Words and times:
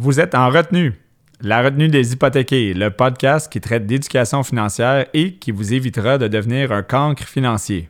Vous 0.00 0.20
êtes 0.20 0.36
en 0.36 0.48
retenue. 0.48 0.94
La 1.40 1.60
retenue 1.60 1.88
des 1.88 2.12
hypothéqués, 2.12 2.72
le 2.72 2.92
podcast 2.92 3.50
qui 3.52 3.60
traite 3.60 3.84
d'éducation 3.84 4.44
financière 4.44 5.06
et 5.12 5.34
qui 5.34 5.50
vous 5.50 5.74
évitera 5.74 6.18
de 6.18 6.28
devenir 6.28 6.70
un 6.70 6.84
cancre 6.84 7.24
financier. 7.24 7.88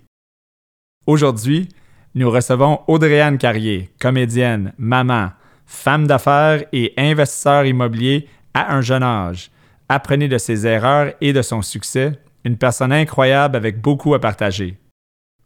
Aujourd'hui, 1.05 1.69
nous 2.15 2.31
recevons 2.31 2.81
Audrey-Anne 2.87 3.37
Carrier, 3.37 3.91
comédienne, 4.01 4.73
maman, 4.79 5.33
femme 5.67 6.07
d'affaires 6.07 6.65
et 6.73 6.95
investisseur 6.97 7.67
immobilier 7.67 8.27
à 8.55 8.75
un 8.75 8.81
jeune 8.81 9.03
âge. 9.03 9.51
Apprenez 9.91 10.29
de 10.29 10.39
ses 10.39 10.67
erreurs 10.67 11.13
et 11.21 11.35
de 11.35 11.43
son 11.43 11.61
succès, 11.61 12.13
une 12.43 12.57
personne 12.57 12.93
incroyable 12.93 13.55
avec 13.55 13.83
beaucoup 13.83 14.15
à 14.15 14.19
partager. 14.19 14.79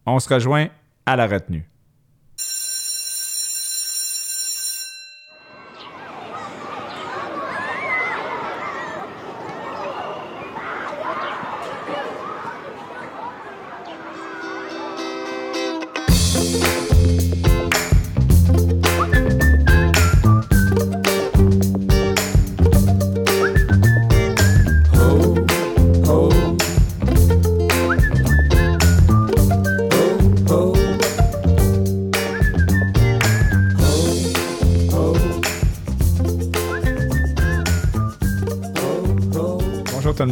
On 0.07 0.21
se 0.21 0.33
rejoint 0.33 0.69
à 1.07 1.17
la 1.17 1.27
retenue. 1.27 1.72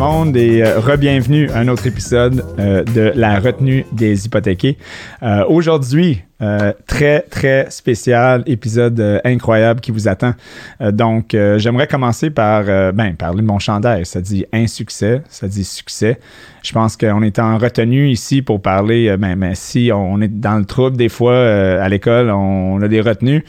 Monde 0.00 0.34
et 0.34 0.62
euh, 0.62 0.80
re-bienvenue 0.80 1.50
à 1.50 1.58
un 1.58 1.68
autre 1.68 1.86
épisode 1.86 2.42
euh, 2.58 2.82
de 2.84 3.12
la 3.14 3.38
retenue 3.38 3.84
des 3.92 4.24
hypothéqués. 4.24 4.78
Euh, 5.22 5.44
Aujourd'hui, 5.46 6.22
euh, 6.42 6.72
très 6.86 7.20
très 7.20 7.70
spécial 7.70 8.42
épisode 8.46 8.98
euh, 8.98 9.20
incroyable 9.24 9.80
qui 9.80 9.90
vous 9.90 10.08
attend. 10.08 10.32
Euh, 10.80 10.90
donc, 10.90 11.36
j'aimerais 11.56 11.86
commencer 11.86 12.30
par 12.30 12.64
ben, 12.92 13.14
parler 13.14 13.42
de 13.42 13.46
mon 13.46 13.58
chandail. 13.58 14.06
Ça 14.06 14.20
dit 14.20 14.46
insuccès, 14.52 15.22
ça 15.28 15.48
dit 15.48 15.64
succès. 15.64 16.18
Je 16.62 16.72
pense 16.72 16.96
qu'on 16.96 17.22
est 17.22 17.38
en 17.38 17.58
retenue 17.58 18.08
ici 18.10 18.42
pour 18.42 18.60
parler. 18.60 19.16
ben, 19.18 19.36
ben, 19.36 19.54
si 19.54 19.90
on 19.94 20.20
est 20.20 20.28
dans 20.28 20.58
le 20.58 20.64
trouble 20.64 20.96
des 20.96 21.08
fois 21.08 21.36
à 21.36 21.88
l'école, 21.88 22.30
on, 22.30 22.80
a 22.82 22.88
des 22.88 23.00
retenues. 23.00 23.44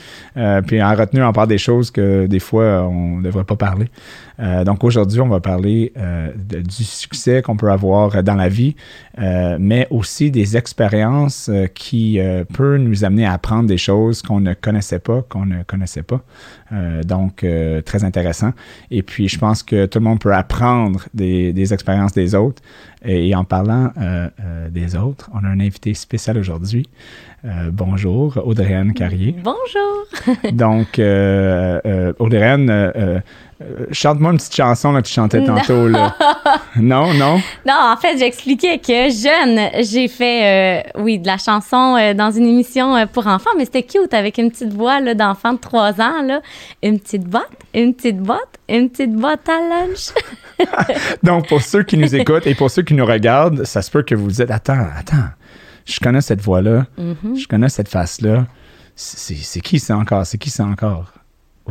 Puis 0.68 0.82
en 0.82 0.96
retenue, 0.96 1.24
on 1.24 1.34
parle 1.34 1.50
des 1.50 1.58
choses 1.58 1.92
que 1.92 2.26
des 2.28 2.40
fois 2.40 2.88
on 2.88 3.18
ne 3.18 3.24
devrait 3.24 3.44
pas 3.44 3.58
parler. 3.58 3.88
Donc 4.66 4.84
aujourd'hui, 4.84 5.20
on 5.20 5.28
va 5.28 5.40
parler 5.40 5.94
du 6.48 6.84
succès 6.84 7.42
qu'on 7.42 7.58
peut 7.58 7.70
avoir 7.70 8.24
dans 8.24 8.36
la 8.36 8.48
vie, 8.48 8.76
mais 9.18 9.88
aussi 9.90 10.32
des 10.32 10.56
expériences 10.56 11.52
qui 11.74 12.20
peuvent 12.54 12.81
nous 12.82 13.04
amener 13.04 13.26
à 13.26 13.34
apprendre 13.34 13.68
des 13.68 13.78
choses 13.78 14.22
qu'on 14.22 14.40
ne 14.40 14.54
connaissait 14.54 15.00
pas, 15.00 15.22
qu'on 15.24 15.46
ne 15.46 15.64
connaissait 15.64 16.04
pas. 16.04 16.22
Euh, 16.72 17.04
donc 17.04 17.44
euh, 17.44 17.82
très 17.82 18.04
intéressant. 18.04 18.54
Et 18.90 19.04
puis 19.04 19.28
je 19.28 19.38
pense 19.38 19.64
que 19.64 19.86
tout 19.86 20.00
le 20.00 20.06
monde 20.06 20.20
peut 20.20 20.34
apprendre 20.34 21.06
des, 21.14 21.54
des 21.54 21.74
expériences 21.74 22.14
des 22.14 22.36
autres. 22.36 22.62
Et, 23.04 23.34
en 23.36 23.44
parlant 23.44 23.92
euh, 23.98 24.30
euh, 24.40 24.70
des 24.70 24.96
autres, 24.96 25.30
on 25.34 25.44
a 25.44 25.48
un 25.48 25.60
invité 25.60 25.94
spécial 25.96 26.38
aujourd'hui. 26.38 26.88
Euh, 27.44 27.70
bonjour, 27.72 28.40
Audrey-Anne 28.46 28.94
Carrier. 28.94 29.36
Bonjour. 29.44 30.06
Donc, 30.52 31.00
Audrey-Anne, 32.20 33.24
chante-moi 33.92 34.32
une 34.32 34.38
petite 34.38 34.56
chanson 34.56 34.92
là, 34.92 35.02
que 35.02 35.08
tu 35.08 35.14
chantais 35.14 35.40
Non. 35.40 35.56
tantôt. 35.56 35.88
Là. 35.88 36.16
non, 36.76 37.12
non? 37.16 37.42
Non, 37.66 37.74
en 37.92 37.98
fait, 37.98 38.20
j'expliquais 38.20 38.78
que 38.78 39.10
jeune, 39.10 39.84
j'ai 39.84 40.08
fait, 40.08 40.86
oui, 41.00 41.18
de 41.18 41.26
la 41.26 41.40
chanson 41.40 42.14
dans 42.16 42.30
une 42.30 42.46
émission 42.46 43.08
pour 43.08 43.26
enfants, 43.26 43.50
mais 43.58 43.66
c'était 43.66 43.84
cute 43.84 44.14
avec 44.14 44.38
une 44.38 44.52
petite 44.52 44.74
voix 44.74 45.02
d'enfant 45.16 45.54
de 45.54 45.60
3 45.60 46.00
ans. 46.00 46.22
Là. 46.24 46.42
Une 46.84 47.00
petite 47.00 47.24
boîte, 47.24 47.50
une 47.74 47.96
petite 47.96 48.20
boîte, 48.20 48.60
une 48.78 48.90
petite 48.90 49.14
boîte 49.16 49.48
à 49.50 49.60
lunch. 49.60 50.12
Donc, 51.24 51.48
pour 51.48 51.62
ceux 51.62 51.84
qui 51.84 51.98
nous 51.98 52.14
écoutent 52.16 52.46
et 52.48 52.56
pour 52.56 52.70
ceux 52.72 52.82
qui 52.84 52.94
nous 52.94 53.06
regardent, 53.06 53.64
ça 53.66 53.82
se 53.82 53.90
peut 53.92 54.04
que 54.04 54.16
vous 54.16 54.26
vous 54.26 54.32
dites 54.32 54.52
Attends, 54.52 54.88
attends, 54.98 55.30
je 55.86 56.00
connais 56.00 56.22
cette 56.22 56.42
voix-là, 56.42 56.86
Mhm. 56.98 57.38
je 57.38 57.48
connais 57.48 57.70
cette 57.70 57.90
face-là. 57.90 58.46
C'est 58.96 59.36
c'est 59.36 59.62
qui 59.62 59.80
ça 59.80 59.98
encore? 59.98 60.26
C'est 60.26 60.38
qui 60.38 60.50
ça 60.50 60.66
encore? 60.66 61.12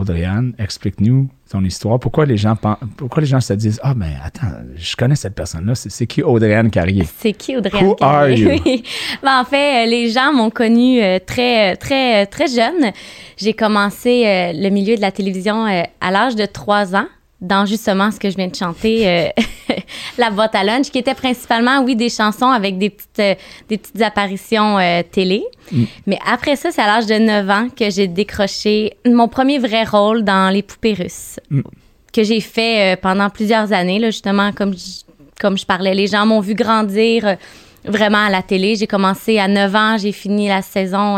Audrey-Anne, 0.00 0.54
explique-nous 0.58 1.28
ton 1.50 1.64
histoire. 1.64 1.98
Pourquoi 1.98 2.26
les 2.26 2.36
gens 2.36 2.56
pourquoi 2.96 3.20
les 3.20 3.26
gens 3.26 3.40
se 3.40 3.52
disent 3.52 3.80
Ah, 3.82 3.94
mais 3.94 4.14
attends, 4.24 4.46
je 4.76 4.96
connais 4.96 5.16
cette 5.16 5.34
personne-là. 5.34 5.74
C'est 5.74 6.06
qui 6.06 6.22
Audrey-Anne 6.22 6.70
Carrier? 6.70 7.06
C'est 7.18 7.32
qui 7.32 7.56
Audrey 7.56 7.82
Who 7.82 7.96
are 8.00 8.30
you? 8.30 8.50
Ben, 9.22 9.40
en 9.40 9.44
fait, 9.44 9.84
euh, 9.84 9.90
les 9.90 10.10
gens 10.10 10.32
m'ont 10.32 10.50
connue 10.50 11.02
euh, 11.02 11.18
très, 11.18 11.76
très, 11.76 12.22
euh, 12.22 12.26
très 12.30 12.46
jeune. 12.46 12.92
J'ai 13.36 13.52
commencé 13.52 14.52
le 14.54 14.68
milieu 14.70 14.96
de 14.96 15.00
la 15.00 15.12
télévision 15.12 15.64
à 16.00 16.10
l'âge 16.10 16.36
de 16.36 16.44
3 16.44 16.94
ans, 16.94 17.06
dans 17.40 17.64
justement 17.64 18.10
ce 18.10 18.18
que 18.20 18.28
je 18.30 18.36
viens 18.36 18.48
de 18.48 18.54
chanter, 18.54 19.08
euh, 19.08 19.28
La 20.18 20.30
boîte 20.30 20.54
à 20.54 20.64
lunch, 20.64 20.90
qui 20.90 20.98
était 20.98 21.14
principalement, 21.14 21.80
oui, 21.82 21.96
des 21.96 22.10
chansons 22.10 22.48
avec 22.48 22.76
des 22.76 22.90
petites, 22.90 23.18
euh, 23.20 23.34
des 23.68 23.78
petites 23.78 24.02
apparitions 24.02 24.78
euh, 24.78 25.02
télé. 25.10 25.42
Mais 26.06 26.18
après 26.30 26.56
ça, 26.56 26.70
c'est 26.72 26.82
à 26.82 26.86
l'âge 26.86 27.06
de 27.06 27.14
9 27.14 27.50
ans 27.50 27.68
que 27.74 27.88
j'ai 27.90 28.08
décroché 28.08 28.94
mon 29.06 29.28
premier 29.28 29.58
vrai 29.58 29.84
rôle 29.84 30.24
dans 30.24 30.52
Les 30.52 30.62
Poupées 30.62 30.94
russes, 30.94 31.38
Mm. 31.50 31.60
que 32.12 32.22
j'ai 32.24 32.40
fait 32.40 32.98
pendant 33.00 33.30
plusieurs 33.30 33.72
années, 33.72 33.98
là, 34.00 34.10
justement, 34.10 34.52
comme 34.52 34.74
je, 34.74 35.04
comme 35.40 35.56
je 35.56 35.64
parlais. 35.64 35.94
Les 35.94 36.08
gens 36.08 36.26
m'ont 36.26 36.40
vu 36.40 36.54
grandir. 36.54 37.36
Vraiment 37.82 38.26
à 38.26 38.28
la 38.28 38.42
télé. 38.42 38.76
J'ai 38.76 38.86
commencé 38.86 39.38
à 39.38 39.48
9 39.48 39.74
ans, 39.74 39.96
j'ai 39.96 40.12
fini 40.12 40.48
la 40.48 40.60
saison, 40.60 41.16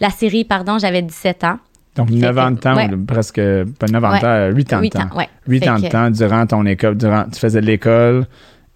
la 0.00 0.10
série, 0.10 0.44
pardon, 0.44 0.78
j'avais 0.78 1.02
17 1.02 1.44
ans. 1.44 1.58
Donc, 1.98 2.10
9 2.10 2.38
ans 2.38 2.50
de 2.52 2.58
temps, 2.58 2.76
Ouais. 2.76 2.88
presque, 3.06 3.40
pas 3.78 3.86
9 3.90 4.04
ans 4.04 4.14
de 4.14 4.20
temps, 4.20 4.56
8 4.56 4.72
ans 4.72 4.80
de 4.80 4.88
temps. 4.88 5.00
ans, 5.00 5.16
ouais. 5.16 5.28
8 5.48 5.64
Fait 5.64 5.68
ans 5.70 5.78
de 5.78 5.88
temps 5.88 6.10
durant 6.10 6.46
ton 6.46 6.64
école, 6.64 6.96
durant, 6.96 7.24
tu 7.24 7.38
faisais 7.40 7.60
l'école 7.60 8.26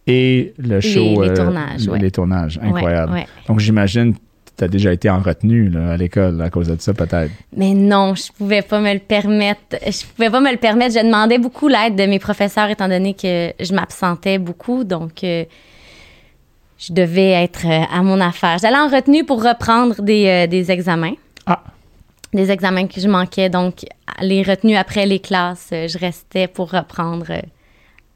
et 0.06 0.52
le 0.58 0.80
show. 0.80 1.22
les 1.22 1.30
euh, 1.30 1.34
tournages, 1.36 1.86
ouais. 1.86 1.98
Les 2.00 2.10
tournages, 2.10 2.58
incroyable. 2.62 3.24
Donc, 3.46 3.60
j'imagine 3.60 4.14
que 4.14 4.18
tu 4.58 4.64
as 4.64 4.68
déjà 4.68 4.92
été 4.92 5.08
en 5.08 5.20
retenue 5.20 5.68
là, 5.70 5.92
à 5.92 5.96
l'école 5.96 6.42
à 6.42 6.50
cause 6.50 6.66
de 6.68 6.76
ça, 6.80 6.92
peut-être. 6.92 7.30
Mais 7.56 7.72
non, 7.74 8.14
je 8.16 8.32
pouvais 8.36 8.62
pas 8.62 8.80
me 8.80 8.92
le 8.92 8.98
permettre. 8.98 9.60
Je 9.86 10.04
pouvais 10.14 10.28
pas 10.28 10.40
me 10.40 10.50
le 10.50 10.58
permettre. 10.58 10.94
Je 10.98 11.04
demandais 11.06 11.38
beaucoup 11.38 11.68
l'aide 11.68 11.94
de 11.96 12.04
mes 12.06 12.18
professeurs 12.18 12.68
étant 12.70 12.88
donné 12.88 13.14
que 13.14 13.52
je 13.60 13.72
m'absentais 13.72 14.38
beaucoup. 14.38 14.82
Donc, 14.84 15.22
euh, 15.22 15.44
je 16.78 16.92
devais 16.92 17.30
être 17.44 17.64
euh, 17.66 17.84
à 17.96 18.02
mon 18.02 18.20
affaire. 18.20 18.58
J'allais 18.60 18.76
en 18.78 18.88
retenue 18.88 19.24
pour 19.24 19.44
reprendre 19.44 20.02
des, 20.02 20.26
euh, 20.26 20.46
des 20.48 20.72
examens. 20.72 21.14
Ah. 21.46 21.62
Des 22.32 22.50
examens 22.50 22.86
que 22.86 23.00
je 23.00 23.08
manquais. 23.08 23.48
Donc, 23.50 23.84
les 24.20 24.42
retenues 24.42 24.76
après 24.76 25.06
les 25.06 25.18
classes, 25.18 25.68
euh, 25.72 25.86
je 25.88 25.98
restais 25.98 26.46
pour 26.46 26.70
reprendre, 26.70 27.26
euh, 27.30 27.40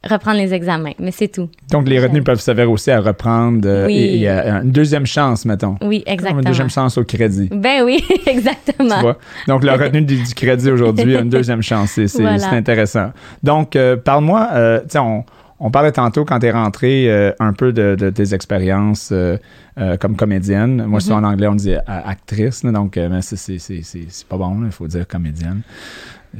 reprendre 0.09 0.37
les 0.37 0.53
examens. 0.55 0.93
Mais 0.99 1.11
c'est 1.11 1.27
tout. 1.27 1.49
Donc, 1.69 1.87
les 1.87 1.99
retenues 1.99 2.23
peuvent 2.23 2.39
servir 2.39 2.71
aussi 2.71 2.89
à 2.89 2.99
reprendre 2.99 3.67
euh, 3.67 3.85
Oui. 3.85 3.95
et, 3.95 4.19
et 4.21 4.27
à- 4.29 4.61
une 4.63 4.71
deuxième 4.71 5.05
chance, 5.05 5.45
mettons. 5.45 5.75
Oui, 5.83 6.03
exactement. 6.07 6.39
Une 6.41 6.45
deuxième 6.47 6.69
chance 6.69 6.97
au 6.97 7.03
crédit. 7.03 7.47
Ben 7.51 7.83
oui, 7.83 8.03
exactement. 8.25 8.95
Tu 8.95 9.01
vois? 9.01 9.17
Donc, 9.47 9.63
la 9.63 9.75
retenue 9.77 10.01
du, 10.01 10.15
du 10.23 10.33
crédit 10.33 10.71
aujourd'hui 10.71 11.15
a 11.15 11.19
une 11.21 11.29
deuxième 11.37 11.61
chance. 11.61 11.91
C'est 11.91 12.07
Voilà. 12.21 12.49
intéressant. 12.53 13.11
Donc, 13.43 13.75
euh, 13.75 13.97
parle-moi, 13.97 14.49
euh, 14.53 14.79
tu 14.81 14.85
sais, 14.93 14.99
on, 14.99 15.25
on 15.59 15.71
parlait 15.71 15.91
tantôt 15.91 16.23
quand 16.25 16.39
tu 16.39 16.45
es 16.45 16.51
rentré 16.51 17.09
euh, 17.09 17.31
un 17.39 17.53
peu 17.53 17.73
de, 17.73 17.95
de 17.95 18.09
tes 18.09 18.33
expériences 18.33 19.09
euh, 19.11 19.37
euh, 19.77 19.97
comme 19.97 20.15
comédienne. 20.15 20.85
Moi, 20.85 20.99
Mm-hmm. 20.99 21.01
souvent 21.03 21.17
en 21.17 21.23
anglais, 21.23 21.47
on 21.47 21.55
dit 21.55 21.75
actrice, 21.85 22.63
là, 22.63 22.71
donc 22.71 22.99
c'est 23.21 24.27
pas 24.27 24.37
bon, 24.37 24.65
il 24.65 24.71
faut 24.71 24.87
dire 24.87 25.07
comédienne. 25.07 25.61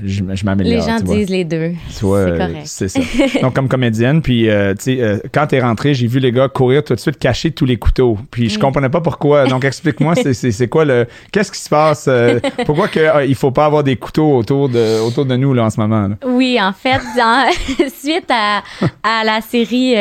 Je, 0.03 0.23
je 0.33 0.63
Les 0.63 0.81
gens 0.81 0.99
disent 0.99 1.29
les 1.29 1.43
deux. 1.43 1.71
C'est 1.89 2.05
euh, 2.05 2.37
correct. 2.37 2.61
c'est 2.65 2.87
ça. 2.87 2.99
Donc, 3.41 3.55
comme 3.55 3.67
comédienne, 3.67 4.21
puis, 4.21 4.49
euh, 4.49 4.73
tu 4.75 4.83
sais, 4.83 5.01
euh, 5.01 5.17
quand 5.33 5.47
t'es 5.47 5.59
rentré, 5.59 5.93
j'ai 5.93 6.05
vu 6.07 6.19
les 6.19 6.31
gars 6.31 6.49
courir 6.49 6.83
tout 6.83 6.93
de 6.93 6.99
suite, 6.99 7.17
cacher 7.17 7.51
tous 7.51 7.65
les 7.65 7.77
couteaux. 7.77 8.17
Puis, 8.29 8.49
je 8.49 8.57
Mm. 8.57 8.61
comprenais 8.61 8.89
pas 8.89 9.01
pourquoi. 9.01 9.47
Donc, 9.47 9.63
explique-moi, 9.65 10.13
c'est- 10.15 10.33
c'est 10.33 10.51
c'est 10.51 10.67
quoi 10.67 10.85
le. 10.85 11.07
Qu'est-ce 11.31 11.51
qui 11.51 11.59
se 11.59 11.69
passe? 11.69 12.05
euh, 12.07 12.39
pourquoi 12.65 12.89
que, 12.89 12.99
euh, 12.99 13.25
il 13.25 13.33
faut 13.35 13.51
pas 13.51 13.65
avoir 13.65 13.83
des 13.83 13.95
couteaux 13.95 14.37
autour 14.37 14.69
de, 14.69 14.99
autour 15.01 15.25
de 15.25 15.35
nous, 15.35 15.53
là, 15.53 15.63
en 15.65 15.69
ce 15.69 15.79
moment? 15.79 16.07
là? 16.09 16.15
Oui, 16.25 16.59
en 16.61 16.73
fait, 16.73 17.01
dans- 17.17 17.49
suite 17.99 18.29
à, 18.29 18.61
à 19.03 19.23
la 19.23 19.41
série 19.41 19.93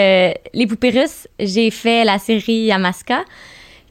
Les 0.52 0.66
Poupées 0.68 0.90
Russes, 0.90 1.26
j'ai 1.38 1.70
fait 1.70 2.04
la 2.04 2.18
série 2.18 2.64
Yamaska, 2.66 3.20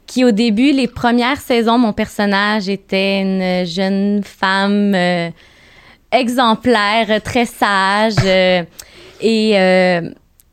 qui 0.06 0.24
au 0.24 0.30
début, 0.30 0.70
les 0.72 0.86
premières 0.86 1.38
saisons, 1.40 1.78
mon 1.78 1.92
personnage 1.92 2.68
était 2.68 3.22
une 3.22 3.66
jeune 3.66 4.20
femme 4.22 4.92
euh, 4.94 5.30
exemplaire, 6.16 7.22
très 7.22 7.44
sage. 7.46 8.14
euh, 8.24 8.62
et 9.20 9.52
euh, 9.58 10.00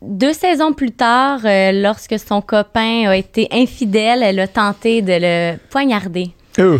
deux 0.01 0.33
saisons 0.33 0.73
plus 0.73 0.91
tard, 0.91 1.39
euh, 1.45 1.71
lorsque 1.71 2.17
son 2.19 2.41
copain 2.41 3.09
a 3.09 3.15
été 3.15 3.47
infidèle, 3.51 4.21
elle 4.23 4.39
a 4.39 4.47
tenté 4.47 5.01
de 5.01 5.13
le 5.19 5.57
poignarder. 5.69 6.27
Oh, 6.59 6.77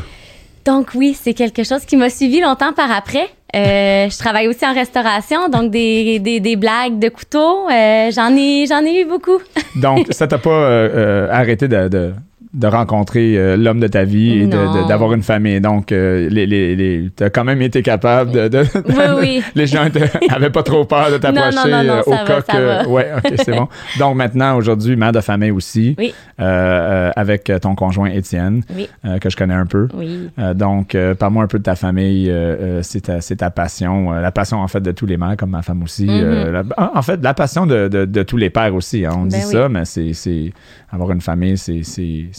Donc 0.65 0.89
oui, 0.95 1.17
c'est 1.19 1.33
quelque 1.33 1.63
chose 1.63 1.85
qui 1.85 1.95
m'a 1.97 2.09
suivi 2.09 2.39
longtemps 2.41 2.73
par 2.73 2.91
après. 2.91 3.27
Euh, 3.55 4.09
je 4.09 4.17
travaille 4.17 4.47
aussi 4.47 4.65
en 4.65 4.73
restauration, 4.73 5.47
donc 5.47 5.69
des, 5.71 6.17
des, 6.19 6.39
des 6.39 6.55
blagues 6.55 6.97
de 6.97 7.09
couteau. 7.09 7.69
Euh, 7.69 8.09
j'en 8.11 8.35
ai 8.35 8.65
j'en 8.67 8.83
ai 8.83 9.01
eu 9.01 9.05
beaucoup. 9.05 9.39
Donc, 9.75 10.07
ça 10.11 10.25
t'a 10.27 10.39
pas 10.39 10.49
euh, 10.49 10.89
euh, 10.95 11.27
arrêté 11.31 11.67
de, 11.67 11.87
de, 11.87 12.13
de 12.53 12.67
rencontrer 12.67 13.35
euh, 13.37 13.57
l'homme 13.57 13.79
de 13.79 13.87
ta 13.87 14.03
vie 14.03 14.41
et 14.43 14.47
d'avoir 14.87 15.13
une 15.13 15.23
famille. 15.23 15.59
Donc, 15.59 15.91
euh, 15.91 16.29
les, 16.29 16.45
les, 16.45 16.75
les, 16.75 17.09
t'as 17.15 17.29
quand 17.31 17.43
même 17.43 17.61
été 17.63 17.81
capable 17.81 18.31
de... 18.31 18.47
de- 18.47 18.65
Oui, 18.87 19.03
oui. 19.19 19.43
les 19.55 19.65
gens 19.65 19.85
n'avaient 20.29 20.49
pas 20.51 20.61
trop 20.63 20.85
peur 20.85 21.11
de 21.11 21.17
t'approcher 21.17 21.73
euh, 21.73 22.01
au 22.05 22.11
cas 22.11 22.35
va, 22.35 22.41
que... 22.83 22.87
Ouais, 22.87 23.07
OK, 23.17 23.33
c'est 23.43 23.55
bon. 23.55 23.67
Donc, 23.99 24.15
maintenant, 24.15 24.55
aujourd'hui, 24.55 24.95
mère 24.95 25.11
de 25.11 25.21
famille 25.21 25.49
aussi, 25.51 25.95
Oui. 25.97 26.13
avec 26.37 27.51
ton 27.61 27.75
conjoint 27.75 28.09
Étienne, 28.09 28.61
Oui, 28.75 28.87
que 29.19 29.29
je 29.29 29.35
connais 29.37 29.53
un 29.53 29.65
peu. 29.65 29.87
oui. 29.95 30.29
Donc, 30.55 30.95
parle-moi 31.19 31.43
un 31.43 31.47
peu 31.47 31.57
de 31.59 31.63
ta 31.63 31.75
famille. 31.75 32.31
c'est 32.81 33.01
ta, 33.01 33.19
ta 33.19 33.49
passion. 33.49 34.11
la 34.11 34.31
passion, 34.31 34.59
en 34.59 34.67
fait, 34.67 34.81
de 34.81 34.91
tous 34.91 35.05
les 35.05 35.17
mères, 35.17 35.35
comme 35.37 35.51
ma 35.51 35.61
femme 35.61 35.83
aussi. 35.83 36.05
la- 36.07 36.63
en 36.77 37.01
fait, 37.01 37.19
la 37.23 37.33
passion 37.33 37.65
de, 37.65 37.87
de- 37.87 38.05
de 38.05 38.23
tous 38.23 38.37
les 38.37 38.49
pères 38.49 38.75
aussi. 38.75 39.05
hein. 39.05 39.11
On 39.15 39.21
Ben 39.23 39.29
dit 39.29 39.45
oui. 39.47 39.51
ça, 39.51 39.69
mais 39.69 39.85
c'est 39.85 40.53
avoir 40.91 41.11
une 41.11 41.21
famille, 41.21 41.57
c'est, 41.57 41.81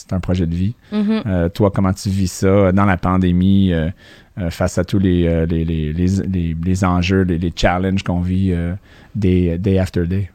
c'est, 0.06 0.15
un 0.15 0.21
projet 0.21 0.47
de 0.47 0.55
vie. 0.55 0.75
Mhm. 0.93 1.23
Euh, 1.27 1.49
toi, 1.49 1.71
comment 1.75 1.93
tu 1.93 2.09
vis 2.09 2.31
ça 2.31 2.73
dans 2.73 2.85
la 2.85 2.97
pandémie, 2.97 3.73
euh, 3.73 3.89
euh, 4.39 4.51
face 4.51 4.79
à 4.79 4.85
tous 4.85 4.99
les, 4.99 5.27
euh, 5.27 5.47
les, 5.47 5.65
les, 5.65 5.93
les, 5.93 6.06
les- 6.27 6.56
les 6.65 6.85
enjeux, 6.85 7.23
les, 7.23 7.53
challenges 7.55 8.03
qu'on 8.03 8.21
vit 8.21 8.53
euh, 8.53 8.75
day, 9.15 9.59
day 9.59 9.79
after 9.79 10.06
day? 10.06 10.31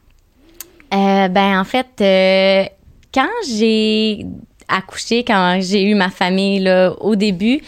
Euh, 0.92 1.28
ben 1.28 1.60
en 1.60 1.64
fait, 1.64 1.86
euh, 2.00 2.64
quand 3.14 3.28
j'ai 3.48 4.26
accouché, 4.68 5.24
quand 5.24 5.58
j'ai 5.60 5.84
eu 5.84 5.94
ma 5.94 6.10
famille 6.10 6.60
là, 6.60 6.92
au 7.00 7.14
début, 7.14 7.60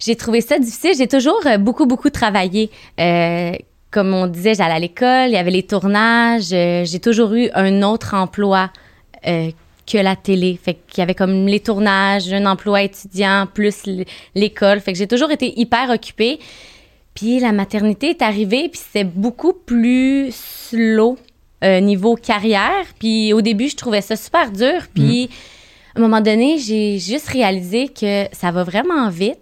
j'ai 0.00 0.16
trouvé 0.16 0.40
ça 0.40 0.58
difficile. 0.58 0.92
J'ai 0.96 1.08
toujours 1.08 1.40
euh, 1.46 1.58
beaucoup, 1.58 1.86
beaucoup 1.86 2.10
travaillé. 2.10 2.70
Euh, 3.00 3.52
comme 3.90 4.12
on 4.12 4.26
disait, 4.26 4.54
j'allais 4.54 4.74
à 4.74 4.78
l'école, 4.78 5.28
il 5.28 5.32
y 5.32 5.36
avait 5.36 5.50
les 5.50 5.62
tournages. 5.62 6.50
euh, 6.52 6.84
j'ai 6.84 7.00
toujours 7.00 7.32
eu 7.34 7.48
un 7.54 7.82
autre 7.82 8.14
emploi 8.14 8.70
euh, 9.26 9.50
que 9.90 9.98
la 9.98 10.16
télé. 10.16 10.58
Fait 10.62 10.74
qu'il 10.74 10.98
y 10.98 11.02
avait 11.02 11.14
comme 11.14 11.46
les 11.46 11.60
tournages, 11.60 12.32
un 12.32 12.46
emploi 12.46 12.82
étudiant, 12.82 13.46
plus 13.52 13.84
l'école. 14.34 14.80
Fait 14.80 14.92
que 14.92 14.98
j'ai 14.98 15.06
toujours 15.06 15.30
été 15.30 15.58
hyper 15.58 15.90
occupée. 15.90 16.38
Puis 17.14 17.40
la 17.40 17.52
maternité 17.52 18.10
est 18.10 18.22
arrivée, 18.22 18.68
puis 18.68 18.80
c'est 18.92 19.04
beaucoup 19.04 19.52
plus 19.52 20.30
slow 20.30 21.18
euh, 21.64 21.80
niveau 21.80 22.14
carrière. 22.14 22.84
Puis 22.98 23.32
au 23.32 23.40
début, 23.40 23.68
je 23.68 23.76
trouvais 23.76 24.02
ça 24.02 24.16
super 24.16 24.52
dur. 24.52 24.82
Puis 24.94 25.30
à 25.94 25.98
un 25.98 26.02
moment 26.02 26.20
donné, 26.20 26.58
j'ai 26.58 26.98
juste 26.98 27.28
réalisé 27.28 27.88
que 27.88 28.26
ça 28.32 28.50
va 28.50 28.62
vraiment 28.62 29.08
vite. 29.08 29.38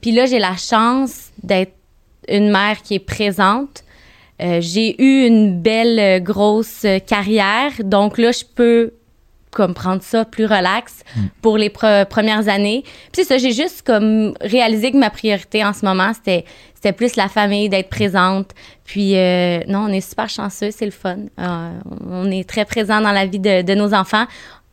Puis 0.00 0.12
là, 0.12 0.26
j'ai 0.26 0.38
la 0.38 0.56
chance 0.56 1.30
d'être 1.42 1.74
une 2.28 2.50
mère 2.50 2.82
qui 2.82 2.94
est 2.94 3.00
présente. 3.00 3.84
Euh, 4.40 4.60
j'ai 4.60 5.00
eu 5.02 5.26
une 5.26 5.60
belle 5.60 5.98
euh, 5.98 6.20
grosse 6.20 6.84
euh, 6.84 7.00
carrière, 7.00 7.72
donc 7.82 8.18
là, 8.18 8.30
je 8.30 8.44
peux 8.44 8.92
comme 9.50 9.74
prendre 9.74 10.02
ça 10.02 10.24
plus 10.24 10.46
relax 10.46 11.02
pour 11.42 11.56
les 11.58 11.68
pre- 11.68 12.04
premières 12.06 12.48
années. 12.48 12.84
Puis 13.12 13.24
ça, 13.24 13.38
j'ai 13.38 13.52
juste 13.52 13.82
comme 13.82 14.34
réalisé 14.40 14.92
que 14.92 14.96
ma 14.96 15.10
priorité 15.10 15.64
en 15.64 15.72
ce 15.72 15.84
moment, 15.84 16.12
c'était 16.14 16.44
c'était 16.74 16.92
plus 16.92 17.16
la 17.16 17.28
famille, 17.28 17.68
d'être 17.68 17.90
présente. 17.90 18.52
Puis 18.84 19.16
euh, 19.16 19.60
non, 19.66 19.86
on 19.88 19.88
est 19.88 20.00
super 20.00 20.28
chanceux, 20.28 20.70
c'est 20.70 20.84
le 20.84 20.92
fun. 20.92 21.16
Euh, 21.40 21.70
on 22.08 22.30
est 22.30 22.48
très 22.48 22.64
présent 22.64 23.00
dans 23.00 23.10
la 23.10 23.26
vie 23.26 23.40
de, 23.40 23.62
de 23.62 23.74
nos 23.74 23.94
enfants. 23.94 24.26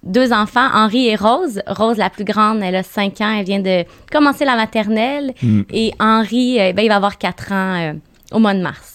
Deux 0.04 0.32
enfants, 0.32 0.68
Henri 0.72 1.08
et 1.08 1.16
Rose. 1.16 1.64
Rose, 1.66 1.98
la 1.98 2.12
plus 2.12 2.24
grande, 2.24 2.62
elle 2.62 2.76
a 2.76 2.84
5 2.84 3.22
ans, 3.22 3.36
elle 3.40 3.46
vient 3.46 3.60
de 3.60 3.86
commencer 4.12 4.46
la 4.46 4.56
maternelle. 4.56 5.34
Mm. 5.42 5.62
Et 5.74 5.94
Henri, 6.00 6.60
euh, 6.60 6.74
ben, 6.74 6.86
il 6.86 6.90
va 6.90 6.98
avoir 6.98 7.18
4 7.18 7.52
ans 7.52 7.94
au 8.32 8.38
mois 8.38 8.54
de 8.54 8.62
mars. 8.62 8.95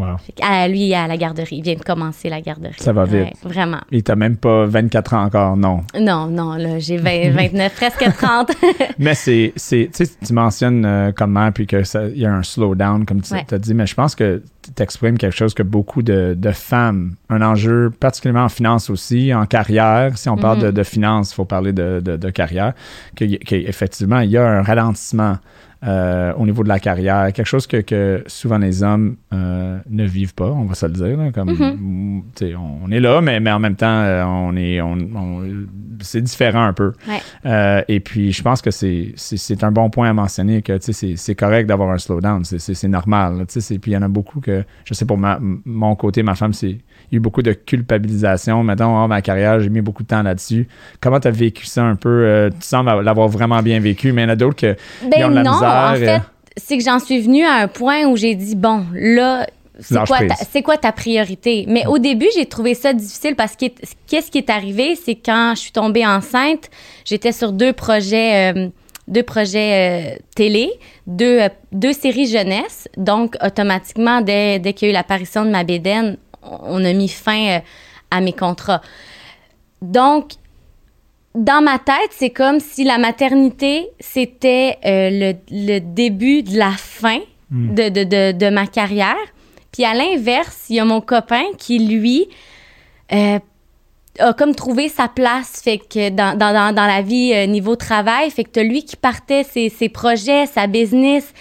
Wow. 0.00 0.16
Fait 0.18 0.32
que, 0.32 0.42
à 0.44 0.66
lui, 0.68 0.92
à 0.94 1.06
la 1.06 1.16
garderie. 1.16 1.56
Il 1.56 1.62
vient 1.62 1.74
de 1.74 1.82
commencer 1.82 2.28
la 2.28 2.40
garderie. 2.40 2.74
Ça 2.78 2.92
va 2.92 3.04
vite. 3.04 3.14
Ouais, 3.14 3.32
vraiment. 3.44 3.80
Et 3.92 4.02
t'as 4.02 4.16
même 4.16 4.36
pas 4.36 4.66
24 4.66 5.14
ans 5.14 5.24
encore, 5.24 5.56
non? 5.56 5.80
Non, 6.00 6.26
non, 6.26 6.54
là, 6.54 6.78
j'ai 6.78 6.96
20, 6.96 7.30
29, 7.32 7.74
presque 7.76 8.16
30. 8.16 8.52
Mais 8.98 9.14
c'est, 9.14 9.52
c'est 9.56 9.90
tu 9.94 10.04
sais, 10.06 10.12
tu 10.26 10.32
mentionnes 10.32 10.84
euh, 10.84 11.12
comme 11.12 11.32
mère, 11.32 11.52
puis 11.52 11.66
qu'il 11.66 11.82
y 12.14 12.24
a 12.26 12.32
un 12.32 12.42
slowdown, 12.42 13.04
comme 13.04 13.20
tu 13.22 13.32
Ouais. 13.34 13.44
as 13.50 13.58
dit, 13.58 13.74
mais 13.74 13.86
je 13.86 13.94
pense 13.94 14.14
que 14.14 14.42
tu 14.76 14.82
exprimes 14.82 15.16
quelque 15.18 15.36
chose 15.36 15.54
que 15.54 15.62
beaucoup 15.62 16.02
de, 16.02 16.34
de 16.36 16.50
femmes, 16.52 17.14
un 17.28 17.42
enjeu 17.42 17.90
particulièrement 17.90 18.44
en 18.44 18.48
finance 18.48 18.90
aussi, 18.90 19.32
en 19.34 19.46
carrière, 19.46 20.16
si 20.18 20.28
on 20.28 20.36
parle 20.36 20.58
Mhm. 20.58 20.64
de, 20.64 20.70
de 20.72 20.82
finance, 20.82 21.32
il 21.32 21.34
faut 21.34 21.44
parler 21.44 21.72
de, 21.72 22.00
de, 22.00 22.30
carrière, 22.30 22.72
que- 23.16 23.24
qu'effectivement, 23.36 24.20
il 24.20 24.30
y 24.30 24.36
a 24.36 24.46
un 24.46 24.62
ralentissement 24.62 25.36
euh, 25.82 26.32
au 26.34 26.44
niveau 26.44 26.62
de 26.62 26.68
la 26.68 26.78
carrière, 26.78 27.32
quelque 27.32 27.46
chose 27.46 27.66
que, 27.66 27.78
que 27.78 28.22
souvent 28.26 28.58
les 28.58 28.82
hommes 28.82 29.16
euh, 29.32 29.78
ne 29.88 30.04
vivent 30.04 30.34
pas, 30.34 30.50
on 30.50 30.64
va 30.64 30.74
se 30.74 30.84
le 30.86 30.92
dire. 30.92 31.16
là, 31.16 31.30
comme, 31.32 31.50
Mhm. 31.50 32.22
sais, 32.34 32.54
on, 32.54 32.90
est 32.90 33.00
là, 33.00 33.20
mais, 33.22 33.40
mais 33.40 33.50
en 33.50 33.58
même 33.58 33.76
temps, 33.76 33.86
euh, 33.86 34.22
on 34.24 34.54
est, 34.56 34.80
on, 34.82 34.92
on- 35.14 35.42
c'est 36.02 36.20
différent 36.22 36.64
un 36.64 36.72
peu. 36.72 36.92
Ouais. 37.08 37.20
Euh, 37.46 37.82
et 37.88 38.00
puis, 38.00 38.32
je 38.32 38.42
pense 38.42 38.62
que 38.62 38.70
c'est, 38.70 39.14
un 39.62 39.72
bon 39.72 39.90
point 39.90 40.08
à 40.10 40.12
mentionner 40.12 40.62
que 40.62 40.78
c'est, 40.80 41.34
correct 41.34 41.66
d'avoir 41.66 41.90
un 41.90 41.98
slowdown. 41.98 42.44
C'est, 42.44 42.88
normal. 42.88 43.38
là, 43.38 43.44
c'est- 43.48 43.78
puis, 43.78 43.92
il 43.92 43.94
y 43.94 43.96
en 43.96 44.02
a 44.02 44.08
beaucoup 44.08 44.40
que, 44.40 44.64
je 44.84 44.94
sais, 44.94 45.04
pour 45.04 45.18
ma- 45.18 45.38
mon 45.40 45.94
côté, 45.96 46.22
ma 46.22 46.34
femme, 46.34 46.52
c'est, 46.52 46.78
eu 47.12 47.20
beaucoup 47.20 47.42
de 47.42 47.52
culpabilisation. 47.52 48.62
Mettons, 48.62 49.02
oh, 49.02 49.08
ma 49.08 49.22
carrière, 49.22 49.60
j'ai 49.60 49.68
mis 49.68 49.80
beaucoup 49.80 50.02
de 50.02 50.08
temps 50.08 50.22
là-dessus. 50.22 50.68
Comment 51.00 51.20
tu 51.20 51.28
as 51.28 51.32
vécu 51.32 51.66
ça 51.66 51.82
un 51.82 51.96
peu? 51.96 52.08
Euh, 52.08 52.50
tu 52.50 52.66
sembles 52.66 53.02
l'avoir 53.02 53.28
vraiment 53.28 53.62
bien 53.62 53.80
vécu, 53.80 54.12
mais 54.12 54.22
il 54.22 54.24
y 54.24 54.28
en 54.28 54.32
a 54.32 54.36
d'autres 54.36 54.56
que, 54.56 54.76
ils 55.02 55.10
Ben 55.10 55.26
ont 55.26 55.30
de 55.30 55.34
la 55.36 55.42
non, 55.42 55.52
misère. 55.52 55.90
en 55.90 55.94
fait, 55.94 56.08
euh, 56.08 56.18
c'est 56.56 56.78
que 56.78 56.84
j'en 56.84 56.98
suis 56.98 57.20
venue 57.20 57.44
à 57.44 57.54
un 57.54 57.68
point 57.68 58.04
où 58.06 58.16
j'ai 58.16 58.34
dit, 58.34 58.56
bon, 58.56 58.84
là, 58.92 59.46
c'est 59.80 60.06
quoi, 60.06 60.18
ta, 60.18 60.62
quoi 60.62 60.76
ta 60.76 60.92
priorité? 60.92 61.64
Mais 61.68 61.86
au 61.86 61.98
début, 61.98 62.28
j'ai 62.34 62.46
trouvé 62.46 62.74
ça 62.74 62.92
difficile 62.92 63.34
parce 63.34 63.56
que 63.56 63.66
qu'est-ce 64.06 64.30
qui 64.30 64.38
est 64.38 64.50
arrivé, 64.50 64.94
c'est 64.94 65.14
quand 65.14 65.52
je 65.54 65.60
suis 65.60 65.72
tombée 65.72 66.06
enceinte, 66.06 66.70
j'étais 67.04 67.32
sur 67.32 67.52
deux 67.52 67.72
projets, 67.72 68.52
euh, 68.54 68.68
deux 69.08 69.22
projets 69.22 70.12
euh, 70.12 70.18
télé, 70.34 70.70
deux, 71.06 71.40
euh, 71.40 71.48
deux 71.72 71.92
séries 71.92 72.26
jeunesse. 72.26 72.88
Donc, 72.96 73.36
automatiquement, 73.44 74.20
dès, 74.20 74.58
dès 74.58 74.72
qu'il 74.72 74.88
y 74.88 74.90
a 74.90 74.92
eu 74.92 74.94
l'apparition 74.94 75.44
de 75.44 75.50
ma 75.50 75.64
bédaine, 75.64 76.16
on 76.42 76.84
a 76.84 76.92
mis 76.92 77.08
fin 77.08 77.46
euh, 77.46 77.58
à 78.10 78.20
mes 78.20 78.32
contrats. 78.32 78.82
Donc, 79.82 80.32
dans 81.34 81.62
ma 81.62 81.78
tête, 81.78 82.10
c'est 82.10 82.30
comme 82.30 82.60
si 82.60 82.84
la 82.84 82.98
maternité, 82.98 83.88
c'était 84.00 84.78
euh, 84.84 85.10
le, 85.10 85.34
le 85.50 85.78
début 85.78 86.42
de 86.42 86.58
la 86.58 86.72
fin 86.72 87.20
Mm. 87.50 87.74
de, 87.74 87.88
de, 87.88 88.04
de, 88.04 88.32
de 88.32 88.50
ma 88.50 88.66
carrière. 88.66 89.16
Puis 89.72 89.84
à 89.84 89.94
l'inverse, 89.94 90.66
il 90.68 90.76
y 90.76 90.80
a 90.80 90.84
mon 90.84 91.00
copain 91.00 91.42
qui, 91.58 91.78
lui, 91.80 92.28
euh, 93.12 93.38
a 94.18 94.32
comme 94.34 94.54
trouvé 94.54 94.88
sa 94.88 95.08
place 95.08 95.60
fait 95.62 95.78
que 95.78 96.10
dans, 96.10 96.36
dans, 96.38 96.52
dans, 96.52 96.74
dans 96.74 96.86
la 96.86 97.02
vie 97.02 97.32
euh, 97.34 97.46
niveau 97.46 97.76
travail. 97.76 98.30
Fait 98.30 98.44
que 98.44 98.50
t'as 98.50 98.62
lui 98.62 98.84
qui 98.84 98.96
partait 98.96 99.44
ses, 99.44 99.68
ses 99.68 99.88
projets, 99.88 100.46
sa 100.46 100.66
business, 100.66 101.32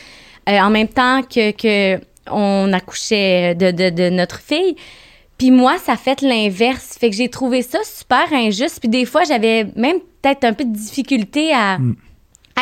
en 0.48 0.72
même 0.72 0.88
temps 0.88 1.22
que, 1.22 1.52
que 1.52 2.02
on 2.32 2.72
accouchait 2.74 3.56
de, 3.56 3.72
de, 3.72 3.90
de 3.90 4.10
notre 4.10 4.40
fille. 4.40 4.76
Puis 5.38 5.52
moi, 5.52 5.78
ça 5.78 5.96
fait 5.96 6.22
l'inverse. 6.22 6.98
Fait 7.00 7.10
que 7.10 7.16
j'ai 7.16 7.30
trouvé 7.30 7.62
ça 7.62 7.80
super 7.84 8.32
injuste. 8.34 8.80
Puis 8.82 8.90
des 8.90 9.06
fois, 9.06 9.24
j'avais 9.24 9.66
même 9.76 9.98
peut-être 10.22 10.44
un 10.44 10.54
peu 10.54 10.66
de 10.66 10.74
difficulté 10.74 11.54
à 11.54 11.78
Mm. 11.78 11.96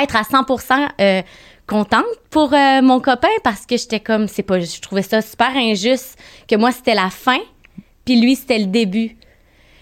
être 0.03 0.15
à 0.15 0.21
100% 0.21 0.87
euh, 1.01 1.21
contente 1.65 2.05
pour 2.29 2.53
euh, 2.53 2.81
mon 2.83 2.99
copain 2.99 3.27
parce 3.43 3.65
que 3.65 3.77
j'étais 3.77 3.99
comme, 3.99 4.27
c'est 4.27 4.43
pas, 4.43 4.59
je 4.59 4.79
trouvais 4.79 5.01
ça 5.01 5.21
super 5.21 5.51
injuste 5.55 6.17
que 6.47 6.55
moi, 6.55 6.71
c'était 6.71 6.93
la 6.93 7.09
fin, 7.09 7.39
puis 8.05 8.21
lui, 8.21 8.35
c'était 8.35 8.59
le 8.59 8.67
début. 8.67 9.15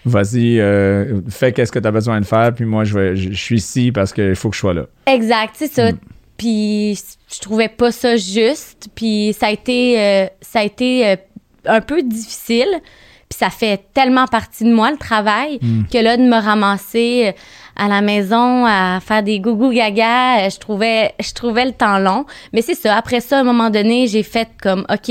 vas-y, 0.06 0.58
euh, 0.58 1.20
fais 1.28 1.52
qu'est-ce 1.52 1.70
que 1.70 1.78
tu 1.78 1.86
as 1.86 1.90
besoin 1.92 2.18
de 2.20 2.24
faire, 2.26 2.54
puis 2.54 2.64
moi, 2.64 2.84
je, 2.84 2.98
vais, 2.98 3.14
je, 3.16 3.30
je 3.30 3.36
suis 3.40 3.56
ici 3.58 3.92
parce 3.92 4.12
qu'il 4.14 4.34
faut 4.36 4.48
que 4.48 4.54
je 4.56 4.60
sois 4.60 4.74
là. 4.74 4.86
Exact, 5.06 5.50
c'est 5.54 5.70
ça. 5.70 5.90
Puis 6.36 6.98
je 7.32 7.40
trouvais 7.40 7.68
pas 7.68 7.92
ça 7.92 8.16
juste. 8.16 8.88
Puis 8.94 9.34
ça 9.38 9.46
a 9.46 9.50
été, 9.50 10.00
euh, 10.00 10.26
ça 10.40 10.60
a 10.60 10.62
été 10.64 11.06
euh, 11.06 11.16
un 11.64 11.80
peu 11.80 12.02
difficile. 12.02 12.80
Puis 13.28 13.38
ça 13.38 13.50
fait 13.50 13.92
tellement 13.92 14.26
partie 14.26 14.64
de 14.64 14.72
moi, 14.72 14.90
le 14.90 14.98
travail, 14.98 15.58
que 15.90 15.98
là, 15.98 16.16
de 16.16 16.22
me 16.22 16.40
ramasser 16.40 17.26
euh, 17.26 17.32
à 17.74 17.88
la 17.88 18.00
maison 18.00 18.64
à 18.64 19.00
faire 19.00 19.24
des 19.24 19.40
gougou 19.40 19.72
gaga, 19.72 20.48
je 20.48 20.58
trouvais, 20.58 21.12
je 21.18 21.32
trouvais 21.32 21.64
le 21.64 21.72
temps 21.72 21.98
long. 21.98 22.24
Mais 22.52 22.62
c'est 22.62 22.76
ça. 22.76 22.96
Après 22.96 23.20
ça, 23.20 23.38
à 23.38 23.40
un 23.40 23.44
moment 23.44 23.70
donné, 23.70 24.06
j'ai 24.06 24.22
fait 24.22 24.48
comme, 24.62 24.86
OK, 24.88 25.10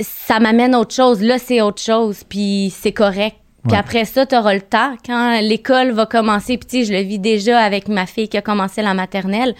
ça 0.00 0.38
m'amène 0.38 0.74
à 0.74 0.80
autre 0.80 0.94
chose. 0.94 1.22
Là, 1.22 1.38
c'est 1.38 1.62
autre 1.62 1.80
chose. 1.80 2.22
Puis 2.28 2.72
c'est 2.76 2.92
correct. 2.92 3.36
Puis 3.66 3.72
Ouais. 3.72 3.78
après 3.78 4.04
ça, 4.04 4.26
tu 4.26 4.36
auras 4.36 4.54
le 4.54 4.60
temps. 4.62 4.96
Quand 5.04 5.40
l'école 5.40 5.90
va 5.92 6.06
commencer, 6.06 6.56
puis 6.58 6.66
tu 6.68 6.78
sais, 6.78 6.84
je 6.84 6.92
le 6.92 7.00
vis 7.06 7.18
déjà 7.18 7.60
avec 7.60 7.88
ma 7.88 8.06
fille 8.06 8.28
qui 8.28 8.36
a 8.36 8.42
commencé 8.42 8.82
la 8.82 8.94
maternelle, 8.94 9.54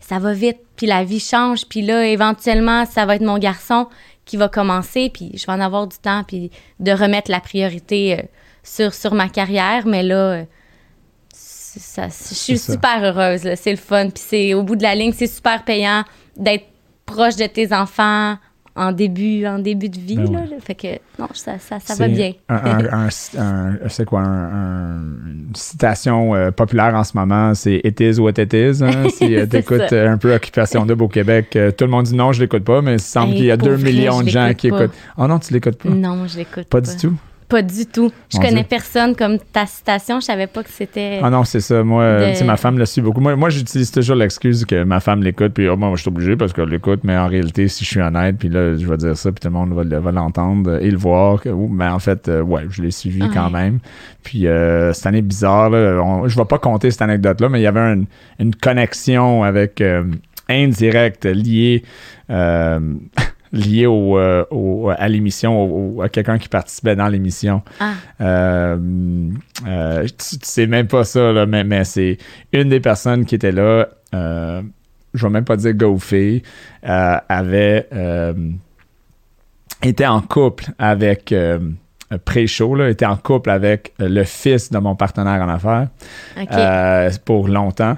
ça 0.00 0.18
va 0.18 0.32
vite. 0.32 0.58
Puis 0.76 0.86
la 0.86 1.04
vie 1.04 1.20
change. 1.20 1.66
Puis 1.66 1.82
là, 1.82 2.04
éventuellement, 2.06 2.84
ça 2.86 3.06
va 3.06 3.16
être 3.16 3.22
mon 3.22 3.38
garçon 3.38 3.88
qui 4.24 4.36
va 4.36 4.48
commencer. 4.48 5.10
Puis 5.12 5.30
je 5.34 5.46
vais 5.46 5.52
en 5.52 5.60
avoir 5.60 5.86
du 5.86 5.96
temps. 5.98 6.24
Puis 6.24 6.50
de 6.80 6.92
remettre 6.92 7.30
la 7.30 7.40
priorité 7.40 8.18
euh, 8.18 8.22
sur, 8.62 8.94
sur 8.94 9.14
ma 9.14 9.28
carrière. 9.28 9.86
Mais 9.86 10.02
là, 10.02 10.14
euh, 10.16 10.44
ça, 11.32 12.08
je 12.08 12.34
suis 12.34 12.58
ça. 12.58 12.72
super 12.72 13.02
heureuse. 13.02 13.44
là. 13.44 13.56
C'est 13.56 13.70
le 13.70 13.76
fun. 13.76 14.10
Puis 14.10 14.22
c'est 14.26 14.54
au 14.54 14.62
bout 14.62 14.76
de 14.76 14.82
la 14.82 14.94
ligne, 14.94 15.12
c'est 15.16 15.26
super 15.26 15.64
payant 15.64 16.04
d'être 16.36 16.66
proche 17.06 17.36
de 17.36 17.46
tes 17.46 17.72
enfants 17.74 18.36
en 18.74 18.92
début, 18.92 19.46
en 19.46 19.58
début 19.58 19.88
de 19.90 19.98
vie. 19.98 20.16
Ben 20.16 20.32
là. 20.32 20.40
Fait 20.60 20.74
que 20.74 20.88
non, 21.18 21.28
ça, 21.34 21.58
ça, 21.58 21.78
ça 21.80 21.94
va 21.94 22.08
bien. 22.08 22.32
un- 22.48 22.54
un- 22.56 22.88
un- 22.92 23.08
un- 23.38 23.88
c'est 23.88 24.04
quoi, 24.04 24.20
un- 24.20 24.96
un- 24.96 25.02
une 25.26 25.50
citation 25.54 26.34
euh, 26.34 26.50
populaire 26.50 26.94
en 26.94 27.04
ce 27.04 27.16
moment, 27.16 27.54
c'est 27.54 27.80
It 27.84 28.00
is 28.00 28.18
what 28.18 28.32
it 28.38 28.52
is. 28.52 28.82
Hein? 28.82 29.08
Si 29.10 29.34
euh, 29.36 29.40
C'est 29.40 29.48
t'écoutes 29.48 29.88
ça. 29.90 29.94
euh, 29.96 30.10
un 30.12 30.16
peu 30.18 30.34
Occupation 30.34 30.86
Double 30.86 31.02
au 31.04 31.08
Québec, 31.08 31.54
euh, 31.56 31.70
tout 31.70 31.84
le 31.84 31.90
monde 31.90 32.04
dit 32.06 32.14
non, 32.14 32.32
je 32.32 32.40
l'écoute 32.40 32.64
pas, 32.64 32.80
mais 32.80 32.94
il 32.94 33.00
semble 33.00 33.32
Hey, 33.32 33.36
qu'il 33.36 33.44
y 33.46 33.50
a 33.50 33.56
pour 33.58 33.68
2 33.68 33.74
vrai, 33.74 33.92
millions 33.92 34.22
de 34.22 34.28
gens 34.28 34.52
qui 34.56 34.70
pas. 34.70 34.84
écoutent. 34.84 34.96
Oh 35.18 35.26
non, 35.26 35.38
tu 35.38 35.52
l'écoutes 35.52 35.76
pas? 35.76 35.88
Non, 35.90 36.26
je 36.26 36.38
l'écoute 36.38 36.64
Pas 36.68 36.80
du 36.80 36.96
tout? 36.96 37.14
Pas 37.52 37.62
du 37.62 37.84
tout. 37.86 38.10
Je 38.32 38.38
Mon 38.38 38.42
connais 38.44 38.60
Dieu. 38.60 38.66
personne 38.70 39.14
comme 39.14 39.38
ta 39.38 39.66
citation. 39.66 40.20
Je 40.20 40.24
savais 40.24 40.46
pas 40.46 40.62
que 40.62 40.70
c'était. 40.70 41.20
Ah 41.22 41.28
non, 41.28 41.44
c'est 41.44 41.60
ça. 41.60 41.84
Moi, 41.84 42.02
euh, 42.02 42.40
De- 42.40 42.44
ma 42.44 42.56
femme 42.56 42.78
le 42.78 42.86
suit 42.86 43.02
beaucoup. 43.02 43.20
Moi, 43.20 43.36
moi 43.36 43.50
j'utilise 43.50 43.90
toujours 43.90 44.16
l'excuse 44.16 44.64
que 44.64 44.82
ma 44.84 45.00
femme 45.00 45.22
l'écoute, 45.22 45.52
puis 45.52 45.68
oh, 45.68 45.76
moi, 45.76 45.92
je 45.96 46.00
suis 46.00 46.08
obligé 46.08 46.34
parce 46.34 46.52
qu'elle 46.54 46.70
l'écoute, 46.70 47.00
mais 47.04 47.16
en 47.16 47.28
réalité, 47.28 47.68
si 47.68 47.84
je 47.84 47.90
suis 47.90 48.00
honnête, 48.00 48.36
puis 48.38 48.48
là, 48.48 48.74
je 48.76 48.86
vais 48.86 48.96
dire 48.96 49.16
ça, 49.18 49.30
puis 49.30 49.40
tout 49.40 49.48
le 49.48 49.52
monde 49.54 49.74
va, 49.74 49.84
le- 49.84 49.98
va 49.98 50.12
l'entendre 50.12 50.82
et 50.82 50.90
le 50.90 50.96
voir. 50.96 51.42
que, 51.42 51.50
mais 51.50 51.86
en 51.88 51.98
fait, 51.98 52.28
euh, 52.28 52.40
ouais, 52.42 52.62
je 52.70 52.80
l'ai 52.82 52.90
suivi 52.90 53.22
Ouais. 53.22 53.28
quand 53.32 53.50
même. 53.50 53.78
Puis 54.24 54.46
euh, 54.46 54.92
cette 54.94 55.06
année 55.06 55.20
bizarre, 55.22 55.68
là, 55.70 56.00
on- 56.02 56.26
je 56.28 56.36
vais 56.38 56.46
pas 56.46 56.58
compter 56.58 56.90
cette 56.90 57.02
anecdote-là, 57.02 57.48
mais 57.50 57.60
il 57.60 57.64
y 57.64 57.66
avait 57.66 57.80
un- 57.80 58.04
une 58.38 58.54
connexion 58.54 59.42
avec 59.44 59.80
euh, 59.82 60.04
indirecte 60.48 61.26
liée. 61.26 61.82
euh, 62.30 62.80
liée 63.52 63.86
au, 63.86 64.18
euh, 64.18 64.44
au- 64.50 64.90
à 64.90 65.08
l'émission, 65.08 65.62
au- 65.96 66.02
à 66.02 66.08
quelqu'un 66.08 66.38
qui 66.38 66.48
participait 66.48 66.96
dans 66.96 67.08
l'émission. 67.08 67.62
Ah, 67.80 67.92
Euh, 68.20 68.76
euh, 69.66 70.02
tu, 70.04 70.38
tu 70.38 70.44
sais 70.46 70.66
même 70.66 70.86
pas 70.86 71.04
ça, 71.04 71.32
là, 71.32 71.44
mais, 71.46 71.62
mais 71.64 71.84
c'est 71.84 72.16
une 72.52 72.68
des 72.70 72.80
personnes 72.80 73.24
qui 73.26 73.34
était 73.34 73.52
là, 73.52 73.88
je 74.12 75.26
vais 75.26 75.30
même 75.30 75.44
pas 75.44 75.56
dire 75.56 75.74
ou 75.90 75.98
fille, 75.98 76.42
avait 76.82 77.88
était 79.82 80.06
en 80.06 80.20
couple 80.20 80.66
avec 80.78 81.34
pré-show, 82.24 82.76
était 82.86 83.06
en 83.06 83.16
couple 83.16 83.50
avec 83.50 83.92
le 83.98 84.24
fils 84.24 84.70
de 84.70 84.78
mon 84.78 84.94
partenaire 84.96 85.42
en 85.42 85.48
affaires 85.48 85.88
pour 87.24 87.48
longtemps. 87.48 87.96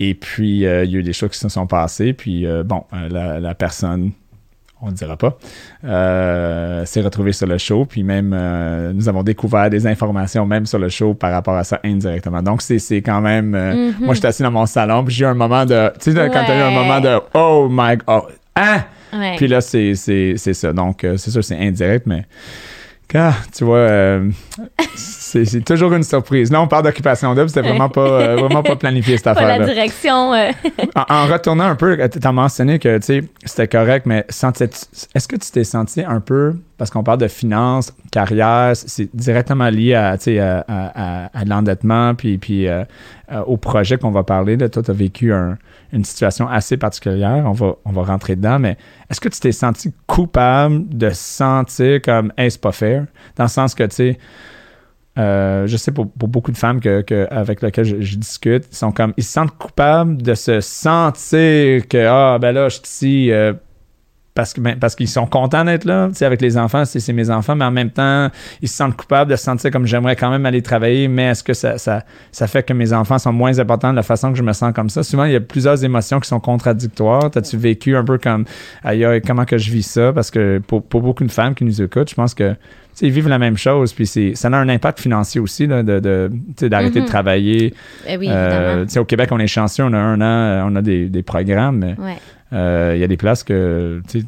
Et 0.00 0.14
puis, 0.14 0.50
il 0.50 0.58
y 0.60 0.66
a 0.68 0.84
eu 0.84 1.02
des 1.02 1.12
choses 1.12 1.30
qui 1.30 1.38
se 1.38 1.48
sont 1.48 1.66
passées. 1.66 2.12
Puis, 2.12 2.46
bon, 2.64 2.84
la, 3.10 3.40
la 3.40 3.54
personne, 3.54 4.10
on 4.86 4.90
ne 4.90 4.92
dira 4.94 5.16
pas, 5.16 5.38
euh, 5.84 6.84
s'est 6.84 7.00
retrouvée 7.00 7.32
sur 7.32 7.46
le 7.46 7.58
show. 7.58 7.84
Puis 7.84 8.02
même, 8.02 8.32
euh, 8.36 8.92
nous 8.92 9.08
avons 9.08 9.22
découvert 9.22 9.70
des 9.70 9.86
informations 9.86 10.44
même 10.46 10.66
sur 10.66 10.78
le 10.78 10.88
show 10.88 11.14
par 11.14 11.32
rapport 11.32 11.54
à 11.56 11.64
ça 11.64 11.80
indirectement. 11.84 12.42
Donc, 12.42 12.62
c'est 12.62 12.78
quand 13.02 13.20
même... 13.20 13.54
euh, 13.54 13.74
Mhm. 13.74 13.94
Moi, 14.04 14.14
j'étais 14.14 14.28
assis 14.28 14.42
dans 14.42 14.50
mon 14.50 14.66
salon, 14.66 15.04
puis 15.04 15.14
j'ai 15.14 15.24
eu 15.24 15.28
un 15.28 15.34
moment 15.34 15.64
de... 15.64 15.90
Tu 16.00 16.12
sais, 16.12 16.30
quand 16.32 16.44
t'as 16.46 16.56
eu 16.58 16.60
un 16.62 16.68
Ouais. 16.68 16.74
moment 16.74 17.00
de 17.00 17.18
«Oh 17.34 17.68
my 17.70 17.96
God! 17.96 18.22
Hein? 18.56 18.84
ouais. 19.12 19.34
Puis 19.36 19.48
là, 19.48 19.60
c'est 19.60 19.94
ça. 19.94 20.72
Donc, 20.72 21.04
euh, 21.04 21.16
c'est 21.16 21.30
sûr, 21.30 21.42
c'est 21.42 21.58
indirect, 21.58 22.06
mais 22.06 22.24
quand, 23.10 23.32
tu 23.56 23.64
vois, 23.64 23.78
euh, 23.78 24.30
c'est 25.44 25.64
toujours 25.64 25.92
une 25.92 26.02
surprise. 26.04 26.52
Là, 26.52 26.60
on 26.62 26.68
parle 26.68 26.84
d'occupation 26.84 27.34
double, 27.34 27.48
c'était 27.48 27.66
vraiment 27.66 27.88
pas, 27.88 28.00
euh, 28.20 28.36
vraiment 28.36 28.62
pas 28.62 28.76
planifié 28.76 29.16
cette 29.16 29.24
pas 29.34 29.58
la 29.58 29.58
direction. 29.66 30.32
euh, 30.34 30.50
En, 30.94 31.04
en 31.14 31.26
retournant 31.26 31.64
un 31.64 31.74
peu, 31.74 31.96
tu 32.08 32.18
as 32.26 32.32
mentionné 32.32 32.78
que, 32.78 32.98
c'était 33.44 33.68
correct, 33.68 34.06
mais 34.06 34.24
est-ce 34.28 35.26
que 35.28 35.36
tu 35.36 35.50
t'es 35.50 35.64
senti 35.64 36.02
un 36.02 36.20
peu, 36.20 36.54
parce 36.78 36.90
qu'on 36.90 37.02
parle 37.02 37.18
de 37.18 37.28
finances, 37.28 37.92
carrière, 38.12 38.72
c'est 38.76 39.08
directement 39.14 39.68
lié 39.70 39.94
à, 39.94 40.10
à, 40.12 40.64
à- 40.68 41.30
à- 41.40 41.44
l'endettement, 41.44 42.14
puis, 42.14 42.38
puis 42.38 42.68
euh, 42.68 42.84
euh, 43.32 43.40
au 43.46 43.56
projet 43.56 43.96
qu'on 43.98 44.10
va 44.10 44.22
parler. 44.22 44.56
Là, 44.56 44.68
toi, 44.68 44.82
tu 44.82 44.90
as 44.90 44.94
vécu 44.94 45.32
un- 45.32 45.56
une 45.92 46.04
situation 46.04 46.48
assez 46.48 46.76
particulière, 46.76 47.44
on 47.46 47.52
va, 47.52 47.74
on 47.84 47.92
va 47.92 48.02
rentrer 48.02 48.36
dedans, 48.36 48.58
mais 48.58 48.76
est-ce 49.10 49.20
que 49.20 49.28
tu 49.28 49.38
t'es 49.40 49.52
senti 49.52 49.92
coupable 50.06 50.84
de 50.88 51.10
sentir 51.10 52.02
comme, 52.02 52.32
hey, 52.36 52.50
c'est 52.50 52.60
pas 52.60 52.72
fair? 52.72 53.04
Dans 53.36 53.44
le 53.44 53.48
sens 53.48 53.74
que, 53.74 53.84
tu 53.84 53.94
sais, 53.96 54.18
euh, 55.18 55.66
je 55.66 55.76
sais 55.76 55.92
pour, 55.92 56.10
pour 56.10 56.28
beaucoup 56.28 56.50
de 56.50 56.56
femmes 56.56 56.80
que, 56.80 57.02
que- 57.02 57.26
avec 57.30 57.62
lesquelles 57.62 57.84
je, 57.84 58.00
je 58.00 58.16
discute, 58.16 58.64
ils 58.70 58.76
sont 58.76 58.92
comme 58.92 59.14
ils 59.16 59.22
se 59.24 59.32
sentent 59.32 59.56
coupables 59.56 60.20
de 60.22 60.34
se 60.34 60.60
sentir 60.60 61.86
que 61.88 62.06
ah 62.06 62.38
ben 62.40 62.52
là 62.52 62.68
je 62.68 62.76
suis 62.76 62.84
ici 62.84 63.32
euh, 63.32 63.52
parce 64.34 64.52
que 64.52 64.60
ben, 64.60 64.76
parce 64.78 64.96
qu'ils 64.96 65.08
sont 65.08 65.26
contents 65.26 65.64
d'être 65.64 65.84
là, 65.84 66.08
tu 66.08 66.16
sais 66.16 66.24
avec 66.24 66.40
les 66.40 66.58
enfants, 66.58 66.84
c'est 66.84 67.12
mes 67.12 67.30
enfants, 67.30 67.54
mais 67.54 67.64
en 67.64 67.70
même 67.70 67.90
temps 67.90 68.30
ils 68.62 68.68
se 68.68 68.76
sentent 68.76 68.96
coupables 68.96 69.30
de 69.30 69.36
se 69.36 69.44
sentir 69.44 69.70
comme 69.70 69.86
j'aimerais 69.86 70.16
quand 70.16 70.30
même 70.30 70.44
aller 70.44 70.60
travailler, 70.60 71.06
mais 71.08 71.26
est-ce 71.30 71.44
que 71.44 71.54
ça, 71.54 71.78
ça 71.78 72.02
ça 72.32 72.46
fait 72.48 72.64
que 72.64 72.72
mes 72.72 72.92
enfants 72.92 73.18
sont 73.18 73.32
moins 73.32 73.58
importants 73.60 73.90
de 73.90 73.96
la 73.96 74.02
façon 74.02 74.32
que 74.32 74.38
je 74.38 74.42
me 74.42 74.52
sens 74.52 74.72
comme 74.74 74.88
ça? 74.90 75.02
Souvent 75.04 75.24
il 75.24 75.32
y 75.32 75.36
a 75.36 75.40
plusieurs 75.40 75.84
émotions 75.84 76.18
qui 76.18 76.28
sont 76.28 76.40
contradictoires. 76.40 77.30
T'as-tu 77.30 77.56
vécu 77.56 77.96
un 77.96 78.04
peu 78.04 78.18
comme 78.18 78.44
aïe 78.82 79.04
aïe, 79.04 79.22
comment 79.24 79.44
que 79.44 79.56
je 79.58 79.70
vis 79.70 79.82
ça? 79.84 80.12
Parce 80.12 80.30
que 80.30 80.60
pour, 80.66 80.82
pour 80.82 81.02
beaucoup 81.02 81.24
de 81.24 81.30
femmes 81.30 81.54
qui 81.54 81.64
nous 81.64 81.80
écoutent, 81.80 82.10
je 82.10 82.14
pense 82.16 82.34
que 82.34 82.52
tu 82.52 82.58
sais, 83.00 83.06
ils 83.06 83.12
vivent 83.12 83.28
la 83.28 83.40
même 83.40 83.56
chose, 83.56 83.92
puis 83.92 84.06
c'est, 84.06 84.34
ça 84.36 84.46
a 84.48 84.56
un 84.56 84.68
impact 84.68 85.00
financier 85.00 85.40
aussi, 85.40 85.66
là, 85.66 85.82
de, 85.82 85.98
de, 85.98 86.30
tu 86.32 86.52
sais, 86.60 86.68
d'arrêter 86.68 87.00
Mhm. 87.00 87.06
de 87.06 87.10
travailler. 87.10 87.74
eh 88.06 88.16
oui, 88.16 88.28
Euh, 88.30 88.46
évidemment. 88.70 88.86
tu 88.86 88.92
sais, 88.92 88.98
au 89.00 89.04
Québec, 89.04 89.30
on 89.32 89.38
est 89.40 89.48
chanceux, 89.48 89.82
on 89.82 89.92
a 89.92 89.98
un 89.98 90.20
an, 90.20 90.24
euh, 90.24 90.62
on 90.64 90.76
a 90.76 90.80
des, 90.82 91.08
des 91.08 91.22
programmes, 91.24 91.78
mais 91.78 91.96
Ouais. 91.98 92.16
Euh, 92.54 92.92
il 92.94 93.00
y 93.00 93.04
a 93.04 93.08
des 93.08 93.16
places 93.16 93.42
que 93.44 94.00
tu 94.08 94.24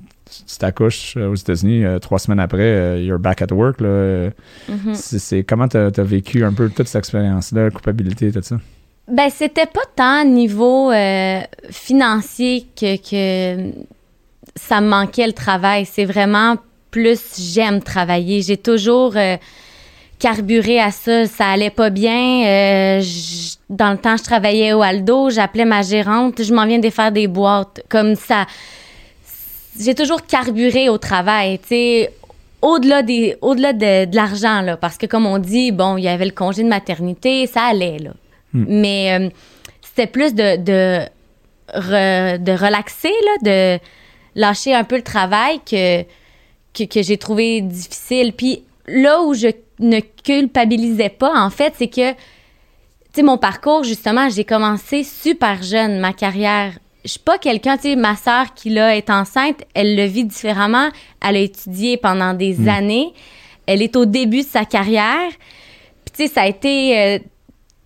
t'accouches 0.58 1.16
euh, 1.16 1.28
aux 1.30 1.34
États-Unis, 1.36 1.84
euh, 1.84 1.98
trois 2.00 2.18
semaines 2.18 2.40
après, 2.40 2.62
euh, 2.62 3.00
you're 3.02 3.18
back 3.18 3.42
at 3.42 3.52
work. 3.52 3.80
Là, 3.80 3.88
Euh, 3.88 4.30
Mhm. 4.68 4.94
c'est, 4.94 5.18
c'est- 5.18 5.44
comment 5.44 5.68
tu 5.68 5.76
as 5.76 5.90
vécu 6.02 6.44
un 6.44 6.52
peu 6.52 6.68
toute 6.68 6.88
cette 6.88 6.98
expérience-là, 6.98 7.70
culpabilité, 7.70 8.32
tout 8.32 8.40
ça? 8.42 8.56
Ben, 9.08 9.28
c'était 9.30 9.66
pas 9.66 9.84
tant 9.94 10.24
niveau 10.24 10.90
financier 11.70 12.66
que, 12.78 12.96
que 12.96 13.70
ça 14.56 14.80
me 14.80 14.88
manquait 14.88 15.26
le 15.26 15.32
travail. 15.32 15.86
C'est 15.86 16.04
vraiment 16.04 16.56
plus 16.90 17.20
j'aime 17.54 17.80
travailler. 17.82 18.42
J'ai 18.42 18.56
toujours 18.56 19.14
carburé 20.18 20.80
à 20.80 20.90
ça. 20.90 21.26
Ça 21.26 21.50
allait 21.50 21.70
pas 21.70 21.90
bien. 21.90 22.44
Euh, 22.46 23.02
dans 23.68 23.90
le 23.92 23.98
temps, 23.98 24.16
je 24.16 24.22
travaillais 24.22 24.72
au 24.72 24.82
Aldo. 24.82 25.30
J'appelais 25.30 25.64
ma 25.64 25.82
gérante. 25.82 26.42
Je 26.42 26.52
m'en 26.54 26.66
viens 26.66 26.78
de 26.78 26.90
faire 26.90 27.12
des 27.12 27.26
boîtes. 27.26 27.82
Comme 27.88 28.14
ça. 28.14 28.46
J'ai 29.78 29.94
toujours 29.94 30.24
carburé 30.24 30.88
au 30.88 30.98
travail. 30.98 31.58
Tu 31.58 31.68
sais, 31.68 32.12
au-delà 32.62 33.02
des 33.02 33.36
au-delà 33.42 33.72
de, 33.74 34.06
de 34.06 34.16
l'argent 34.16 34.62
là 34.62 34.78
parce 34.78 34.96
que 34.96 35.04
comme 35.04 35.26
on 35.26 35.38
dit 35.38 35.72
bon 35.72 35.98
il 35.98 36.04
y 36.04 36.08
avait 36.08 36.24
le 36.24 36.30
congé 36.30 36.62
de 36.62 36.68
maternité 36.68 37.46
ça 37.46 37.64
allait 37.64 37.98
là 37.98 38.12
mais 38.54 39.12
euh, 39.20 39.28
c'était 39.82 40.06
plus 40.06 40.34
de 40.34 40.56
de, 40.56 41.00
re- 41.74 42.42
de 42.42 42.52
relaxer 42.52 43.10
là 43.10 43.76
de 43.76 43.80
lâcher 44.34 44.74
un 44.74 44.84
peu 44.84 44.96
le 44.96 45.02
travail 45.02 45.60
que 45.70 46.02
que, 46.72 46.84
que 46.84 47.02
j'ai 47.02 47.18
trouvé 47.18 47.60
difficile 47.60 48.32
puis 48.32 48.62
là 48.88 49.20
où 49.22 49.34
je 49.34 49.48
ne 49.80 50.00
culpabilisais 50.00 51.10
pas 51.10 51.32
en 51.38 51.50
fait 51.50 51.74
c'est 51.76 51.88
que 51.88 52.12
tu 52.12 52.16
sais 53.14 53.22
mon 53.22 53.38
parcours 53.38 53.84
justement 53.84 54.28
j'ai 54.30 54.44
commencé 54.44 55.04
super 55.04 55.62
jeune 55.62 56.00
ma 56.00 56.12
carrière 56.12 56.72
je 57.06 57.12
suis 57.12 57.20
pas 57.20 57.38
quelqu'un, 57.38 57.76
tu 57.76 57.82
sais, 57.84 57.94
ma 57.96 58.16
sœur 58.16 58.52
qui 58.54 58.68
là 58.68 58.96
est 58.96 59.10
enceinte, 59.10 59.62
elle 59.74 59.94
le 59.94 60.06
vit 60.06 60.24
différemment. 60.24 60.88
Elle 61.24 61.36
a 61.36 61.38
étudié 61.38 61.96
pendant 61.96 62.34
des 62.34 62.68
années. 62.68 63.12
Elle 63.66 63.80
est 63.80 63.94
au 63.94 64.06
début 64.06 64.40
de 64.40 64.46
sa 64.46 64.64
carrière. 64.64 65.30
Puis 66.04 66.12
tu 66.16 66.26
sais, 66.26 66.28
ça 66.28 66.42
a 66.42 66.46
été 66.48 66.98
euh, 66.98 67.18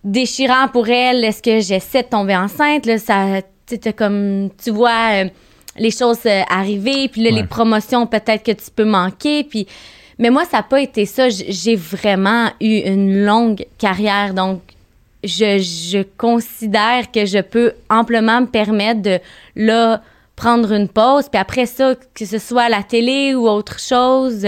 déchirant 0.03 0.69
pour 0.69 0.89
elle. 0.89 1.23
Est-ce 1.23 1.43
que 1.43 1.59
j'essaie 1.59 2.01
de 2.01 2.07
tomber 2.07 2.35
enceinte? 2.35 2.87
Là, 2.87 2.97
ça, 2.97 3.41
tu 3.67 3.93
comme, 3.93 4.49
tu 4.61 4.71
vois 4.71 5.23
euh, 5.23 5.29
les 5.77 5.91
choses 5.91 6.25
euh, 6.25 6.41
arriver. 6.49 7.07
Puis 7.07 7.21
là, 7.21 7.29
Ouais. 7.29 7.41
les 7.41 7.47
promotions 7.47 8.07
peut-être 8.07 8.41
que 8.43 8.53
tu 8.53 8.71
peux 8.75 8.85
manquer. 8.85 9.43
Puis 9.43 9.67
mais 10.21 10.29
moi, 10.29 10.45
ça 10.45 10.57
n'a 10.57 10.63
pas 10.63 10.79
été 10.79 11.07
ça. 11.07 11.29
J'ai 11.29 11.75
vraiment 11.75 12.51
eu 12.61 12.77
une 12.77 13.25
longue 13.25 13.65
carrière, 13.79 14.35
donc 14.35 14.61
je, 15.23 16.03
considère 16.15 17.11
que 17.11 17.25
je 17.25 17.39
peux 17.39 17.73
amplement 17.89 18.41
me 18.41 18.45
permettre 18.45 19.01
de 19.01 19.19
là 19.55 20.03
prendre 20.35 20.73
une 20.73 20.87
pause, 20.87 21.27
puis 21.27 21.41
après 21.41 21.65
ça, 21.65 21.95
que 22.13 22.25
ce 22.25 22.37
soit 22.37 22.63
à 22.63 22.69
la 22.69 22.83
télé 22.83 23.33
ou 23.33 23.47
autre 23.47 23.79
chose. 23.79 24.45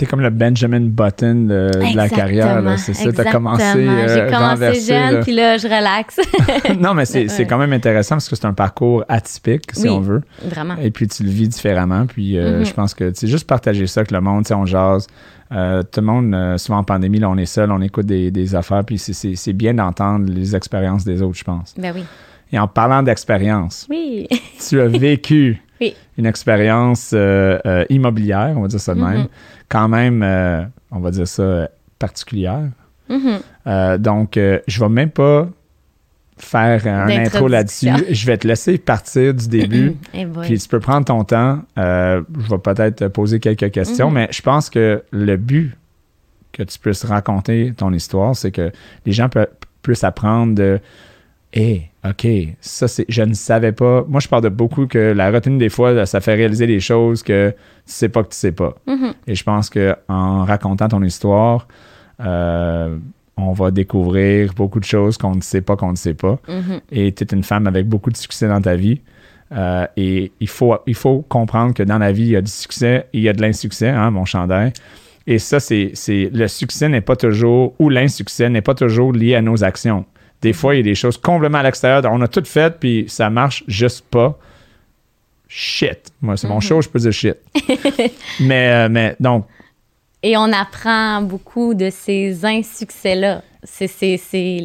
T'es 0.00 0.06
comme 0.06 0.22
le 0.22 0.30
Benjamin 0.30 0.80
Button 0.80 1.34
de, 1.44 1.70
de 1.74 1.94
la 1.94 2.08
carrière, 2.08 2.62
c'est 2.78 2.94
ça. 2.94 3.12
T'as 3.12 3.30
commencé 3.30 3.62
euh, 3.86 4.08
J'ai 4.08 4.32
commencé 4.34 4.80
jeune, 4.80 5.22
puis 5.22 5.34
là, 5.34 5.58
je 5.58 5.66
relaxe. 5.66 6.16
non, 6.80 6.94
mais 6.94 7.04
c'est, 7.04 7.26
Ouais. 7.30 7.46
quand 7.46 7.58
même 7.58 7.74
intéressant 7.74 8.14
parce 8.14 8.30
que 8.30 8.34
c'est 8.34 8.46
un 8.46 8.54
parcours 8.54 9.04
atypique, 9.10 9.64
si 9.74 9.82
Oui. 9.82 9.88
on 9.90 10.00
veut. 10.00 10.22
Vraiment. 10.42 10.76
Et 10.80 10.90
puis 10.90 11.06
tu 11.06 11.22
le 11.22 11.28
vis 11.28 11.48
différemment. 11.48 12.06
Puis 12.06 12.38
euh, 12.38 12.60
Mhm. 12.60 12.64
je 12.64 12.72
pense 12.72 12.94
que 12.94 13.12
c'est 13.14 13.26
juste 13.26 13.46
partager 13.46 13.86
ça 13.86 14.00
avec 14.00 14.10
le 14.10 14.22
monde, 14.22 14.46
tu 14.46 14.54
on 14.54 14.64
jase. 14.64 15.06
Euh, 15.52 15.82
tout 15.82 16.00
le 16.00 16.06
monde, 16.06 16.32
euh, 16.32 16.56
souvent 16.56 16.78
en 16.78 16.84
pandémie, 16.84 17.18
là, 17.18 17.28
on 17.28 17.36
est 17.36 17.44
seul, 17.44 17.70
on 17.70 17.82
écoute 17.82 18.06
des, 18.06 18.30
des 18.30 18.54
affaires, 18.54 18.84
puis 18.86 18.96
c'est, 18.96 19.52
bien 19.52 19.74
d'entendre 19.74 20.32
les 20.32 20.56
expériences 20.56 21.04
des 21.04 21.20
autres, 21.20 21.36
je 21.36 21.44
pense. 21.44 21.74
Ben 21.76 21.92
oui. 21.94 22.04
Et 22.52 22.58
en 22.58 22.68
parlant 22.68 23.02
d'expérience, 23.02 23.86
Oui. 23.90 24.26
tu 24.66 24.80
as 24.80 24.86
vécu 24.88 25.60
Oui. 25.80 25.94
une 26.18 26.26
expérience 26.26 27.12
euh, 27.14 27.58
euh, 27.66 27.84
immobilière, 27.88 28.52
on 28.56 28.62
va 28.62 28.68
dire 28.68 28.80
ça 28.80 28.94
de 28.94 29.00
même, 29.00 29.18
Mhm. 29.20 29.28
quand 29.68 29.88
même, 29.88 30.22
euh, 30.22 30.62
on 30.90 31.00
va 31.00 31.10
dire 31.10 31.26
ça, 31.28 31.68
particulière. 31.98 32.64
Mhm. 33.08 33.38
Euh, 33.66 33.98
donc, 33.98 34.34
je 34.36 34.80
vais 34.80 34.88
même 34.88 35.10
pas 35.10 35.48
faire 36.38 36.86
un 36.86 37.08
intro 37.08 37.48
là-dessus. 37.48 37.88
Je 38.10 38.26
vais 38.26 38.38
te 38.38 38.46
laisser 38.48 38.78
partir 38.78 39.34
du 39.34 39.48
début. 39.48 39.96
Eh. 40.14 40.26
Puis 40.42 40.58
tu 40.58 40.68
peux 40.68 40.80
prendre 40.80 41.04
ton 41.04 41.22
temps. 41.24 41.60
Je 41.76 42.22
vais 42.50 42.58
peut-être 42.58 42.96
te 42.96 43.04
poser 43.08 43.40
quelques 43.40 43.70
questions, 43.70 44.08
Mhm. 44.08 44.14
mais 44.14 44.28
je 44.30 44.40
pense 44.42 44.70
que 44.70 45.02
le 45.10 45.36
but 45.36 45.76
que 46.52 46.62
tu 46.62 46.78
puisses 46.78 47.04
raconter 47.04 47.72
ton 47.76 47.92
histoire, 47.92 48.34
c'est 48.34 48.50
que 48.50 48.72
les 49.06 49.12
gens 49.12 49.28
puissent 49.82 50.04
apprendre 50.04 50.54
de 50.54 50.80
Hé, 51.52 51.90
OK, 52.08 52.26
ça 52.60 52.86
c'est. 52.86 53.04
Je 53.08 53.22
ne 53.22 53.34
savais 53.34 53.72
pas. 53.72 54.04
Moi, 54.08 54.20
je 54.20 54.28
parle 54.28 54.42
de 54.44 54.48
beaucoup 54.48 54.86
que 54.86 54.98
la 54.98 55.30
retenue, 55.30 55.58
des 55.58 55.68
fois, 55.68 56.06
ça 56.06 56.20
fait 56.20 56.34
réaliser 56.34 56.66
des 56.66 56.80
choses 56.80 57.22
que 57.22 57.50
tu 57.50 57.56
sais 57.86 58.08
pas 58.08 58.22
que 58.22 58.28
tu 58.28 58.36
sais 58.36 58.52
pas. 58.52 58.74
Mhm. 58.86 59.14
Et 59.26 59.34
je 59.34 59.42
pense 59.42 59.68
que 59.68 59.96
en 60.08 60.44
racontant 60.44 60.88
ton 60.88 61.02
histoire, 61.02 61.66
euh, 62.20 62.96
on 63.36 63.52
va 63.52 63.70
découvrir 63.70 64.54
beaucoup 64.54 64.78
de 64.78 64.84
choses 64.84 65.18
qu'on 65.18 65.34
ne 65.34 65.40
sait 65.40 65.60
pas 65.60 65.76
qu'on 65.76 65.90
ne 65.90 65.96
sait 65.96 66.14
pas. 66.14 66.38
Mhm. 66.48 66.80
Et 66.92 67.12
tu 67.12 67.24
es 67.24 67.26
une 67.32 67.42
femme 67.42 67.66
avec 67.66 67.88
beaucoup 67.88 68.10
de 68.10 68.16
succès 68.16 68.46
dans 68.46 68.60
ta 68.60 68.76
vie. 68.76 69.00
Euh, 69.52 69.86
et 69.96 70.30
il 70.38 70.48
faut, 70.48 70.76
il 70.86 70.94
faut 70.94 71.22
comprendre 71.28 71.74
que 71.74 71.82
dans 71.82 71.98
la 71.98 72.12
vie, 72.12 72.22
il 72.22 72.30
y 72.30 72.36
a 72.36 72.42
du 72.42 72.50
succès 72.50 73.06
et 73.12 73.18
il 73.18 73.22
y 73.22 73.28
a 73.28 73.32
de 73.32 73.42
l'insuccès, 73.42 73.88
hein, 73.88 74.12
mon 74.12 74.24
chandail. 74.24 74.72
Et 75.26 75.38
ça, 75.38 75.58
c'est, 75.60 75.90
c'est 75.94 76.30
le 76.32 76.46
succès 76.48 76.88
n'est 76.88 77.00
pas 77.00 77.16
toujours, 77.16 77.74
ou 77.78 77.88
l'insuccès 77.88 78.48
n'est 78.48 78.62
pas 78.62 78.74
toujours 78.74 79.12
lié 79.12 79.34
à 79.34 79.42
nos 79.42 79.64
actions. 79.64 80.04
Des 80.42 80.52
fois, 80.52 80.74
il 80.74 80.78
y 80.78 80.80
a 80.80 80.84
des 80.84 80.94
choses 80.94 81.18
complètement 81.18 81.58
à 81.58 81.62
l'extérieur. 81.62 82.02
On 82.12 82.20
a 82.22 82.28
tout 82.28 82.44
fait, 82.44 82.78
puis 82.78 83.04
ça 83.08 83.28
marche 83.28 83.62
juste 83.66 84.04
pas. 84.10 84.38
Shit. 85.48 86.12
Moi, 86.22 86.36
c'est 86.36 86.48
mon 86.48 86.60
show, 86.60 86.80
je 86.80 86.88
peux 86.88 86.98
dire 86.98 87.12
shit. 87.12 87.36
mais, 88.40 88.68
euh, 88.68 88.88
mais 88.88 89.16
donc, 89.18 89.46
Et 90.22 90.36
on 90.36 90.52
apprend 90.52 91.22
beaucoup 91.22 91.74
de 91.74 91.90
ces 91.90 92.44
insuccès-là. 92.44 93.42
C'est, 93.62 93.84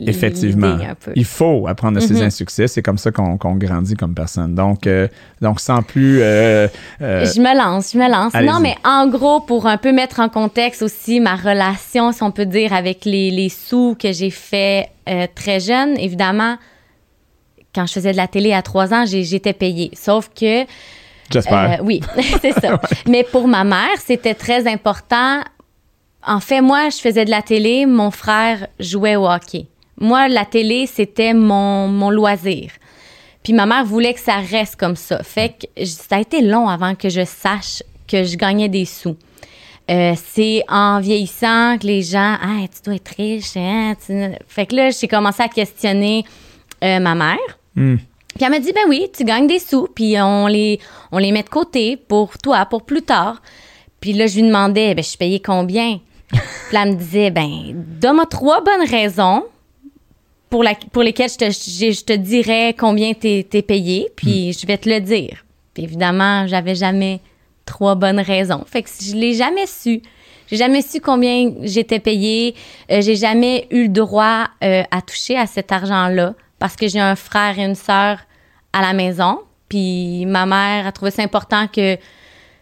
Effectivement. 0.08 0.72
l'idée 0.74 0.86
un 0.86 0.96
peu. 0.96 1.12
Il 1.16 1.26
faut 1.26 1.68
apprendre 1.68 1.96
de 2.00 2.00
ses 2.00 2.14
Mhm. 2.14 2.22
insuccès. 2.24 2.68
C'est 2.68 2.82
comme 2.82 2.98
ça 2.98 3.12
qu'on 3.12 3.36
grandit 3.56 3.96
comme 3.96 4.16
personne. 4.16 4.56
Donc, 4.56 4.88
euh, 4.88 5.08
donc 5.42 5.60
sans 5.60 5.82
plus. 5.84 6.22
euh, 6.22 6.68
euh, 7.02 7.26
Je 7.26 7.42
me 7.42 7.58
lance, 7.58 7.92
je 7.94 7.98
me 7.98 8.10
lance. 8.10 8.34
Non, 8.34 8.60
mais 8.62 8.76
en 8.86 9.08
gros, 9.08 9.42
pour 9.42 9.68
un 9.68 9.78
peu 9.78 9.92
mettre 9.92 10.22
en 10.22 10.30
contexte 10.30 10.82
aussi 10.82 11.20
ma 11.20 11.36
relation, 11.36 12.12
si 12.14 12.24
on 12.24 12.32
peut 12.32 12.46
dire, 12.46 12.72
avec 12.74 13.04
les, 13.06 13.32
les 13.32 13.50
sous 13.50 13.96
que 14.02 14.14
j'ai 14.14 14.30
fait 14.30 14.90
très 15.36 15.60
jeune, 15.60 15.98
évidemment, 16.00 16.56
quand 17.74 17.86
je 17.88 17.94
faisais 17.94 18.14
de 18.14 18.18
la 18.18 18.28
télé 18.30 18.54
à 18.54 18.62
trois 18.62 18.94
ans, 18.94 19.06
j'ai- 19.06 19.24
j'étais 19.24 19.54
payée. 19.54 19.92
Sauf 19.94 20.30
que 20.34 20.64
J'espère. 21.32 21.80
Oui, 21.84 22.02
c'est 22.42 22.54
ça. 22.54 22.80
Mais 23.08 23.24
pour 23.24 23.48
ma 23.48 23.64
mère, 23.64 23.98
c'était 24.06 24.36
très 24.36 24.72
important. 24.72 25.42
En 26.28 26.40
fait, 26.40 26.62
moi, 26.62 26.90
je 26.90 26.98
faisais 26.98 27.26
de 27.26 27.30
la 27.30 27.42
télé, 27.42 27.86
mon 27.86 28.12
frère 28.12 28.68
jouait 28.80 29.16
au 29.16 29.28
hockey. 29.30 29.68
Moi, 30.00 30.28
la 30.28 30.46
télé, 30.46 30.88
c'était 30.88 31.34
mon, 31.34 31.88
mon 31.88 32.10
loisir. 32.10 32.72
Puis 33.44 33.54
ma 33.54 33.66
mère 33.68 33.86
voulait 33.86 34.14
que 34.14 34.20
ça 34.20 34.38
reste 34.38 34.76
comme 34.76 34.96
ça. 34.96 35.22
Fait 35.24 35.50
que 35.76 35.86
ça 35.86 36.16
a 36.16 36.20
été 36.20 36.42
long 36.42 36.68
avant 36.68 36.96
que 36.96 37.10
je 37.10 37.24
sache 37.24 37.84
que 38.08 38.24
je 38.24 38.36
gagnais 38.38 38.70
des 38.70 38.86
sous. 38.86 39.16
Euh, 39.92 40.14
c'est 40.34 40.64
en 40.68 41.00
vieillissant 41.00 41.78
que 41.80 41.86
les 41.86 42.02
gens, 42.02 42.38
ah, 42.42 42.62
tu 42.74 42.82
dois 42.84 42.96
être 42.96 43.14
riche. 43.16 43.56
Hein, 43.56 43.94
tu- 44.04 44.32
Fait 44.48 44.66
que 44.66 44.76
là, 44.76 44.90
j'ai 44.90 45.08
commencé 45.08 45.44
à 45.44 45.48
questionner 45.48 46.26
euh, 46.84 47.00
ma 47.00 47.14
mère. 47.14 47.38
Hmm. 47.76 47.98
Puis 48.36 48.44
elle 48.44 48.50
m'a 48.50 48.60
dit, 48.60 48.74
ben 48.74 48.82
oui, 48.90 49.08
tu 49.16 49.24
gagnes 49.24 49.48
des 49.48 49.60
sous, 49.60 49.88
puis 49.94 50.20
on 50.20 50.48
les, 50.48 50.80
on 51.12 51.20
les 51.20 51.32
met 51.32 51.44
de 51.44 51.50
côté 51.50 51.96
pour 51.98 52.38
toi, 52.40 52.66
pour 52.66 52.84
plus 52.84 53.04
tard. 53.04 53.42
Puis 54.02 54.12
là, 54.14 54.26
je 54.28 54.36
lui 54.38 54.44
demandais, 54.48 54.94
ben, 54.96 55.04
je 55.04 55.16
payée 55.18 55.40
combien? 55.40 56.00
Puis 56.30 56.40
là, 56.74 56.84
elle 56.84 56.94
me 56.94 56.96
disait, 56.96 57.32
ben, 57.32 57.74
donne-moi 57.74 58.26
trois 58.26 58.62
bonnes 58.64 58.88
raisons 58.90 59.44
pour, 60.50 60.64
la, 60.64 60.74
pour 60.92 61.04
lesquelles 61.04 61.30
je 61.30 61.38
te, 61.38 61.46
je, 61.46 61.92
je 61.92 62.04
te 62.04 62.14
dirais 62.14 62.76
combien 62.78 63.14
t'es 63.14 63.48
es 63.54 63.62
payé, 63.62 64.10
puis 64.16 64.54
je 64.54 64.66
vais 64.66 64.78
te 64.78 64.90
le 64.90 65.00
dire. 65.02 65.46
Puis 65.74 65.84
évidemment, 65.84 66.48
j'avais 66.48 66.76
jamais 66.76 67.20
trois 67.66 67.96
bonnes 67.96 68.20
raisons. 68.20 68.64
Fait 68.66 68.84
que 68.84 68.90
je 69.02 69.16
l'ai 69.16 69.34
jamais 69.34 69.66
su. 69.68 70.02
J'ai 70.48 70.58
jamais 70.58 70.82
su 70.84 71.02
combien 71.02 71.52
j'étais 71.64 72.00
payée. 72.00 72.54
Euh, 72.92 73.02
j'ai 73.02 73.16
jamais 73.16 73.68
eu 73.72 73.84
le 73.84 73.90
droit 73.90 74.46
euh, 74.64 74.84
à 74.92 75.02
toucher 75.02 75.36
à 75.38 75.48
cet 75.48 75.72
argent-là 75.72 76.36
parce 76.60 76.76
que 76.76 76.88
j'ai 76.88 77.00
un 77.00 77.16
frère 77.16 77.58
et 77.58 77.64
une 77.64 77.76
sœur 77.76 78.20
à 78.72 78.82
la 78.82 78.94
maison. 78.94 79.40
Puis 79.68 80.26
ma 80.28 80.46
mère 80.46 80.86
a 80.86 80.92
trouvé 80.92 81.10
ça 81.10 81.24
important 81.24 81.68
que 81.68 81.98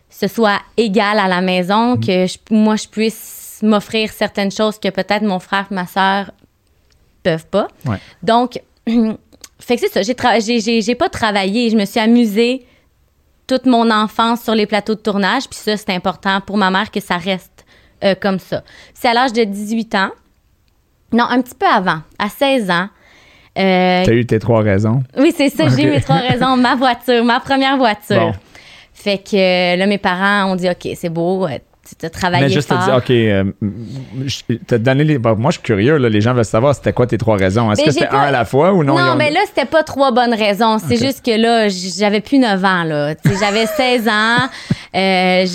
ce 0.09 0.27
soit 0.27 0.59
égal 0.77 1.19
à 1.19 1.27
la 1.27 1.41
maison, 1.41 1.97
que 1.97 2.25
je- 2.25 2.37
moi 2.49 2.77
je 2.77 2.87
puisse 2.87 3.42
m'offrir 3.63 4.11
certaines 4.11 4.51
choses 4.51 4.77
que 4.79 4.89
peut-être 4.89 5.23
mon 5.23 5.39
frère 5.39 5.65
et 5.71 5.73
ma 5.73 5.87
sœur 5.87 6.31
peuvent 7.23 7.47
pas. 7.47 7.67
Ouais. 7.85 7.97
Donc, 8.21 8.61
fait 8.87 9.75
que 9.75 9.81
c'est 9.81 9.91
ça. 9.91 10.01
J'ai, 10.03 10.13
tra- 10.13 10.43
j'ai, 10.45 10.59
j'ai, 10.59 10.81
j'ai 10.81 10.95
pas 10.95 11.09
travaillé. 11.09 11.69
Je 11.69 11.75
me 11.77 11.85
suis 11.85 11.99
amusée 11.99 12.65
toute 13.47 13.65
mon 13.65 13.89
enfance 13.91 14.41
sur 14.43 14.53
les 14.55 14.65
plateaux 14.65 14.95
de 14.95 14.99
tournage. 14.99 15.47
Puis 15.49 15.57
ça, 15.59 15.77
c'est 15.77 15.89
important 15.91 16.41
pour 16.41 16.57
ma 16.57 16.69
mère 16.69 16.91
que 16.91 16.99
ça 16.99 17.17
reste 17.17 17.65
euh, 18.03 18.15
comme 18.19 18.39
ça. 18.39 18.63
C'est 18.93 19.07
à 19.07 19.13
l'âge 19.13 19.33
de 19.33 19.43
18 19.43 19.95
ans. 19.95 20.11
Non, 21.13 21.25
un 21.29 21.41
petit 21.41 21.55
peu 21.55 21.65
avant, 21.67 21.99
à 22.19 22.27
16 22.29 22.69
ans. 22.71 22.89
euh, 23.59 24.03
T'as 24.05 24.11
eu 24.13 24.25
tes 24.25 24.39
trois 24.39 24.61
raisons. 24.61 25.03
oui, 25.17 25.33
c'est 25.35 25.49
ça. 25.49 25.67
J'ai 25.69 25.85
Ok. 25.87 25.93
mes 25.95 26.01
trois 26.01 26.15
raisons. 26.17 26.57
Ma 26.57 26.75
voiture, 26.75 27.23
ma 27.23 27.39
première 27.39 27.77
voiture. 27.77 28.19
Bon. 28.19 28.33
Fait 28.93 29.17
que 29.19 29.35
euh, 29.35 29.75
là, 29.77 29.85
mes 29.85 29.97
parents 29.97 30.51
ont 30.51 30.55
dit 30.55 30.69
OK, 30.69 30.87
c'est 30.95 31.09
beau, 31.09 31.45
euh, 31.47 31.57
tu 31.99 32.05
as 32.05 32.09
travaillé 32.09 32.43
Mais 32.45 32.49
juste 32.49 32.69
te 32.69 32.73
dire, 32.85 32.95
OK, 32.95 33.09
euh, 33.09 33.43
t'as 34.67 34.77
donné 34.77 35.03
les. 35.03 35.17
moi, 35.17 35.35
je 35.47 35.51
suis 35.53 35.61
curieux, 35.61 35.97
là, 35.97 36.09
les 36.09 36.21
gens 36.21 36.33
veulent 36.33 36.45
savoir 36.45 36.73
c'était 36.75 36.93
quoi 36.93 37.07
tes 37.07 37.17
trois 37.17 37.35
raisons. 37.37 37.71
Est-ce 37.71 37.81
Mais 37.81 37.87
que 37.87 37.93
c'était 37.93 38.07
pas- 38.07 38.17
un 38.19 38.27
à 38.27 38.31
la 38.31 38.45
fois 38.45 38.73
ou 38.73 38.83
non? 38.83 38.97
Non, 38.97 39.11
ont- 39.11 39.15
mais 39.15 39.31
là, 39.31 39.41
c'était 39.47 39.65
pas 39.65 39.83
trois 39.83 40.11
bonnes 40.11 40.33
raisons. 40.33 40.77
C'est 40.79 40.97
juste 40.97 41.23
que 41.25 41.31
là, 41.39 41.67
j'avais 41.69 42.21
plus 42.21 42.39
9 42.39 42.63
ans, 42.63 42.83
là. 42.83 43.15
J'avais 43.39 43.65
16 43.77 44.07
ans. 44.07 44.49
Euh, 44.95 45.45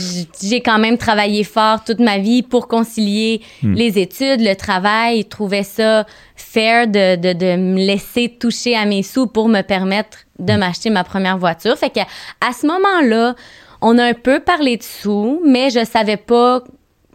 J'ai 0.42 0.60
quand 0.60 0.78
même 0.78 0.98
travaillé 0.98 1.44
fort 1.44 1.84
toute 1.84 2.00
ma 2.00 2.18
vie 2.18 2.42
pour 2.42 2.68
concilier 2.68 3.40
Hmm. 3.62 3.74
les 3.74 3.98
études, 3.98 4.40
le 4.40 4.54
travail. 4.54 5.22
Je 5.22 5.28
trouvais 5.28 5.62
ça 5.62 6.04
fair 6.36 6.86
de, 6.86 7.16
de, 7.16 7.32
de 7.32 7.56
me 7.56 7.76
laisser 7.78 8.28
toucher 8.38 8.76
à 8.76 8.84
mes 8.84 9.02
sous 9.02 9.26
pour 9.26 9.48
me 9.48 9.62
permettre 9.62 10.18
de 10.38 10.52
Hmm. 10.52 10.58
m'acheter 10.58 10.90
ma 10.90 11.04
première 11.04 11.38
voiture. 11.38 11.76
Fait 11.76 11.90
que 11.90 12.00
à 12.00 12.52
ce 12.52 12.66
moment-là, 12.66 13.34
on 13.80 13.98
a 13.98 14.04
un 14.04 14.14
peu 14.14 14.40
parlé 14.40 14.76
de 14.76 14.82
sous, 14.82 15.40
mais 15.46 15.70
je 15.70 15.84
savais 15.84 16.16
pas 16.16 16.62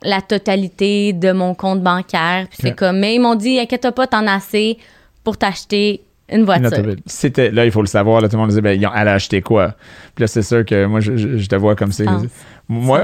la 0.02 0.22
totalité 0.22 1.14
de 1.14 1.32
mon 1.32 1.56
compte 1.56 1.82
bancaire. 1.82 2.48
Puis 2.50 2.58
c'est 2.62 2.76
comme, 2.76 3.00
mais 3.00 3.16
ils 3.16 3.20
m'ont 3.20 3.36
dit, 3.36 3.60
inquiète 3.60 3.90
pas, 3.92 4.08
t'en 4.08 4.28
as 4.28 4.36
assez 4.36 4.78
pour 5.24 5.38
t'acheter 5.38 6.02
une 6.30 6.44
voiture. 6.46 6.70
C'était, 7.06 7.52
là, 7.52 7.66
il 7.66 7.72
faut 7.72 7.82
le 7.82 7.88
savoir. 7.88 8.22
Là, 8.22 8.28
tout 8.28 8.36
le 8.36 8.40
monde 8.42 8.50
disait, 8.50 8.62
ben, 8.62 8.80
ils 8.80 8.86
ont- 8.88 8.92
elle 8.96 9.08
a 9.08 9.14
acheté 9.14 9.42
quoi? 9.42 9.76
Puis 10.16 10.22
là, 10.24 10.28
c'est 10.28 10.44
sûr 10.44 10.64
que 10.64 10.86
moi, 10.86 11.00
je, 11.00 11.18
je- 11.18 11.38
je 11.38 11.48
te 11.48 11.56
vois 11.56 11.76
comme 11.76 11.92
c'est. 11.92 12.04
penses? 12.06 12.24
Moi, 12.70 13.02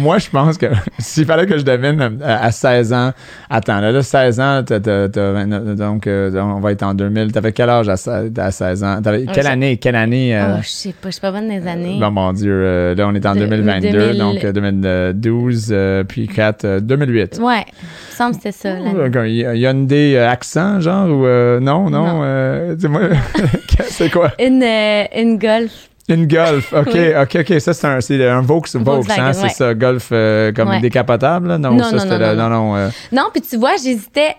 moi, 0.00 0.18
je 0.18 0.30
pense 0.30 0.56
que 0.56 0.66
s'il 0.98 1.26
fallait 1.26 1.44
que 1.46 1.58
je 1.58 1.64
devine 1.64 2.00
euh, 2.00 2.10
à, 2.24 2.46
à 2.46 2.50
16 2.50 2.92
ans, 2.94 3.10
attends, 3.50 3.80
là, 3.80 3.92
là 3.92 4.02
16 4.02 4.40
ans, 4.40 4.62
t'as- 4.64 4.80
t'as- 4.80 5.08
t'as 5.10 5.32
29, 5.32 5.74
donc 5.76 6.06
euh, 6.06 6.30
on 6.40 6.60
va 6.60 6.72
être 6.72 6.82
en 6.82 6.94
2000. 6.94 7.30
T'avais 7.30 7.52
quel 7.52 7.68
âge 7.68 7.88
à, 7.90 7.96
se- 7.98 8.40
à 8.40 8.50
16 8.50 8.82
ans? 8.84 9.02
T'avais- 9.02 9.26
quelle 9.26 9.48
année? 9.48 9.76
Quelle 9.76 9.96
année? 9.96 10.34
euh, 10.36 10.54
Oh, 10.54 10.60
je 10.62 10.68
sais 10.68 10.92
pas, 10.92 11.08
je 11.08 11.12
suis 11.12 11.20
pas 11.20 11.30
bonne 11.32 11.48
des 11.48 11.66
années. 11.66 11.98
Bon, 12.00 12.10
mon 12.10 12.32
Dieu, 12.32 12.52
euh, 12.54 12.94
là, 12.94 13.06
on 13.08 13.14
est 13.14 13.26
en 13.26 13.34
De- 13.34 13.40
2022, 13.40 13.90
2000. 13.90 14.18
donc 14.18 14.44
euh, 14.44 14.52
2012, 14.52 15.68
euh, 15.72 16.04
puis 16.04 16.26
4, 16.28 16.64
euh, 16.64 16.80
2008. 16.80 17.38
Ouais, 17.42 17.64
il 17.68 17.84
me 17.84 18.16
semble 18.16 18.30
que 18.30 18.36
c'était 18.36 18.52
ça. 18.52 18.68
Euh, 18.68 19.26
Il 19.28 19.34
y 19.58 19.66
a- 19.66 19.70
une 19.72 19.86
des 19.86 20.14
euh, 20.14 20.28
accents, 20.30 20.80
genre, 20.80 21.08
ou 21.10 21.26
euh, 21.26 21.60
non, 21.60 21.90
non, 21.90 22.06
Non. 22.06 22.20
euh, 22.22 22.74
dis-moi, 22.76 23.02
c'est 23.88 24.10
quoi? 24.10 24.30
Une, 24.38 24.62
euh, 24.62 25.04
une 25.18 25.38
Golf. 25.38 25.88
Une 26.08 26.26
Golf, 26.26 26.72
ok, 26.76 26.88
Oui. 26.94 27.14
ok, 27.16 27.36
ok, 27.48 27.60
ça 27.60 27.72
c'est 27.74 27.86
un, 27.86 28.00
c'est 28.00 28.28
un 28.28 28.40
Vaux, 28.40 28.62
hein, 28.74 29.32
c'est 29.32 29.42
ouais. 29.44 29.48
ça, 29.50 29.74
Golf 29.74 30.08
euh, 30.12 30.52
comme 30.52 30.68
Ouais. 30.70 30.80
décapotable, 30.80 31.48
là? 31.48 31.58
Non, 31.58 31.72
Non, 31.72 31.84
ça 31.84 31.96
non, 31.96 32.04
non, 32.06 32.18
le- 32.18 32.34
non, 32.34 32.48
non, 32.48 32.76
euh, 32.76 32.88
puis 33.32 33.40
tu 33.42 33.56
vois, 33.56 33.76
j'hésitais 33.82 34.34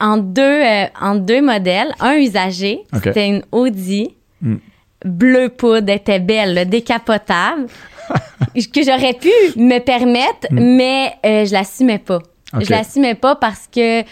en 0.00 0.16
deux, 0.16 0.42
euh, 0.42 0.84
en 1.00 1.14
deux 1.14 1.40
modèles. 1.40 1.94
Un 2.00 2.14
usagé, 2.16 2.80
c'était 3.02 3.28
une 3.28 3.42
Audi. 3.52 4.14
Hmm. 4.42 4.56
Bleu 5.04 5.50
poudre, 5.50 5.90
était 5.92 6.18
belle, 6.18 6.54
là, 6.54 6.64
décapotable. 6.64 7.66
que 8.72 8.82
j'aurais 8.82 9.14
pu 9.14 9.30
me 9.56 9.78
permettre, 9.78 10.48
mais 10.50 11.12
euh, 11.24 11.44
je 11.44 11.52
l'assumais 11.52 11.98
pas. 11.98 12.18
Hmm. 12.52 12.58
Ok. 12.58 12.64
Je 12.64 12.70
l'assumais 12.70 13.14
pas 13.14 13.36
parce 13.36 13.68
que 13.72 14.02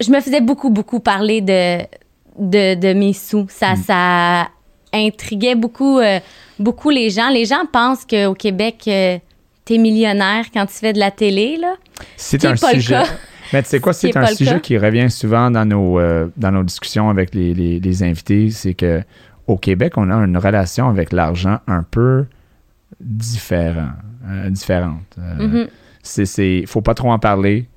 je 0.00 0.10
me 0.10 0.20
faisais 0.20 0.40
beaucoup, 0.40 0.70
beaucoup 0.70 1.00
parler 1.00 1.40
de, 1.40 1.78
de, 2.38 2.74
de 2.74 2.92
mes 2.92 3.12
sous. 3.14 3.46
Ça, 3.48 3.72
Hmm. 3.72 3.82
ça 3.86 4.48
intriguait 4.96 5.54
beaucoup, 5.54 5.98
euh, 5.98 6.18
beaucoup 6.58 6.90
les 6.90 7.10
gens. 7.10 7.28
Les 7.28 7.44
gens 7.44 7.66
pensent 7.70 8.04
qu'au 8.04 8.34
Québec, 8.34 8.84
euh, 8.88 9.18
t'es 9.64 9.78
millionnaire 9.78 10.46
quand 10.52 10.66
tu 10.66 10.74
fais 10.74 10.92
de 10.92 10.98
la 10.98 11.10
télé, 11.10 11.56
là. 11.56 11.74
c'est 12.16 12.44
un 12.44 12.54
pas 12.56 12.72
le 12.72 12.80
sujet. 12.80 12.94
cas. 12.94 13.06
Mais 13.52 13.62
tu 13.62 13.68
sais 13.68 13.80
quoi, 13.80 13.92
c'est 13.92 14.08
est 14.08 14.16
un 14.16 14.26
sujet 14.26 14.60
qui 14.60 14.76
revient 14.76 15.10
souvent 15.10 15.50
dans 15.50 15.64
nos, 15.64 16.00
euh, 16.00 16.26
dans 16.36 16.50
nos 16.50 16.64
discussions 16.64 17.10
avec 17.10 17.34
les, 17.34 17.54
les, 17.54 17.78
les 17.78 18.02
invités, 18.02 18.50
c'est 18.50 18.74
que 18.74 19.02
au 19.46 19.56
Québec, 19.56 19.92
on 19.96 20.10
a 20.10 20.14
une 20.16 20.36
relation 20.36 20.88
avec 20.88 21.12
l'argent 21.12 21.58
un 21.68 21.84
peu 21.84 22.26
différent, 23.00 23.90
euh, 24.28 24.50
différente. 24.50 25.16
Mhm. 25.38 25.68
c'est, 26.02 26.26
c'est, 26.26 26.64
faut 26.66 26.80
pas 26.80 26.94
trop 26.94 27.12
en 27.12 27.18
parler. 27.18 27.68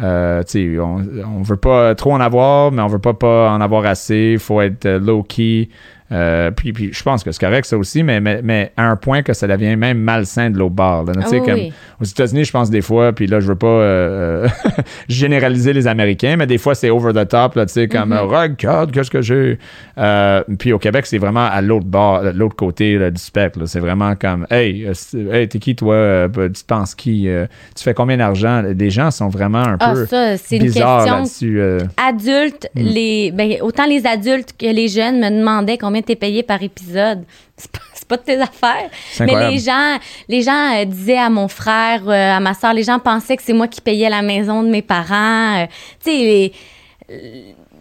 Euh, 0.00 0.42
on, 0.80 1.04
on 1.24 1.42
veut 1.42 1.56
pas 1.56 1.94
trop 1.94 2.12
en 2.12 2.20
avoir, 2.20 2.72
mais 2.72 2.82
on 2.82 2.88
veut 2.88 2.98
pas 2.98 3.14
pas 3.14 3.50
en 3.52 3.60
avoir 3.60 3.86
assez. 3.86 4.32
Il 4.32 4.38
faut 4.40 4.60
être 4.60 4.88
low-key. 4.88 5.68
Euh, 6.12 6.50
puis, 6.50 6.72
puis 6.72 6.90
je 6.92 7.02
pense 7.02 7.24
que 7.24 7.32
c'est 7.32 7.40
correct 7.40 7.64
ça 7.64 7.78
aussi, 7.78 8.02
mais, 8.02 8.20
mais, 8.20 8.40
mais 8.44 8.72
à 8.76 8.84
un 8.88 8.96
point 8.96 9.22
que 9.22 9.32
ça 9.32 9.46
devient 9.46 9.76
même 9.76 9.98
malsain 9.98 10.50
de 10.50 10.58
l'autre 10.58 10.74
bord. 10.74 11.04
là. 11.04 11.12
Tu 11.14 11.20
sais, 11.22 11.26
Ah 11.36 11.40
oui, 11.40 11.46
comme, 11.46 11.54
oui. 11.54 11.72
aux 12.00 12.04
États-Unis, 12.04 12.44
je 12.44 12.52
pense 12.52 12.68
des 12.70 12.82
fois, 12.82 13.12
puis 13.12 13.26
là, 13.26 13.40
je 13.40 13.46
veux 13.46 13.56
pas 13.56 13.66
euh, 13.66 14.48
généraliser 15.08 15.72
les 15.72 15.86
Américains, 15.86 16.36
mais 16.36 16.46
des 16.46 16.58
fois, 16.58 16.74
c'est 16.74 16.90
over 16.90 17.12
the 17.12 17.26
top, 17.28 17.54
là, 17.56 17.66
tu 17.66 17.72
sais, 17.72 17.88
comme 17.88 18.10
Mhm. 18.10 18.12
euh, 18.12 18.22
regarde, 18.22 18.92
qu'est-ce 18.92 19.10
que 19.10 19.22
j'ai. 19.22 19.58
Euh, 19.98 20.42
puis 20.58 20.72
au 20.72 20.78
Québec, 20.78 21.06
c'est 21.06 21.18
vraiment 21.18 21.46
à 21.46 21.60
l'autre 21.62 21.86
bord, 21.86 22.22
de 22.22 22.30
l'autre 22.30 22.56
côté 22.56 22.98
là, 22.98 23.10
du 23.10 23.20
spectre. 23.20 23.60
C'est 23.66 23.80
vraiment 23.80 24.14
comme, 24.16 24.46
hey, 24.50 24.86
hey 25.32 25.48
t'es 25.48 25.58
qui 25.58 25.74
toi? 25.76 25.94
Euh, 25.94 26.28
Tu 26.52 26.64
penses 26.66 26.94
qui? 26.94 27.28
Tu 27.76 27.82
fais 27.84 27.94
combien 27.94 28.16
d'argent? 28.16 28.62
Les 28.76 28.90
gens 28.90 29.10
sont 29.10 29.28
vraiment 29.28 29.58
un 29.64 29.76
Ah, 29.80 29.92
peu 29.94 30.06
ça, 30.06 30.36
c'est 30.36 30.56
une 30.56 30.64
bizarres 30.64 30.98
question 30.98 31.16
là-dessus. 31.18 31.86
adultes, 31.96 32.68
Mm. 32.74 32.80
les, 32.80 33.32
ben, 33.32 33.52
autant 33.62 33.86
les 33.86 34.06
adultes 34.06 34.54
que 34.58 34.66
les 34.66 34.88
jeunes 34.88 35.18
me 35.20 35.30
demandaient 35.38 35.78
combien 35.78 36.01
t'es 36.02 36.16
payé 36.16 36.42
par 36.42 36.62
épisode. 36.62 37.24
C'est 37.56 37.70
pas, 37.70 37.78
pas 38.08 38.16
de 38.16 38.22
tes 38.22 38.40
affaires. 38.40 38.90
Mais 39.20 39.50
les 39.50 39.58
gens, 39.58 39.98
les 40.28 40.42
gens 40.42 40.74
euh, 40.74 40.84
disaient 40.84 41.18
à 41.18 41.30
mon 41.30 41.48
frère, 41.48 42.02
euh, 42.08 42.36
à 42.36 42.40
ma 42.40 42.54
soeur, 42.54 42.74
les 42.74 42.82
gens 42.82 42.98
pensaient 42.98 43.36
que 43.36 43.42
c'est 43.42 43.52
moi 43.52 43.68
qui 43.68 43.80
payais 43.80 44.10
la 44.10 44.20
maison 44.22 44.62
de 44.62 44.68
mes 44.68 44.82
parents. 44.82 45.62
euh, 45.62 45.66
tu 46.04 46.10
sais, 46.10 46.52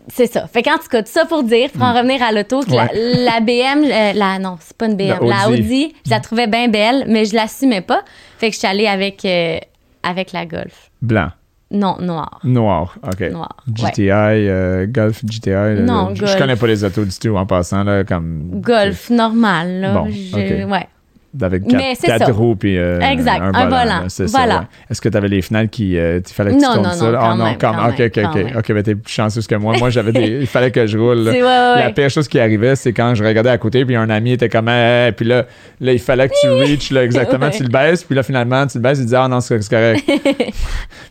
c'est 0.08 0.28
ça. 0.28 0.48
Fait 0.48 0.62
qu'en 0.62 0.78
tout 0.78 0.88
cas, 0.90 1.02
tout 1.04 1.12
ça 1.12 1.26
pour 1.26 1.44
dire, 1.44 1.70
pour 1.72 1.84
en 1.84 1.94
revenir 1.94 2.22
à 2.22 2.32
l'auto, 2.32 2.62
que 2.62 2.72
la, 2.72 2.90
la 2.94 3.40
BM, 3.40 3.84
euh, 3.86 4.14
la, 4.14 4.40
non, 4.40 4.58
c'est 4.60 4.76
pas 4.76 4.86
une 4.88 4.96
BM, 4.96 5.08
La 5.22 5.38
la 5.38 5.50
Audi. 5.50 5.60
Audi, 5.62 5.94
je 6.06 6.10
la 6.12 6.20
trouvais 6.20 6.48
bien 6.48 6.68
belle, 6.68 7.06
mais 7.08 7.26
je 7.26 7.36
l'assumais 7.36 7.82
pas. 7.82 8.04
Fait 8.38 8.50
que 8.50 8.54
je 8.54 8.60
suis 8.60 8.68
allée 8.68 8.88
avec, 8.88 9.24
euh, 9.26 9.58
avec 10.04 10.32
la 10.34 10.46
Golf. 10.46 10.92
Blanc, 11.02 11.30
Non, 11.72 11.96
noir. 12.02 12.40
noir, 12.44 12.98
ok. 13.02 13.32
Noir. 13.32 13.56
Ouais. 13.68 13.74
GTI, 13.92 14.10
euh, 14.12 14.86
Golf 14.90 15.24
GTI. 15.26 15.50
là, 15.52 15.76
Non, 15.82 16.10
je, 16.10 16.16
je 16.16 16.26
Golf. 16.26 16.38
connais 16.38 16.56
pas 16.58 16.68
les 16.68 16.84
autos 16.84 17.06
du 17.06 17.18
tout 17.18 17.36
en 17.38 17.46
passant 17.46 17.84
là, 17.86 18.04
comme 18.04 18.60
Golf 18.62 19.10
normal, 19.10 19.80
là. 19.80 19.94
Bon, 19.94 20.10
Je- 20.10 20.64
ok. 20.66 20.70
Ouais. 20.72 20.88
Avec 21.41 21.63
Mais 21.72 21.96
quatre, 22.02 22.32
roues 22.32 22.56
puis 22.56 22.78
euh, 22.78 23.00
Exact, 23.00 23.41
un 23.41 23.54
un 23.54 23.65
volant. 23.70 24.10
ça, 24.10 24.26
Voilà. 24.26 24.60
ouais. 24.60 24.65
Est-ce 24.89 25.00
que 25.02 25.10
tu 25.10 25.17
avais 25.17 25.28
les 25.30 25.41
fenêtres 25.41 25.70
qui 25.72 25.98
euh, 25.98 26.20
il 26.26 26.34
fallait 26.34 26.52
que 26.52 26.58
tu 26.58 26.62
Non, 26.63 26.74
tournes 26.74 26.88
non, 26.88 26.91
ça 26.94 27.06
non, 27.06 27.12
là? 27.12 27.20
quand 27.20 27.32
oh 27.34 27.38
non, 27.38 27.44
même, 27.46 27.58
comme 27.58 27.76
quand 27.76 27.89
OK 27.89 28.00
même, 28.00 28.08
OK 28.08 28.12
quand 28.15 28.30
OK. 28.30 28.36
même. 28.36 28.58
OK, 28.58 28.72
ben 28.74 28.84
t'es 28.84 28.96
plus 28.96 29.13
chanceuse 29.13 29.48
que 29.48 29.56
moi. 29.56 29.76
Moi 29.78 29.89
j'avais 29.89 30.12
des 30.12 30.39
il 30.41 30.48
fallait 30.48 30.72
que 30.72 30.86
je 30.86 30.98
roule. 30.98 31.20
ouais, 31.30 31.41
ouais, 31.41 31.76
La 31.80 31.91
pire 31.91 32.10
chose 32.10 32.28
qui 32.28 32.39
arrivait, 32.39 32.76
c'est 32.76 32.94
quand 32.94 33.15
je 33.15 33.24
regardais 33.24 33.50
à 33.50 33.58
côté, 33.58 33.86
puis 33.86 33.96
un 33.96 34.10
ami 34.10 34.34
était 34.34 34.50
comme, 34.50 34.67
Hey, 34.67 35.12
puis 35.13 35.26
là, 35.26 35.46
là, 35.80 35.94
il 35.94 36.00
fallait 36.00 36.28
que 36.28 36.34
tu 36.41 36.50
reaches, 36.50 36.91
là, 36.91 37.04
exactement, 37.04 37.50
tu 37.52 37.63
le 37.63 37.70
baisses, 37.70 38.04
puis 38.04 38.15
là, 38.15 38.24
finalement, 38.24 38.65
tu 38.67 38.78
le 38.78 38.84
baisses, 38.84 39.00
il 39.00 39.06
dit, 39.06 39.15
ah 39.15 39.28
non, 39.28 39.39
c'est 39.41 39.58
correct. 39.70 40.04
puis 40.08 40.34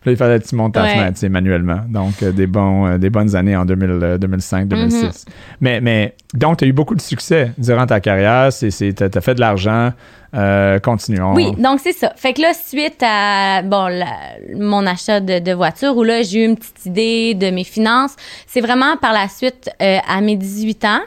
là, 0.05 0.13
il 0.13 0.17
fallait 0.17 0.39
que 0.41 0.47
tu 0.47 0.55
montes 0.55 0.75
ta 0.75 0.85
fenêtre, 0.85 1.19
tu 1.19 1.29
manuellement. 1.29 1.81
Donc, 1.89 2.23
euh, 2.23 2.33
des, 2.33 2.47
bons, 2.47 2.99
des 2.99 3.11
bonnes 3.11 3.35
années 3.37 3.57
en 3.57 3.65
2000, 3.65 3.91
euh, 3.91 4.19
2005, 4.19 4.69
2006. 4.69 5.03
Mm-hmm. 5.05 5.27
mais, 5.61 5.81
mais, 5.81 6.15
donc, 6.35 6.59
tu 6.59 6.65
as 6.65 6.69
eu 6.69 6.73
beaucoup 6.73 6.95
de 6.95 7.01
succès 7.01 7.53
durant 7.59 7.87
ta 7.87 8.01
carrière, 8.01 8.53
c'est, 8.53 8.71
t'as, 8.95 9.09
t'as 9.09 9.21
fait 9.21 9.35
de 9.35 9.41
l'argent, 9.41 9.93
euh, 10.35 10.79
continuons. 10.79 11.35
Oui, 11.35 11.53
donc 11.57 11.81
c'est 11.83 11.93
ça. 11.93 12.13
Fait 12.15 12.33
que 12.33 12.41
là, 12.41 12.55
suite 12.55 13.03
à 13.03 13.63
mon 13.63 14.87
achat 14.87 15.21
de, 15.21 15.53
voiture, 15.53 15.97
où 15.97 16.05
là, 16.05 16.23
j'ai 16.23 16.43
eu 16.43 16.45
une 16.45 16.57
petite 16.57 16.87
idée 16.87 17.35
de 17.35 17.51
mes 17.51 17.65
finances, 17.65 18.15
c'est 18.47 18.61
vraiment 18.61 18.97
par 18.97 19.13
la 19.13 19.29
suite, 19.29 19.71
euh, 19.83 19.99
à 20.09 20.21
mes 20.21 20.37
18 20.37 20.85
ans, 20.85 21.01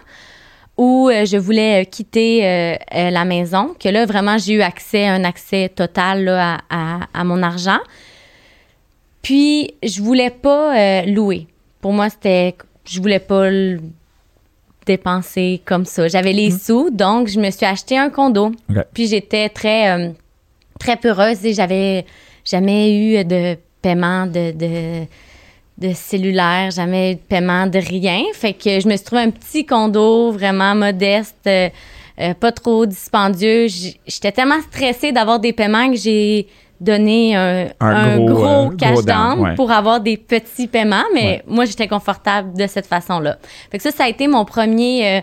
où 0.78 1.10
euh, 1.10 1.26
je 1.26 1.38
voulais 1.38 1.86
quitter 1.86 2.78
la 2.92 3.26
maison, 3.26 3.74
que 3.80 3.88
là, 3.88 4.06
vraiment, 4.06 4.38
j'ai 4.38 4.54
eu 4.54 4.62
accès, 4.62 5.08
un 5.08 5.24
accès 5.24 5.70
total 5.70 6.28
à, 6.70 7.24
mon 7.24 7.42
argent. 7.44 7.80
Puis, 9.22 9.74
je 9.84 10.02
voulais 10.02 10.32
pas 10.32 11.06
louer. 11.06 11.48
Pour 11.80 11.94
moi, 11.94 12.10
c'était. 12.10 12.56
Je 12.86 13.00
voulais 13.00 13.20
pas 13.20 13.50
dépenser 14.86 15.62
comme 15.66 15.86
ça. 15.86 16.08
J'avais 16.08 16.34
les 16.34 16.52
sous, 16.52 16.90
donc 16.90 17.28
je 17.28 17.40
me 17.40 17.50
suis 17.52 17.66
acheté 17.66 17.98
un 17.98 18.10
condo. 18.10 18.52
Puis 18.94 19.08
j'étais 19.08 19.50
très, 19.50 19.92
euh, 19.92 20.10
très 20.80 20.98
peureuse 20.98 21.46
et 21.46 21.54
j'avais 21.54 22.06
jamais 22.46 22.94
eu 22.96 23.24
de 23.24 23.58
paiement 23.82 24.26
de, 24.28 24.52
de, 24.52 25.06
de 25.78 25.94
cellulaire, 25.94 26.72
jamais 26.72 27.12
eu 27.12 27.16
de 27.16 27.20
paiement 27.22 27.68
de 27.68 27.80
rien. 27.80 28.22
Fait 28.34 28.54
que 28.54 28.80
je 28.80 28.88
me 28.88 28.96
suis 28.96 29.06
trouvé 29.06 29.24
un 29.24 29.32
petit 29.32 29.66
condo 29.66 30.32
vraiment 30.32 30.76
modeste, 30.76 31.36
euh, 31.48 31.70
euh, 32.20 32.34
pas 32.34 32.52
trop 32.52 32.86
dispendieux. 32.86 33.68
J'étais 33.68 34.32
tellement 34.32 34.62
stressée 34.62 35.12
d'avoir 35.12 35.40
des 35.40 35.54
paiements 35.54 35.90
que 35.90 35.98
j'ai 35.98 36.48
donné 36.84 37.36
un, 37.36 37.68
Un 37.80 37.88
un 37.88 38.18
gros, 38.18 38.28
gros, 38.28 38.46
euh, 38.72 38.76
cash 38.78 38.92
gros 38.94 39.02
down, 39.02 39.36
down 39.38 39.40
ouais. 39.40 39.56
pour 39.56 39.72
avoir 39.72 40.00
des 40.02 40.18
petits 40.18 40.68
paiements, 40.68 41.04
mais 41.14 41.24
Ouais. 41.24 41.44
moi, 41.48 41.66
j'étais 41.66 41.88
confortable 41.88 42.58
de 42.58 42.68
cette 42.68 42.86
façon-là. 42.88 43.38
Fait 43.72 43.78
que 43.78 43.84
ça, 43.84 43.92
ça 43.92 44.04
a 44.04 44.10
été 44.10 44.28
mon 44.28 44.46
premier 44.46 45.18
euh, 45.18 45.22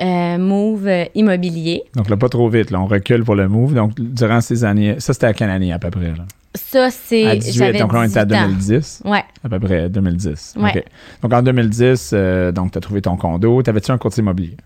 euh, 0.00 0.38
move 0.38 0.88
immobilier. 1.14 1.82
Donc 1.96 2.08
là, 2.10 2.16
pas 2.16 2.28
trop 2.28 2.48
vite, 2.48 2.70
là, 2.70 2.80
on 2.80 2.86
recule 2.86 3.24
pour 3.24 3.34
le 3.34 3.48
move. 3.48 3.74
Donc, 3.74 3.92
durant 3.98 4.40
ces 4.40 4.64
années, 4.64 4.96
ça, 4.98 5.12
c'était 5.12 5.26
à 5.26 5.32
quelle 5.34 5.50
année 5.50 5.72
à 5.72 5.78
peu 5.78 5.90
près? 5.90 6.08
Là? 6.08 6.24
Ça, 6.54 6.90
c'est. 6.90 7.26
À 7.26 7.36
18, 7.36 7.52
j'avais 7.58 7.78
donc 7.78 7.92
là, 7.92 8.00
on 8.00 8.02
était 8.04 8.18
à 8.18 8.24
18 8.24 8.38
ans. 8.38 8.46
2010. 8.48 9.02
Ouais. 9.04 9.24
À 9.44 9.48
peu 9.48 9.60
près 9.60 9.88
2010. 9.88 10.54
Ouais. 10.58 10.84
Donc 11.22 11.32
en 11.32 11.42
2010, 11.42 12.10
euh, 12.14 12.52
donc 12.52 12.72
tu 12.72 12.78
as 12.78 12.80
trouvé 12.80 13.02
ton 13.02 13.16
condo. 13.16 13.62
T'avais-tu 13.62 13.90
un 13.92 13.98
courtier 13.98 14.22
immobilier? 14.22 14.56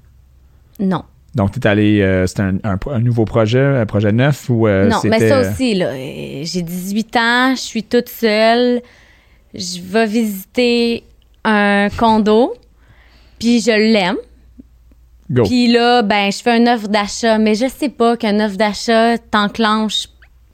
Non. 0.81 1.03
Donc 1.35 1.53
tu 1.53 1.59
es 1.61 1.67
allé, 1.67 2.01
euh, 2.03 2.27
c'était 2.27 2.43
un, 2.43 2.57
un- 2.65 2.79
un 2.91 3.01
nouveau 3.01 3.25
projet, 3.25 3.61
un 3.63 3.87
projet 3.87 4.13
neuf 4.13 4.51
ou 4.51 4.67
euh, 4.67 4.89
non, 4.89 4.99
mais 5.05 5.19
ça 5.29 5.41
aussi, 5.53 5.75
là. 5.75 5.87
euh, 5.87 6.41
J'ai 6.45 6.63
18 6.63 7.17
ans, 7.17 7.55
je 7.55 7.61
suis 7.61 7.83
toute 7.85 8.09
seule. 8.09 8.83
Je 9.55 9.81
vais 9.81 10.07
visiter 10.07 11.05
un 11.45 11.89
condo, 11.97 12.55
puis 13.39 13.61
je 13.61 13.71
l'aime. 13.71 14.17
Go. 15.31 15.45
Puis 15.45 15.69
là, 15.73 16.03
ben, 16.03 16.31
je 16.31 16.43
fais 16.43 16.59
une 16.59 16.69
offre 16.69 16.89
d'achat, 16.89 17.39
mais 17.39 17.55
je 17.55 17.67
sais 17.69 17.89
pas 17.89 18.17
qu'une 18.17 18.41
offre 18.43 18.57
d'achat 18.57 19.17
t'enclenche 19.19 20.09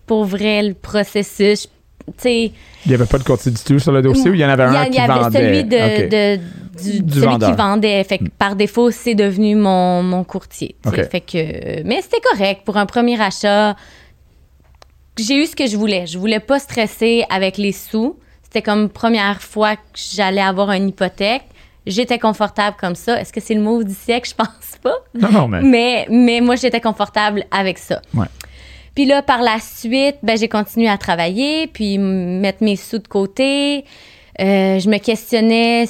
pour 0.07 0.25
vrai 0.25 0.62
le 0.62 0.75
processus. 0.75 1.67
Tu 2.07 2.12
sais, 2.17 2.45
Il 2.87 2.88
n'y 2.88 2.95
avait 2.95 3.05
pas 3.07 3.19
de 3.19 3.25
courtier 3.25 3.53
du 3.53 3.62
tout 3.62 3.79
sur 3.79 3.93
le 3.93 4.01
dossier 4.01 4.31
ou 4.31 4.35
il 4.35 4.41
y 4.41 4.45
en 4.45 4.49
avait 4.49 4.64
il 4.64 4.73
y, 4.73 4.77
un 4.77 4.81
a- 4.81 4.87
il 4.87 4.91
qui 4.91 4.97
y 4.97 5.01
avait 5.01 5.21
vendait? 5.21 5.38
celui 5.38 5.64
de, 5.64 6.09
de- 6.37 6.43
du, 6.83 7.03
Du 7.03 7.12
celui 7.14 7.27
vendeur. 7.27 7.51
qui 7.51 7.57
vendait. 7.57 8.05
Fait 8.05 8.19
que 8.19 8.25
par 8.38 8.57
défaut, 8.57 8.91
c'est 8.91 9.14
devenu 9.14 9.55
mon, 9.55 10.03
mon 10.03 10.25
courtier. 10.25 10.77
Fait 11.11 11.21
que, 11.21 11.83
mais 11.85 12.01
c'était 12.03 12.21
correct 12.33 12.62
pour 12.64 12.77
un 12.77 12.87
premier 12.87 13.21
achat. 13.21 13.77
J'ai 15.19 15.35
eu 15.43 15.47
ce 15.47 15.57
que 15.57 15.67
je 15.67 15.77
voulais. 15.77 16.07
Je 16.07 16.19
voulais 16.19 16.41
pas 16.41 16.59
stresser 16.59 17.25
avec 17.31 17.57
les 17.59 17.73
sous. 17.73 18.17
C'était 18.45 18.62
comme 18.62 18.88
première 18.88 19.43
fois 19.43 19.77
que 19.77 19.83
j'allais 19.95 20.41
avoir 20.41 20.71
une 20.73 20.88
hypothèque. 20.88 21.43
J'étais 21.87 22.19
confortable 22.19 22.77
comme 22.79 22.95
ça. 22.95 23.21
Est-ce 23.21 23.33
que 23.33 23.41
c'est 23.41 23.55
le 23.55 23.61
mot 23.62 23.83
du 23.83 23.95
siècle? 23.95 24.29
Je 24.29 24.35
pense 24.35 24.79
pas. 24.83 24.95
Non, 25.14 25.31
non, 25.33 25.49
mais... 25.49 25.62
Mais, 25.62 26.07
mais 26.11 26.41
moi, 26.41 26.55
j'étais 26.57 26.81
confortable 26.81 27.45
avec 27.51 27.79
ça. 27.79 28.01
Ouais. 28.14 28.27
Puis 28.95 29.07
là, 29.07 29.23
par 29.23 29.43
la 29.43 29.59
suite, 29.61 30.17
ben, 30.23 30.37
j'ai 30.37 30.49
continué 30.49 30.88
à 30.88 30.99
travailler, 30.99 31.67
puis 31.67 31.99
mettre 31.99 32.62
mes 32.62 32.77
sous 32.77 32.99
de 32.99 33.09
côté. 33.09 33.85
Euh, 34.41 34.79
je 34.79 34.88
me 34.88 34.99
questionnais 34.99 35.87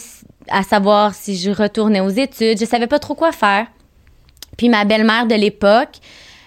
à 0.51 0.63
savoir 0.63 1.15
si 1.15 1.37
je 1.37 1.51
retournais 1.51 2.01
aux 2.01 2.09
études. 2.09 2.59
Je 2.59 2.65
savais 2.65 2.87
pas 2.87 2.99
trop 2.99 3.15
quoi 3.15 3.33
faire. 3.33 3.67
Puis 4.57 4.69
ma 4.69 4.85
belle-mère 4.85 5.27
de 5.27 5.35
l'époque, 5.35 5.99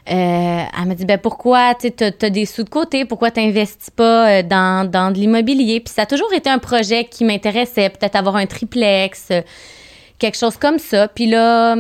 euh, 0.10 0.14
elle 0.14 0.88
m'a 0.88 0.96
dit 0.96 1.06
ben 1.06 1.18
pourquoi 1.18 1.76
tu 1.76 1.88
as, 2.04 2.30
des 2.30 2.46
sous 2.46 2.64
de 2.64 2.70
côté, 2.70 3.06
pourquoi 3.06 3.32
tu 3.32 3.40
n'investis 3.40 3.90
pas 3.90 4.30
euh, 4.30 4.44
dans, 4.44 4.90
dans 4.90 5.12
de 5.12 5.18
l'immobilier? 5.18 5.80
Puis 5.80 5.94
ça 5.94 6.04
a 6.04 6.06
toujours 6.06 6.34
été 6.34 6.50
un 6.50 6.58
projet 6.58 7.06
qui 7.06 7.24
m'intéressait, 7.24 7.90
peut-être 7.90 8.16
avoir 8.16 8.36
un 8.36 8.46
triplex, 8.48 9.28
euh, 9.32 9.42
quelque 10.20 10.38
chose 10.38 10.58
comme 10.58 10.80
ça. 10.80 11.08
Puis 11.08 11.28
là, 11.28 11.76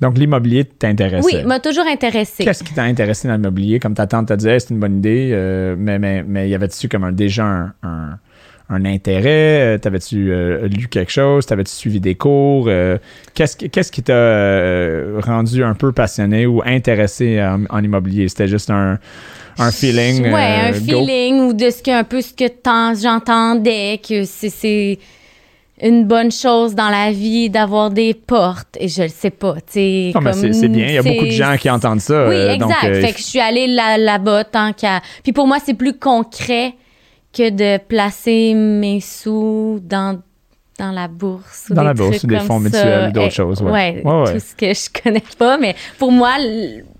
Donc 0.00 0.16
l'immobilier 0.16 0.64
t'intéressait. 0.64 1.24
oui, 1.24 1.44
m'a 1.44 1.60
toujours 1.60 1.86
intéressée. 1.86 2.44
Qu'est-ce 2.44 2.64
qui 2.64 2.72
t'a 2.72 2.84
intéressé 2.84 3.28
dans 3.28 3.34
l'immobilier? 3.34 3.78
Comme 3.78 3.94
ta 3.94 4.06
tante 4.06 4.28
t'a 4.28 4.36
dit, 4.36 4.48
Hey, 4.48 4.60
c'est 4.60 4.70
une 4.70 4.80
bonne 4.80 4.96
idée, 4.98 5.30
euh, 5.32 5.76
mais, 5.78 5.98
mais, 5.98 6.24
mais 6.26 6.48
y 6.48 6.54
avait-tu 6.54 6.88
comme 6.88 7.04
un, 7.04 7.12
déjà 7.12 7.44
un, 7.44 7.74
un, 7.82 8.18
un 8.72 8.84
intérêt? 8.84 9.74
Euh, 9.74 9.78
T'avais-tu 9.78 10.32
euh, 10.32 10.68
lu 10.68 10.86
quelque 10.88 11.10
chose? 11.12 11.44
T'avais-tu 11.44 11.72
suivi 11.72 12.00
des 12.00 12.14
cours? 12.14 12.66
Euh, 12.68 12.98
qu'est-ce, 13.34 13.56
qui- 13.56 13.68
qu'est-ce 13.68 13.90
qui 13.92 14.02
t'a 14.02 14.12
euh, 14.12 15.20
rendu 15.24 15.64
un 15.64 15.74
peu 15.74 15.92
passionné 15.92 16.46
ou 16.46 16.62
intéressé 16.64 17.42
en, 17.42 17.64
en 17.68 17.82
immobilier? 17.82 18.28
C'était 18.28 18.48
juste 18.48 18.70
un, 18.70 18.98
un 19.58 19.70
feeling? 19.72 20.24
Euh, 20.24 20.34
un 20.68 20.70
go? 20.72 20.76
feeling 20.78 21.40
ou 21.40 21.52
de 21.52 21.68
ce 21.70 21.82
que 21.82 21.90
un 21.90 22.04
peu 22.04 22.20
ce 22.22 22.32
que 22.32 22.48
t'en- 22.48 22.94
j'entendais 22.94 24.00
que 24.08 24.24
c'est 24.24 24.50
c'est 24.50 24.98
une 25.82 26.04
bonne 26.04 26.30
chose 26.30 26.74
dans 26.74 26.90
la 26.90 27.10
vie 27.10 27.48
d'avoir 27.48 27.90
des 27.90 28.12
portes 28.12 28.76
et 28.78 28.86
je 28.88 29.02
le 29.04 29.08
sais 29.08 29.30
pas, 29.30 29.54
tu 29.54 29.60
sais 29.72 30.12
Non, 30.14 30.20
mais 30.20 30.30
comme 30.32 30.40
c'est, 30.40 30.52
c'est 30.52 30.68
bien. 30.68 30.86
Il 30.88 30.94
y 30.94 30.98
a 30.98 31.02
beaucoup 31.02 31.24
de 31.24 31.30
gens 31.30 31.56
qui 31.58 31.70
entendent 31.70 32.02
ça. 32.02 32.28
Oui, 32.28 32.34
exact. 32.36 32.58
donc, 32.58 32.72
fait 33.00 33.12
que 33.14 33.18
je 33.18 33.22
suis 33.24 33.40
allée 33.40 33.66
là- 33.66 33.96
là-bas 33.96 34.44
tant 34.44 34.74
qu'à 34.74 35.00
Puis 35.22 35.32
pour 35.32 35.46
moi, 35.46 35.56
c'est 35.64 35.72
plus 35.72 35.94
concret 35.98 36.74
que 37.32 37.50
de 37.50 37.78
placer 37.78 38.54
mes 38.54 39.00
sous 39.00 39.80
dans 39.82 40.20
dans 40.78 40.92
la 40.92 41.08
bourse 41.08 41.66
ou 41.68 41.74
Dans 41.74 41.82
des 41.82 41.88
la 41.88 41.94
bourse 41.94 42.10
trucs 42.18 42.24
ou 42.24 42.26
des 42.28 42.36
comme 42.38 42.46
fonds 42.46 42.60
mutuels 42.60 43.12
d'autres 43.12 43.26
Eh, 43.26 43.30
choses, 43.30 43.60
ouais. 43.60 43.70
Ouais, 43.70 44.02
Ouais, 44.02 44.22
ouais. 44.22 44.32
tout 44.32 44.40
ce 44.40 44.54
que 44.54 44.72
je 44.72 45.02
connais 45.02 45.22
pas, 45.38 45.58
mais 45.58 45.76
pour 45.98 46.10
moi, 46.10 46.36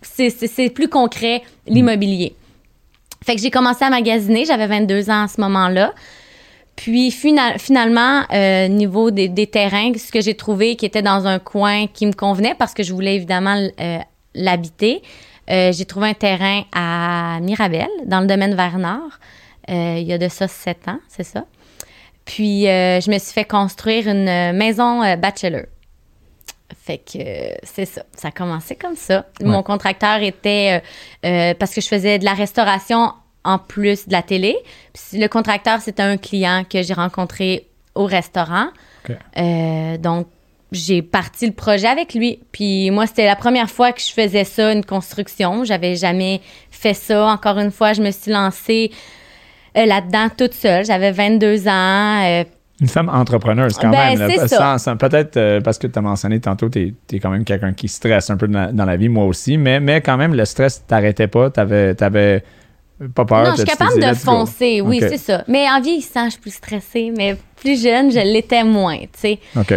c'est- 0.02 0.68
plus 0.74 0.88
concret 0.88 1.42
l'immobilier. 1.66 2.34
Fait 3.24 3.34
que 3.36 3.40
j'ai 3.40 3.50
commencé 3.50 3.82
à 3.84 3.88
magasiner, 3.90 4.44
j'avais 4.44 4.66
22 4.66 5.08
ans 5.08 5.22
à 5.24 5.28
ce 5.28 5.40
moment-là. 5.40 5.94
Puis 6.76 7.10
finalement, 7.10 8.22
euh, 8.32 8.68
niveau 8.68 9.10
des, 9.10 9.28
des, 9.28 9.46
terrains, 9.46 9.92
ce 9.96 10.10
que 10.12 10.20
j'ai 10.20 10.34
trouvé 10.34 10.76
qui 10.76 10.86
était 10.86 11.02
dans 11.02 11.26
un 11.26 11.38
coin 11.38 11.86
qui 11.86 12.06
me 12.06 12.12
convenait 12.12 12.54
parce 12.54 12.72
que 12.74 12.82
je 12.82 12.92
voulais 12.92 13.16
évidemment 13.16 13.56
euh, 13.80 13.98
l'habiter, 14.34 15.02
euh, 15.50 15.72
j'ai 15.72 15.84
trouvé 15.84 16.08
un 16.08 16.14
terrain 16.14 16.62
à 16.74 17.38
Mirabel, 17.42 17.88
dans 18.06 18.20
le 18.20 18.26
domaine 18.26 18.54
vers 18.54 18.78
Nord. 18.78 19.10
Euh, 19.10 19.49
il 19.70 20.02
y 20.02 20.12
a 20.12 20.18
de 20.18 20.28
ça 20.28 20.48
sept 20.48 20.88
ans, 20.88 21.00
c'est 21.08 21.24
ça. 21.24 21.44
Puis 22.24 22.64
je 22.64 23.10
me 23.10 23.18
suis 23.18 23.32
fait 23.32 23.44
construire 23.44 24.08
une 24.08 24.52
maison 24.56 25.00
bachelor. 25.16 25.62
Fait 26.76 26.98
que 26.98 27.18
c'est 27.64 27.84
ça. 27.84 28.02
Ça 28.16 28.28
a 28.28 28.30
commencé 28.30 28.76
comme 28.76 28.96
ça. 28.96 29.26
Mon 29.42 29.62
contracteur 29.62 30.22
était 30.22 30.82
parce 31.22 31.74
que 31.74 31.80
je 31.80 31.88
faisais 31.88 32.18
de 32.18 32.24
la 32.24 32.34
restauration 32.34 33.12
en 33.44 33.58
plus 33.58 34.06
de 34.06 34.12
la 34.12 34.22
télé. 34.22 34.56
le 35.12 35.26
contracteur, 35.26 35.80
c'était 35.80 36.02
un 36.02 36.16
client 36.16 36.64
que 36.68 36.82
j'ai 36.82 36.94
rencontré 36.94 37.68
au 37.94 38.04
restaurant. 38.04 38.68
Euh, 39.36 39.96
donc, 39.98 40.26
j'ai 40.72 41.02
parti 41.02 41.46
le 41.46 41.52
projet 41.52 41.88
avec 41.88 42.14
lui. 42.14 42.40
Puis 42.52 42.90
moi, 42.90 43.06
c'était 43.06 43.26
la 43.26 43.36
première 43.36 43.70
fois 43.70 43.92
que 43.92 44.00
je 44.00 44.12
faisais 44.12 44.44
ça, 44.44 44.72
une 44.72 44.84
construction. 44.84 45.64
J'avais 45.64 45.96
jamais 45.96 46.40
fait 46.70 46.94
ça. 46.94 47.26
Encore 47.26 47.58
une 47.58 47.72
fois, 47.72 47.92
je 47.92 48.02
me 48.02 48.10
suis 48.10 48.30
lancée 48.30 48.92
euh, 49.76 49.86
là-dedans 49.86 50.28
toute 50.36 50.54
seule. 50.54 50.84
J'avais 50.84 51.12
22 51.12 51.68
ans. 51.68 52.22
Euh, 52.24 52.44
une 52.80 52.88
femme 52.88 53.10
entrepreneuse 53.10 53.74
quand 53.74 53.90
ben, 53.90 54.18
même. 54.18 54.98
Peut-être 54.98 55.60
parce 55.60 55.78
que 55.78 55.86
tu 55.86 55.98
as 55.98 56.02
mentionné 56.02 56.40
tantôt, 56.40 56.70
tu 56.70 56.94
es, 57.12 57.18
quand 57.18 57.28
même 57.28 57.44
quelqu'un 57.44 57.74
qui 57.74 57.88
stresse 57.88 58.30
un 58.30 58.38
peu 58.38 58.48
dans 58.48 58.84
la, 58.86 58.96
vie, 58.96 59.10
moi 59.10 59.26
aussi, 59.26 59.58
mais, 59.58 59.80
mais 59.80 60.00
quand 60.00 60.16
même, 60.16 60.34
le 60.34 60.46
stress 60.46 60.82
t'arrêtait 60.86 61.26
pas. 61.26 61.50
Tu 61.50 61.60
avais, 61.60 62.42
pas 63.14 63.24
peur. 63.26 63.44
Non, 63.44 63.50
je 63.50 63.56
suis 63.56 63.64
capable 63.66 64.00
de 64.00 64.14
foncer, 64.14 64.80
oui, 64.80 64.98
c'est 65.00 65.18
ça. 65.18 65.44
Mais 65.46 65.66
en 65.70 65.80
vieillissant, 65.82 66.26
je 66.26 66.30
suis 66.30 66.40
plus 66.40 66.54
stressée, 66.54 67.12
mais 67.14 67.36
plus 67.60 67.82
jeune, 67.82 68.10
je 68.10 68.20
l'étais 68.20 68.64
moins, 68.64 68.98
tu 68.98 69.08
sais. 69.12 69.38
OK. 69.56 69.74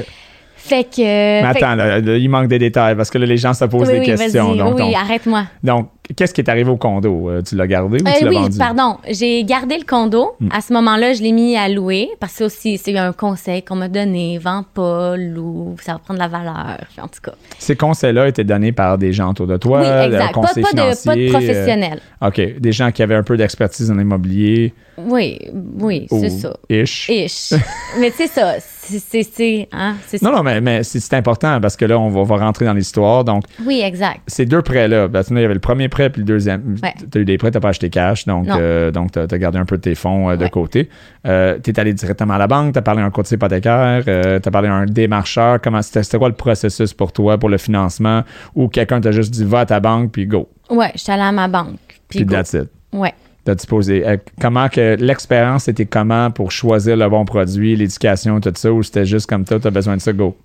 Fait 0.63 0.85
que. 0.85 1.01
Mais 1.01 1.43
attends, 1.43 1.77
il 2.05 2.29
manque 2.29 2.47
des 2.47 2.59
détails 2.59 2.95
parce 2.95 3.09
que 3.09 3.17
là, 3.17 3.25
les 3.25 3.35
gens 3.35 3.53
se 3.53 3.65
posent 3.65 3.89
des 3.89 3.99
questions. 4.01 4.55
Donc, 4.55 4.77
oui, 4.77 4.95
arrête-moi. 4.95 5.43
Donc, 5.61 5.89
qu'est-ce 6.15 6.33
qui 6.33 6.41
est 6.41 6.49
arrivé 6.49 6.69
au 6.69 6.77
condo? 6.77 7.29
Euh, 7.29 7.41
tu 7.41 7.55
l'as 7.55 7.67
gardé 7.67 7.95
ou 7.95 7.97
tu 7.97 8.03
l'as 8.03 8.29
oui, 8.29 8.35
vendu? 8.35 8.57
pardon. 8.57 8.97
J'ai 9.09 9.43
gardé 9.43 9.77
le 9.77 9.83
condo. 9.83 10.35
Hmm. 10.39 10.49
À 10.51 10.61
ce 10.61 10.73
moment-là, 10.73 11.13
je 11.13 11.21
l'ai 11.21 11.31
mis 11.31 11.55
à 11.55 11.69
louer 11.69 12.09
parce 12.19 12.37
que 12.37 12.45
aussi, 12.45 12.77
c'est 12.77 12.97
un 12.97 13.13
conseil 13.13 13.63
qu'on 13.63 13.75
m'a 13.75 13.87
donné. 13.87 14.37
Vends 14.37 14.63
pas, 14.73 15.15
loue, 15.17 15.75
ça 15.81 15.93
va 15.93 15.99
prendre 15.99 16.19
de 16.19 16.23
la 16.23 16.29
valeur. 16.29 16.79
En 17.01 17.07
tout 17.07 17.21
cas. 17.21 17.33
Ces 17.59 17.75
conseils-là 17.75 18.27
étaient 18.27 18.43
donnés 18.43 18.71
par 18.71 18.97
des 18.97 19.13
gens 19.13 19.31
autour 19.31 19.47
de 19.47 19.57
toi? 19.57 19.81
Oui, 19.81 20.05
exact. 20.05 20.33
Pas, 20.33 20.41
pas, 20.41 20.53
de, 20.53 21.05
pas, 21.05 21.15
de, 21.15 21.29
professionnels. 21.29 21.99
Euh, 22.21 22.27
OK. 22.27 22.59
Des 22.59 22.71
gens 22.71 22.91
qui 22.91 23.03
avaient 23.03 23.15
un 23.15 23.23
peu 23.23 23.37
d'expertise 23.37 23.89
en 23.91 23.99
immobilier. 23.99 24.73
Oui, 24.97 25.39
oui, 25.79 26.07
c'est 26.09 26.29
ça. 26.29 26.55
Ish. 26.69 27.09
Ish. 27.09 27.53
mais 27.99 28.11
c'est 28.11 28.27
ça. 28.27 28.55
C'est 28.59 29.67
hein, 29.71 29.95
Non, 30.21 30.31
non, 30.31 30.43
mais, 30.43 30.59
mais 30.59 30.83
c'est 30.83 31.13
important 31.13 31.59
parce 31.61 31.77
que 31.77 31.85
là, 31.85 31.97
on 31.97 32.09
va, 32.09 32.37
rentrer 32.37 32.65
dans 32.65 32.73
l'histoire. 32.73 33.23
Donc, 33.23 33.43
oui, 33.65 33.81
exact. 33.83 34.19
Ces 34.27 34.45
deux 34.45 34.61
prêts-là, 34.61 35.07
ben, 35.07 35.23
il 35.29 35.39
y 35.39 35.45
avait 35.45 35.53
le 35.53 35.59
premier 35.59 35.87
prêt 35.87 36.02
puis 36.09 36.21
le 36.21 36.25
deuxième. 36.25 36.75
Tu 37.11 37.17
as 37.17 37.21
eu 37.21 37.25
des 37.25 37.37
prêts, 37.37 37.51
tu 37.51 37.57
n'as 37.57 37.61
pas 37.61 37.69
acheté 37.69 37.89
cash, 37.89 38.25
donc, 38.25 38.47
euh, 38.49 38.91
donc 38.91 39.11
tu 39.11 39.19
as, 39.19 39.37
gardé 39.37 39.57
un 39.57 39.65
peu 39.65 39.77
de 39.77 39.81
tes 39.81 39.95
fonds 39.95 40.29
euh, 40.29 40.35
de 40.35 40.47
côté. 40.47 40.89
Euh, 41.25 41.57
tu 41.63 41.71
es 41.71 41.79
allé 41.79 41.93
directement 41.93 42.35
à 42.35 42.37
la 42.37 42.47
banque, 42.47 42.73
tu 42.73 42.79
as 42.79 42.81
parlé 42.81 43.01
à 43.01 43.05
un 43.05 43.11
courtier 43.11 43.35
hypothécaire, 43.35 44.03
tu 44.05 44.11
as 44.11 44.51
parlé 44.51 44.67
à 44.67 44.73
un 44.73 44.85
démarcheur. 44.85 45.59
Comment 45.61 45.81
C'était 45.81 46.17
quoi 46.17 46.29
le 46.29 46.35
processus 46.35 46.93
pour 46.93 47.11
toi 47.11 47.37
pour 47.37 47.49
le 47.49 47.57
financement? 47.57 48.23
Ou 48.55 48.67
quelqu'un 48.67 49.01
t'a 49.01 49.11
juste 49.11 49.31
dit 49.31 49.43
va 49.43 49.61
à 49.61 49.65
ta 49.65 49.79
banque 49.79 50.11
puis 50.11 50.25
go? 50.25 50.49
Ouais, 50.69 50.91
je 50.95 51.01
suis 51.01 51.11
allé 51.11 51.23
à 51.23 51.31
ma 51.31 51.47
banque. 51.47 51.79
Puis, 52.09 52.25
that's 52.25 52.53
it. 52.53 52.69
Ouais. 52.91 53.13
T'as-tu 53.43 53.67
posé 53.67 54.05
comment 54.39 54.69
que 54.69 54.95
l'expérience 54.95 55.67
était 55.67 55.85
comment 55.85 56.31
pour 56.31 56.51
choisir 56.51 56.95
le 56.95 57.09
bon 57.09 57.25
produit, 57.25 57.75
l'éducation, 57.75 58.39
tout 58.39 58.53
ça, 58.55 58.71
ou 58.71 58.83
c'était 58.83 59.05
juste 59.05 59.27
comme 59.27 59.43
toi, 59.43 59.59
tu 59.59 59.67
as 59.67 59.71
besoin 59.71 59.97
de 59.97 60.01
ça, 60.01 60.13
go? 60.13 60.37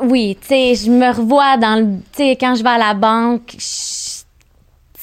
Oui, 0.00 0.38
tu 0.40 0.48
sais, 0.48 0.74
je 0.74 0.90
me 0.90 1.14
revois 1.14 1.58
dans 1.58 1.78
le. 1.78 1.98
Tu 2.12 2.24
sais, 2.24 2.36
quand 2.40 2.54
je 2.54 2.62
vais 2.62 2.70
à 2.70 2.78
la 2.78 2.94
banque, 2.94 3.54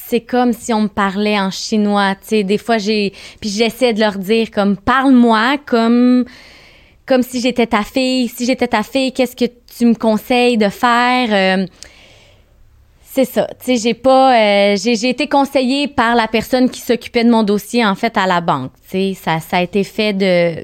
c'est 0.10 0.22
comme 0.22 0.54
si 0.54 0.74
on 0.74 0.82
me 0.82 0.88
parlait 0.88 1.40
en 1.40 1.52
chinois. 1.52 2.16
Tu 2.16 2.28
sais, 2.28 2.44
des 2.44 2.58
fois, 2.58 2.80
j'ai. 2.80 3.14
Puis 3.40 3.50
j'essaie 3.50 3.94
de 3.94 4.00
leur 4.00 4.18
dire, 4.18 4.50
comme, 4.50 4.76
parle-moi, 4.76 5.58
comme. 5.66 6.26
Comme 7.06 7.22
si 7.22 7.40
j'étais 7.42 7.68
ta 7.68 7.84
fille. 7.84 8.28
Si 8.28 8.46
j'étais 8.46 8.68
ta 8.68 8.84
fille, 8.84 9.12
qu'est-ce 9.12 9.36
que 9.36 9.46
tu 9.46 9.86
me 9.86 9.94
conseilles 9.94 10.58
de 10.58 10.70
faire? 10.70 11.62
Euh, 11.62 11.66
c'est 13.04 13.26
ça. 13.26 13.48
Tu 13.60 13.66
sais, 13.66 13.78
j'ai 13.78 13.94
pas. 13.94 14.36
Euh, 14.36 14.76
j'ai 14.78 15.10
été 15.10 15.28
conseillée 15.28 15.88
par 15.88 16.16
la 16.16 16.28
personne 16.28 16.70
qui 16.70 16.82
s'occupait 16.82 17.24
de 17.24 17.30
mon 17.30 17.44
dossier, 17.44 17.86
en 17.86 17.96
fait, 17.96 18.18
à 18.18 18.26
la 18.26 18.42
banque. 18.42 18.72
Tu 18.90 19.14
sais, 19.14 19.14
ça, 19.14 19.40
ça 19.40 19.58
a 19.58 19.62
été 19.62 19.84
fait 19.84 20.14
de, 20.14 20.64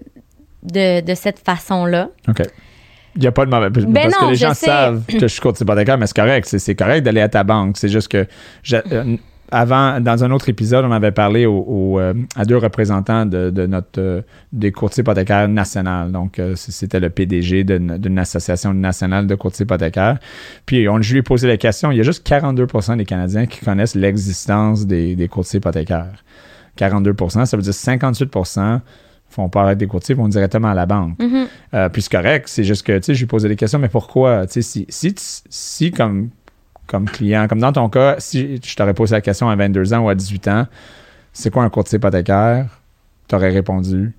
de, 0.63 1.01
de 1.01 1.15
cette 1.15 1.39
façon-là. 1.39 2.09
OK. 2.27 2.41
Il 3.15 3.21
n'y 3.21 3.27
a 3.27 3.31
pas 3.31 3.45
de 3.45 3.51
mauvais. 3.51 3.69
Ben 3.69 3.93
parce 3.93 4.17
que 4.17 4.29
les 4.31 4.35
gens 4.35 4.53
savent 4.53 5.03
que 5.05 5.19
je 5.19 5.27
suis 5.27 5.39
courtier 5.39 5.63
hypothécaire, 5.63 5.97
mais 5.97 6.05
c'est 6.07 6.15
correct. 6.15 6.47
C'est 6.47 6.75
correct 6.75 7.01
d'aller 7.01 7.21
à 7.21 7.29
ta 7.29 7.43
banque. 7.43 7.77
C'est 7.77 7.87
juste 7.89 8.09
que. 8.09 8.27
Euh, 8.73 9.17
avant, 9.51 9.99
dans 9.99 10.23
un 10.23 10.31
autre 10.31 10.49
épisode, 10.49 10.85
on 10.85 10.91
avait 10.91 11.11
parlé 11.11 11.45
euh, 11.47 12.13
à 12.35 12.45
deux 12.45 12.57
représentants 12.57 13.25
de, 13.25 13.65
notre 13.67 13.99
euh, 13.99 14.21
des 14.51 14.71
courtiers 14.71 15.01
hypothécaires 15.01 15.47
nationaux. 15.47 16.09
Donc, 16.09 16.41
c'était 16.55 16.99
le 16.99 17.09
PDG 17.09 17.63
d'une 17.63 18.19
association 18.19 18.73
nationale 18.73 19.27
de 19.27 19.35
courtiers 19.35 19.63
hypothécaires. 19.63 20.17
Puis, 20.65 20.87
on, 20.89 21.01
je 21.01 21.13
lui 21.13 21.19
ai 21.19 21.23
posé 21.23 21.47
la 21.47 21.57
question. 21.57 21.91
Il 21.91 21.97
y 21.97 22.01
a 22.01 22.03
juste 22.03 22.27
42% 22.27 22.97
des 22.97 23.05
Canadiens 23.05 23.45
qui 23.45 23.63
connaissent 23.63 23.95
l'existence 23.95 24.85
des, 24.85 25.15
des 25.15 25.27
courtiers 25.27 25.57
hypothécaires. 25.57 26.23
42% 26.77 27.45
ça 27.45 27.55
veut 27.55 27.63
dire 27.63 27.71
58% 27.71 28.81
font 29.35 29.49
pas 29.49 29.63
arrêter 29.63 29.79
des 29.79 29.87
courtiers, 29.87 30.15
vont 30.15 30.27
directement 30.27 30.69
à 30.69 30.73
la 30.73 30.85
banque. 30.85 31.19
Mm-hmm. 31.19 31.47
Euh, 31.73 31.89
puis 31.89 32.01
c'est 32.01 32.11
correct, 32.11 32.47
c'est 32.47 32.63
juste 32.63 32.85
que, 32.85 32.97
tu 32.97 33.03
sais, 33.05 33.15
je 33.15 33.19
lui 33.19 33.27
posais 33.27 33.49
des 33.49 33.55
questions, 33.55 33.79
mais 33.79 33.89
pourquoi? 33.89 34.45
Tu 34.47 34.61
sais, 34.61 34.85
si, 34.87 35.15
si, 35.49 35.91
comme, 35.91 36.29
comme 36.87 37.05
client, 37.05 37.47
comme 37.47 37.59
dans 37.59 37.73
ton 37.73 37.89
cas, 37.89 38.15
si 38.19 38.59
je 38.63 38.75
t'aurais 38.75 38.93
posé 38.93 39.15
la 39.15 39.21
question 39.21 39.49
à 39.49 39.55
22 39.55 39.93
ans 39.93 39.99
ou 39.99 40.09
à 40.09 40.15
18 40.15 40.47
ans, 40.47 40.67
c'est 41.33 41.51
quoi 41.51 41.63
un 41.63 41.69
courtier 41.69 41.97
hypothécaire? 41.97 42.67
Tu 43.27 43.35
aurais 43.35 43.49
répondu? 43.49 44.13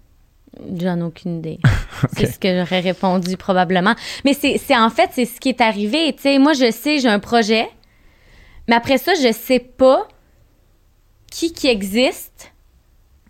J'en 0.79 0.99
ai 0.99 1.03
aucune 1.03 1.39
idée. 1.39 1.59
C'est 2.13 2.27
ce 2.27 2.39
que 2.39 2.49
j'aurais 2.49 2.81
répondu 2.81 3.37
probablement. 3.37 3.95
Mais 4.25 4.33
c'est 4.33 4.77
en 4.77 4.91
fait, 4.91 5.11
c'est 5.13 5.27
ce 5.27 5.39
qui 5.39 5.51
est 5.51 5.61
arrivé. 5.61 6.15
Tu 6.15 6.23
sais, 6.23 6.39
moi, 6.39 6.55
je 6.55 6.71
sais, 6.71 6.99
j'ai 6.99 7.09
un 7.09 7.19
projet, 7.19 7.69
mais 8.69 8.75
après 8.75 8.99
ça, 8.99 9.13
je 9.15 9.33
sais 9.33 9.59
pas 9.59 10.09
qui 11.31 11.53
qui 11.53 11.69
existe 11.69 12.53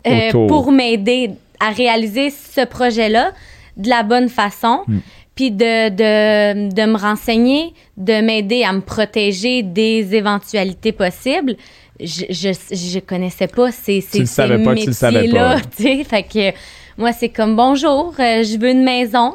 euh, 0.07 0.31
pour 0.33 0.71
m'aider 0.71 1.33
à 1.59 1.71
réaliser 1.71 2.31
ce 2.31 2.65
projet-là 2.65 3.33
de 3.77 3.89
la 3.89 4.03
bonne 4.03 4.29
façon. 4.29 4.83
Mm. 4.87 4.99
Puis 5.37 5.51
de, 5.53 5.91
de, 5.91 6.75
de, 6.75 6.91
me 6.91 6.99
renseigner, 6.99 7.75
de 7.97 8.21
m'aider 8.21 8.65
à 8.65 8.73
me 8.73 8.81
protéger 8.81 9.63
des 9.63 10.15
éventualités 10.15 10.93
possibles. 10.93 11.57
Je, 12.01 12.25
je, 12.31 12.53
je 12.75 12.99
connaissais 12.99 13.47
pas 13.47 13.71
ces, 13.71 14.01
ces, 14.01 14.27
ces 14.27 14.49
métiers-là. 14.49 15.59
Fait 15.71 16.23
que 16.23 16.53
moi, 16.99 17.13
c'est 17.13 17.29
comme 17.29 17.55
bonjour, 17.55 18.15
euh, 18.19 18.43
je 18.43 18.59
veux 18.59 18.71
une 18.71 18.83
maison. 18.83 19.35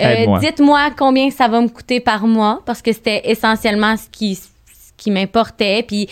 Euh, 0.00 0.38
dites-moi 0.40 0.90
combien 0.96 1.30
ça 1.30 1.46
va 1.46 1.60
me 1.60 1.68
coûter 1.68 2.00
par 2.00 2.26
mois 2.26 2.62
parce 2.66 2.82
que 2.82 2.92
c'était 2.92 3.30
essentiellement 3.30 3.96
ce 3.96 4.08
qui, 4.10 4.34
ce 4.34 4.48
qui 4.96 5.10
m'importait. 5.10 5.84
Puis 5.86 6.08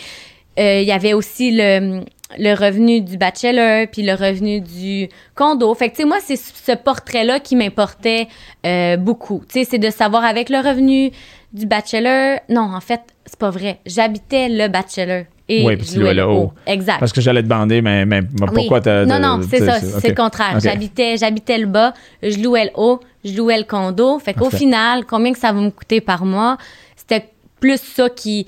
euh, 0.59 0.79
il 0.81 0.87
y 0.87 0.91
avait 0.91 1.13
aussi 1.13 1.51
le, 1.51 2.03
le 2.37 2.53
revenu 2.53 3.01
du 3.01 3.17
bachelor, 3.17 3.87
puis 3.91 4.03
le 4.03 4.13
revenu 4.13 4.61
du 4.61 5.09
condo. 5.35 5.73
Fait 5.73 5.89
que, 5.89 5.95
tu 5.95 6.01
sais, 6.01 6.07
moi, 6.07 6.17
c'est 6.21 6.35
ce 6.37 6.71
portrait-là 6.75 7.39
qui 7.39 7.55
m'importait 7.55 8.27
euh, 8.65 8.97
beaucoup. 8.97 9.43
Tu 9.47 9.59
sais, 9.59 9.67
c'est 9.69 9.79
de 9.79 9.89
savoir 9.89 10.23
avec 10.23 10.49
le 10.49 10.57
revenu 10.57 11.11
du 11.53 11.65
bachelor. 11.65 12.39
Non, 12.49 12.73
en 12.73 12.81
fait, 12.81 13.01
c'est 13.25 13.39
pas 13.39 13.49
vrai. 13.49 13.79
J'habitais 13.85 14.49
le 14.49 14.67
bachelor. 14.67 15.25
Et 15.49 15.65
oui, 15.65 15.75
puis 15.75 15.87
tu 15.87 15.99
louais 15.99 16.13
le 16.13 16.25
haut. 16.25 16.53
Exact. 16.65 16.99
Parce 16.99 17.11
que 17.11 17.19
j'allais 17.19 17.43
te 17.43 17.47
demander, 17.47 17.81
mais, 17.81 18.05
mais 18.05 18.21
pourquoi 18.21 18.79
oui. 18.85 19.05
Non, 19.05 19.19
non, 19.19 19.41
c'est 19.47 19.59
ça, 19.59 19.79
c'est 19.79 20.09
le 20.09 20.15
contraire. 20.15 20.59
J'habitais, 20.59 21.17
j'habitais 21.17 21.57
le 21.57 21.65
bas, 21.65 21.93
je 22.21 22.39
louais 22.39 22.65
le 22.65 22.71
haut, 22.75 23.01
je 23.25 23.35
louais 23.35 23.57
le 23.57 23.65
condo. 23.65 24.19
Fait 24.19 24.33
qu'au 24.33 24.49
final, 24.49 25.05
combien 25.05 25.33
que 25.33 25.39
ça 25.39 25.51
va 25.51 25.59
me 25.59 25.69
coûter 25.69 25.99
par 25.99 26.23
mois? 26.23 26.57
C'était 26.95 27.29
plus 27.59 27.81
ça 27.81 28.09
qui, 28.09 28.47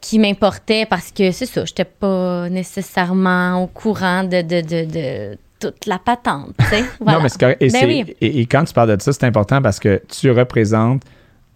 qui 0.00 0.18
m'importait 0.18 0.86
parce 0.86 1.12
que 1.12 1.30
c'est 1.30 1.46
ça, 1.46 1.64
j'étais 1.64 1.84
pas 1.84 2.48
nécessairement 2.48 3.62
au 3.62 3.66
courant 3.66 4.24
de, 4.24 4.42
de, 4.42 4.60
de, 4.62 5.38
toute 5.58 5.86
la 5.86 5.98
patente. 5.98 6.54
non, 7.06 7.20
mais 7.22 7.28
c'est 7.28 7.40
correct. 7.40 7.72
Ben 7.72 8.06
et, 8.20 8.46
quand 8.46 8.64
tu 8.64 8.72
parles 8.72 8.96
de 8.96 9.02
ça, 9.02 9.12
c'est 9.12 9.24
important 9.24 9.60
parce 9.60 9.78
que 9.78 10.00
tu 10.08 10.30
représentes, 10.30 11.02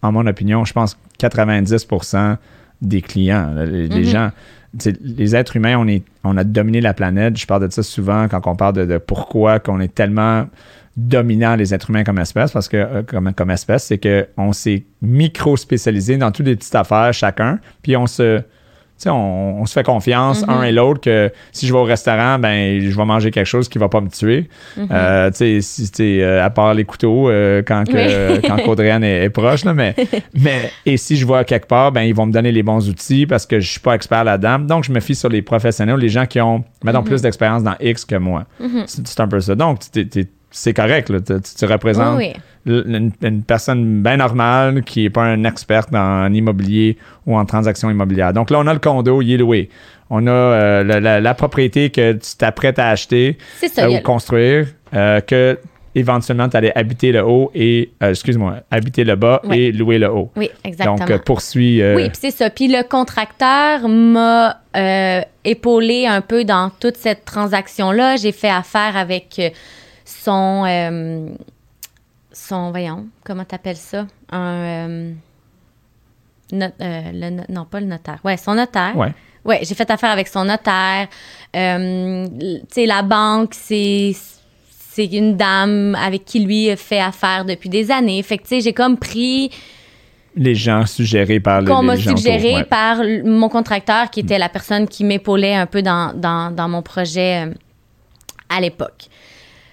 en 0.02 0.12
mon 0.12 0.26
opinion, 0.26 0.64
je 0.64 0.74
pense 0.74 0.98
90% 1.20 2.36
des 2.82 3.00
clients, 3.00 3.54
les, 3.54 3.88
mm-hmm. 3.88 4.04
gens. 4.04 4.30
Les 5.00 5.36
êtres 5.36 5.56
humains, 5.56 5.78
on, 5.78 5.86
est, 5.86 6.02
on 6.24 6.36
a 6.36 6.42
dominé 6.42 6.80
la 6.80 6.94
planète. 6.94 7.36
Je 7.36 7.46
parle 7.46 7.66
de 7.66 7.72
ça 7.72 7.84
souvent 7.84 8.26
quand 8.28 8.44
on 8.46 8.56
parle 8.56 8.74
de, 8.74 8.84
de 8.84 8.98
pourquoi 8.98 9.60
qu'on 9.60 9.80
est 9.80 9.94
tellement 9.94 10.46
dominant 10.96 11.56
les 11.56 11.74
êtres 11.74 11.90
humains 11.90 12.04
comme 12.04 12.18
espèce, 12.18 12.52
parce 12.52 12.68
que 12.68 12.76
euh, 12.76 13.02
comme, 13.02 13.32
comme 13.34 13.50
espèce, 13.50 13.84
c'est 13.84 13.98
qu'on 13.98 14.52
s'est 14.52 14.84
micro-spécialisé 15.02 16.16
dans 16.16 16.30
toutes 16.30 16.46
les 16.46 16.56
petites 16.56 16.74
affaires 16.74 17.12
chacun, 17.12 17.58
puis 17.82 17.96
on 17.96 18.06
se 18.06 18.42
on, 19.06 19.10
on 19.60 19.66
se 19.66 19.74
fait 19.74 19.82
confiance 19.82 20.46
Mhm. 20.46 20.50
un 20.54 20.62
et 20.62 20.72
l'autre 20.72 21.00
que 21.00 21.30
si 21.52 21.66
je 21.66 21.72
vais 21.74 21.78
au 21.78 21.84
restaurant, 21.84 22.38
ben 22.38 22.80
je 22.80 22.96
vais 22.96 23.04
manger 23.04 23.30
quelque 23.32 23.44
chose 23.46 23.68
qui 23.68 23.76
va 23.76 23.88
pas 23.90 24.00
me 24.00 24.08
tuer. 24.08 24.48
Euh, 24.90 25.30
tu 25.30 25.36
sais, 25.36 25.60
si, 25.60 25.90
tu 25.90 26.22
euh, 26.22 26.42
à 26.42 26.48
part 26.48 26.72
les 26.72 26.84
couteaux 26.84 27.28
euh, 27.28 27.62
quand, 27.66 27.84
que, 27.86 28.40
quand 28.46 28.56
est, 29.02 29.24
est 29.24 29.30
proche, 29.30 29.64
là, 29.66 29.74
mais, 29.74 29.94
mais 30.34 30.70
et 30.86 30.96
si 30.96 31.16
je 31.16 31.26
vais 31.26 31.34
à 31.34 31.44
quelque 31.44 31.66
part, 31.66 31.92
ben 31.92 32.02
ils 32.02 32.14
vont 32.14 32.24
me 32.24 32.32
donner 32.32 32.52
les 32.52 32.62
bons 32.62 32.88
outils 32.88 33.26
parce 33.26 33.44
que 33.44 33.60
je 33.60 33.68
suis 33.68 33.80
pas 33.80 33.94
expert 33.94 34.24
là-dedans. 34.24 34.60
Donc 34.60 34.84
je 34.84 34.92
me 34.92 35.00
fie 35.00 35.16
sur 35.16 35.28
les 35.28 35.42
professionnels, 35.42 35.96
les 35.98 36.08
gens 36.08 36.24
qui 36.24 36.40
ont, 36.40 36.64
mettons, 36.82 37.00
Mhm. 37.00 37.04
plus 37.04 37.20
d'expérience 37.20 37.62
dans 37.64 37.74
X 37.80 38.04
que 38.06 38.14
moi. 38.16 38.44
Mhm. 38.60 38.84
C'est 38.86 39.20
un 39.20 39.28
peu 39.28 39.40
ça. 39.40 39.54
Donc 39.54 39.80
t'es- 39.92 40.28
c'est 40.56 40.72
correct, 40.72 41.10
là. 41.10 41.18
Tu, 41.20 41.34
tu 41.58 41.64
représentes 41.66 42.16
Oui, 42.18 42.32
une, 42.66 43.10
une 43.22 43.42
personne 43.42 44.02
bien 44.02 44.16
normale 44.16 44.82
qui 44.84 45.02
n'est 45.02 45.10
pas 45.10 45.22
un 45.24 45.44
expert 45.44 45.86
en 45.92 46.32
immobilier 46.32 46.96
ou 47.26 47.36
en 47.36 47.44
transactions 47.44 47.90
immobilières. 47.90 48.32
Donc 48.32 48.50
là, 48.50 48.58
on 48.60 48.66
a 48.66 48.72
le 48.72 48.78
condo, 48.78 49.20
il 49.20 49.32
est 49.32 49.36
loué. 49.36 49.68
On 50.10 50.26
a 50.26 50.30
euh, 50.30 50.84
la, 50.84 51.00
la- 51.00 51.20
la 51.20 51.34
propriété 51.34 51.90
que 51.90 52.12
tu 52.12 52.36
t'apprêtes 52.38 52.78
à 52.78 52.88
acheter 52.90 53.36
ça. 53.60 53.84
euh, 53.84 53.88
ou 53.98 54.00
construire, 54.00 54.68
euh, 54.94 55.20
que 55.20 55.58
éventuellement 55.96 56.48
tu 56.48 56.56
allais 56.56 56.72
habiter 56.76 57.10
le 57.12 57.24
haut 57.24 57.50
et, 57.54 57.90
excuse-moi, 58.00 58.56
habiter 58.70 59.04
le 59.04 59.16
bas 59.16 59.40
et 59.52 59.72
louer 59.72 59.98
le 59.98 60.10
haut. 60.10 60.30
Oui, 60.36 60.50
exactement. 60.64 60.96
Donc, 61.06 61.24
poursuis. 61.24 61.82
Oui, 61.94 62.08
puis 62.10 62.18
c'est 62.20 62.30
ça. 62.32 62.50
Puis 62.50 62.68
le 62.68 62.82
contracteur 62.88 63.88
m'a 63.88 64.56
épaulé 65.44 66.06
un 66.06 66.20
peu 66.20 66.44
dans 66.44 66.70
toute 66.80 66.96
cette 66.96 67.24
transaction-là. 67.24 68.16
J'ai 68.16 68.32
fait 68.32 68.48
affaire 68.50 68.96
avec 68.96 69.40
son, 70.24 70.64
euh, 70.66 71.28
son, 72.32 72.70
voyons, 72.70 73.06
comment 73.24 73.44
t'appelles 73.44 73.76
ça? 73.76 74.06
Un, 74.30 74.40
euh, 74.40 75.12
not- 76.52 76.66
euh, 76.80 77.02
le 77.12 77.52
non, 77.52 77.64
pas 77.64 77.80
le 77.80 77.86
notaire. 77.86 78.18
Ouais, 78.24 78.36
son 78.36 78.54
notaire. 78.54 78.96
Ouais. 78.96 79.12
Ouais, 79.44 79.60
j'ai 79.62 79.74
fait 79.74 79.90
affaire 79.90 80.10
avec 80.10 80.26
son 80.28 80.44
notaire. 80.46 81.08
Tu 81.52 81.58
sais, 82.70 82.86
la 82.86 83.02
banque, 83.02 83.52
c'est 83.54 84.12
c'est 84.94 85.06
une 85.06 85.36
dame 85.36 85.96
avec 85.96 86.24
qui 86.24 86.38
lui 86.40 86.74
fait 86.76 87.00
affaire 87.00 87.44
depuis 87.44 87.68
des 87.68 87.90
années. 87.90 88.22
Fait 88.22 88.38
que, 88.38 88.44
tu 88.44 88.50
sais, 88.50 88.60
j'ai 88.60 88.72
comme 88.72 88.96
pris 88.96 89.50
les 90.36 90.54
gens 90.54 90.86
suggérés 90.86 91.40
par 91.40 91.60
le, 91.60 91.66
qu'on 91.66 91.82
m'a 91.82 91.94
autour, 91.94 92.16
suggéré 92.16 92.54
ouais. 92.54 92.64
par 92.64 92.98
mon 93.24 93.48
contracteur, 93.48 94.08
qui 94.10 94.20
était 94.20 94.38
la 94.38 94.48
personne 94.48 94.86
qui 94.88 95.04
m'épaulait 95.04 95.54
un 95.56 95.66
peu 95.66 95.82
dans, 95.82 96.12
dans, 96.14 96.54
dans 96.54 96.68
mon 96.68 96.80
projet 96.82 97.50
à 98.48 98.60
l'époque. 98.60 99.08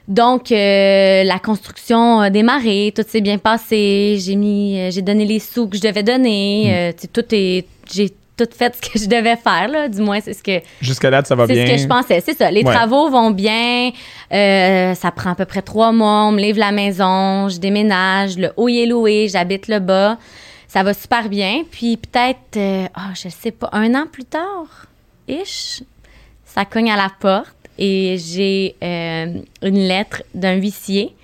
Donc, 0.07 0.51
euh, 0.51 1.23
la 1.23 1.39
construction 1.39 2.19
a 2.19 2.29
démarré, 2.29 2.91
tout 2.95 3.03
s'est 3.07 3.21
bien 3.21 3.37
passé. 3.37 4.17
J'ai 4.19 4.35
mis, 4.35 4.79
euh, 4.79 4.91
j'ai 4.91 5.01
donné 5.01 5.25
les 5.25 5.39
sous 5.39 5.67
que 5.67 5.77
je 5.77 5.81
devais 5.81 6.03
donner. 6.03 6.73
Euh, 6.73 6.91
sais, 6.97 7.07
tout 7.07 7.23
est, 7.31 7.65
j'ai 7.93 8.09
tout 8.35 8.47
fait 8.57 8.75
ce 8.75 8.81
que 8.91 8.97
je 8.99 9.05
devais 9.07 9.35
faire 9.35 9.67
là. 9.69 9.87
Du 9.87 10.01
moins, 10.01 10.19
c'est 10.19 10.33
ce 10.33 10.41
que 10.41 10.59
Jusqu'à 10.81 11.11
date, 11.11 11.27
ça 11.27 11.35
va 11.35 11.45
c'est 11.45 11.53
bien. 11.53 11.65
ce 11.67 11.71
que 11.73 11.77
je 11.77 11.87
pensais. 11.87 12.19
C'est 12.25 12.35
ça. 12.35 12.49
Les 12.49 12.63
Ouais. 12.63 12.73
travaux 12.73 13.09
vont 13.09 13.29
bien. 13.31 13.91
Euh, 14.33 14.95
ça 14.95 15.11
prend 15.11 15.31
à 15.31 15.35
peu 15.35 15.45
près 15.45 15.61
trois 15.61 15.91
mois. 15.91 16.25
On 16.25 16.31
me 16.31 16.41
livre 16.41 16.57
la 16.59 16.71
maison. 16.71 17.47
Je 17.49 17.59
déménage. 17.59 18.37
Le 18.37 18.51
haut 18.57 18.67
est 18.69 18.87
loué. 18.87 19.27
J'habite 19.29 19.67
le 19.67 19.79
bas. 19.79 20.17
Ça 20.67 20.81
va 20.83 20.93
super 20.93 21.29
bien. 21.29 21.63
Puis 21.69 21.97
peut-être, 21.97 22.57
euh, 22.57 22.87
ah, 22.95 23.11
je 23.13 23.29
sais 23.29 23.51
pas, 23.51 23.69
un 23.73 23.93
an 23.93 24.05
plus 24.11 24.23
tard, 24.25 24.87
ish, 25.27 25.83
ça 26.45 26.65
cogne 26.65 26.89
à 26.91 26.95
la 26.95 27.09
porte 27.19 27.55
et 27.83 28.17
j'ai 28.19 28.75
euh, 28.83 29.39
une 29.63 29.79
lettre 29.79 30.21
d'un 30.35 30.53
huissier. 30.53 31.15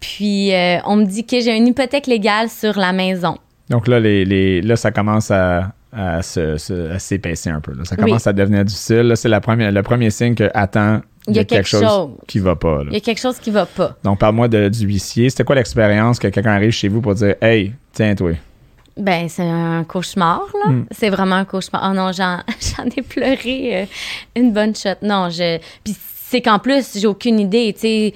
Puis 0.00 0.52
euh, 0.54 0.78
on 0.84 0.96
me 0.96 1.04
dit 1.06 1.24
que 1.24 1.40
j'ai 1.40 1.56
une 1.56 1.66
hypothèque 1.66 2.06
légale 2.06 2.50
sur 2.50 2.76
la 2.78 2.92
maison. 2.92 3.38
Donc 3.70 3.88
là, 3.88 3.98
les, 3.98 4.24
les- 4.26 4.60
là 4.60 4.76
ça 4.76 4.90
commence 4.90 5.30
à, 5.30 5.72
à 5.92 6.20
se- 6.22 6.58
se- 6.58 6.90
à 6.90 6.98
s'épaisser 6.98 7.48
un 7.48 7.60
peu. 7.60 7.72
là. 7.72 7.84
Ça 7.84 7.94
Oui. 7.98 8.04
commence 8.04 8.26
à 8.26 8.32
devenir 8.34 8.64
difficile. 8.64 8.98
Là, 9.02 9.16
c'est 9.16 9.30
la 9.30 9.40
première, 9.40 9.72
le 9.72 9.82
premier 9.82 10.10
signe 10.10 10.34
que, 10.34 10.50
attends, 10.52 11.00
Il 11.26 11.36
y 11.36 11.38
a 11.38 11.44
quelque 11.44 11.66
chose. 11.66 12.10
qui 12.26 12.38
va 12.40 12.54
pas. 12.56 12.78
là. 12.84 12.90
Il 12.90 12.94
y 12.94 12.96
a 12.98 13.00
quelque 13.00 13.20
chose 13.20 13.38
qui 13.38 13.50
va 13.50 13.64
pas. 13.64 13.96
Donc, 14.04 14.18
parle-moi 14.18 14.48
du 14.48 14.84
huissier. 14.84 15.30
C'était 15.30 15.44
quoi 15.44 15.54
l'expérience 15.56 16.18
que 16.18 16.28
quelqu'un 16.28 16.52
arrive 16.52 16.72
chez 16.72 16.88
vous 16.88 17.00
pour 17.00 17.14
dire 17.14 17.36
Hey, 17.40 17.72
tiens, 17.92 18.14
toi. 18.14 18.32
Ben, 18.96 19.28
c'est 19.28 19.42
un 19.42 19.82
cauchemar, 19.84 20.46
là. 20.64 20.70
Mm. 20.70 20.86
C'est 20.90 21.08
vraiment 21.08 21.36
un 21.36 21.44
cauchemar. 21.44 21.88
Oh 21.90 21.94
non, 21.94 22.12
j'en, 22.12 22.38
j'en 22.76 22.84
ai 22.84 23.02
pleuré 23.02 23.82
euh, 23.82 23.86
une 24.36 24.52
bonne 24.52 24.74
shot. 24.74 24.96
Non, 25.02 25.30
je. 25.30 25.58
Puis 25.82 25.96
c'est 26.28 26.40
qu'en 26.40 26.58
plus, 26.58 26.98
j'ai 26.98 27.06
aucune 27.06 27.40
idée. 27.40 27.72
Tu 27.74 27.80
sais, 27.80 28.14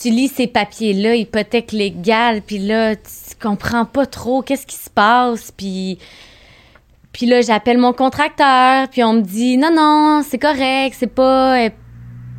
tu 0.00 0.10
lis 0.10 0.28
ces 0.28 0.46
papiers-là, 0.46 1.14
hypothèque 1.14 1.72
légale, 1.72 2.42
puis 2.42 2.58
là, 2.58 2.96
tu 2.96 3.36
comprends 3.40 3.84
pas 3.84 4.06
trop 4.06 4.42
qu'est-ce 4.42 4.66
qui 4.66 4.76
se 4.76 4.90
passe, 4.90 5.52
puis. 5.52 5.98
Puis 7.12 7.26
là, 7.26 7.40
j'appelle 7.40 7.78
mon 7.78 7.92
contracteur, 7.92 8.88
puis 8.88 9.02
on 9.02 9.14
me 9.14 9.20
dit 9.22 9.56
non, 9.56 9.72
non, 9.74 10.22
c'est 10.26 10.38
correct, 10.38 10.94
c'est 10.98 11.12
pas. 11.12 11.70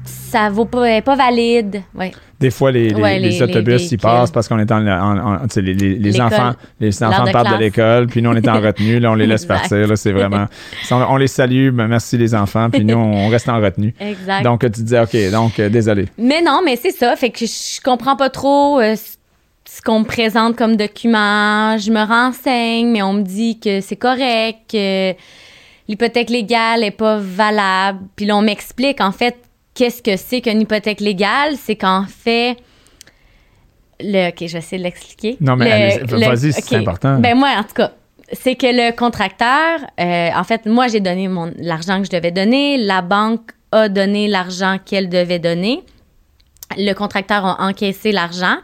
Ça 0.06 0.50
vaut 0.50 0.66
pas, 0.66 1.02
pas 1.02 1.16
valide. 1.16 1.82
Ouais. 1.94 2.12
Des 2.40 2.50
fois, 2.50 2.72
les, 2.72 2.90
les- 2.90 2.96
Ouais, 2.96 3.20
les 3.20 3.30
les- 3.30 3.44
autobus, 3.44 3.82
les 3.84 3.94
ils 3.94 3.98
passent 4.00 4.32
parce 4.32 4.48
qu'on 4.48 4.58
est 4.58 4.72
en. 4.72 4.86
en- 4.88 5.36
en- 5.36 5.40
les, 5.58 5.62
les- 5.62 5.74
les 5.74 6.12
L'école. 6.12 6.22
enfants, 6.22 6.52
les 6.80 7.04
enfants 7.04 7.26
de 7.26 7.32
partent 7.32 7.52
de 7.54 7.60
l'école, 7.60 8.08
puis 8.08 8.22
nous, 8.24 8.32
on 8.32 8.36
est 8.36 8.48
en 8.48 8.60
retenue. 8.60 9.00
Là, 9.00 9.12
on 9.12 9.16
les 9.16 9.28
laisse 9.28 9.46
partir. 9.46 9.88
Là, 9.88 9.96
c'est 9.96 10.12
vraiment. 10.12 10.46
On, 10.90 11.18
les 11.18 11.28
salue. 11.28 11.70
ben, 11.70 11.88
merci, 11.88 12.18
les 12.18 12.34
enfants. 12.34 12.70
Puis 12.72 12.84
nous, 12.84 12.98
on 12.98 13.28
reste 13.30 13.48
en 13.48 13.62
retenue. 13.62 13.94
Exact. 14.00 14.42
Donc, 14.44 14.62
tu 14.62 14.82
disais 14.82 15.00
OK, 15.02 15.16
donc, 15.32 15.60
euh, 15.60 15.70
désolé. 15.70 16.08
Mais 16.18 16.42
non, 16.42 16.62
mais 16.66 16.76
c'est 16.78 16.92
ça. 16.92 17.16
Fait 17.16 17.30
que 17.30 17.46
je 17.46 17.80
comprends 17.82 18.16
pas 18.16 18.30
trop 18.32 18.80
euh, 18.80 18.96
ce- 18.96 19.18
ce 19.66 19.82
qu'on 19.84 20.00
me 20.00 20.06
présente 20.06 20.56
comme 20.56 20.76
document. 20.78 21.78
Je 21.78 21.92
me 21.92 22.04
renseigne, 22.04 22.88
mais 22.92 23.04
on 23.04 23.14
me 23.14 23.22
dit 23.22 23.60
que 23.60 23.82
c'est 23.82 23.96
correct, 23.96 24.58
que 24.72 25.14
l'hypothèque 25.88 26.32
légale 26.32 26.84
est 26.84 26.90
pas 26.92 27.18
valable. 27.22 28.00
Puis 28.16 28.26
là, 28.26 28.36
on 28.36 28.42
m'explique, 28.42 29.00
en 29.00 29.12
fait, 29.12 29.36
qu'est-ce 29.82 30.04
que 30.04 30.16
c'est 30.16 30.42
qu'une 30.42 30.62
hypothèque 30.62 31.00
légale? 31.00 31.56
C'est 31.58 31.76
qu'en 31.76 32.06
fait... 32.06 32.56
Le, 34.00 34.30
OK, 34.30 34.36
je 34.42 34.54
vais 34.54 34.60
essayer 34.60 34.78
de 34.78 34.84
l'expliquer. 34.84 35.38
Non, 35.42 35.56
mais 35.56 35.98
Le- 35.98 36.26
vas-y, 36.28 36.54
c'est 36.54 36.76
important. 36.76 37.18
Ben 37.18 37.36
moi, 37.36 37.50
en 37.58 37.64
tout 37.64 37.74
cas, 37.74 37.92
c'est 38.32 38.54
que 38.56 38.68
le 38.68 38.96
contracteur, 38.96 39.80
euh, 40.00 40.30
en 40.36 40.44
fait, 40.44 40.68
moi, 40.68 40.88
j'ai 40.88 41.00
donné 41.00 41.28
mon 41.28 41.52
l'argent 41.58 42.00
que 42.00 42.06
je 42.06 42.12
devais 42.12 42.30
donner. 42.32 42.78
La 42.78 43.02
banque 43.02 43.52
a 43.72 43.90
donné 43.90 44.28
l'argent 44.28 44.78
qu'elle 44.84 45.10
devait 45.10 45.40
donner. 45.40 45.82
Le 46.78 46.94
contracteur 46.94 47.44
a 47.44 47.68
encaissé 47.68 48.12
l'argent, 48.12 48.58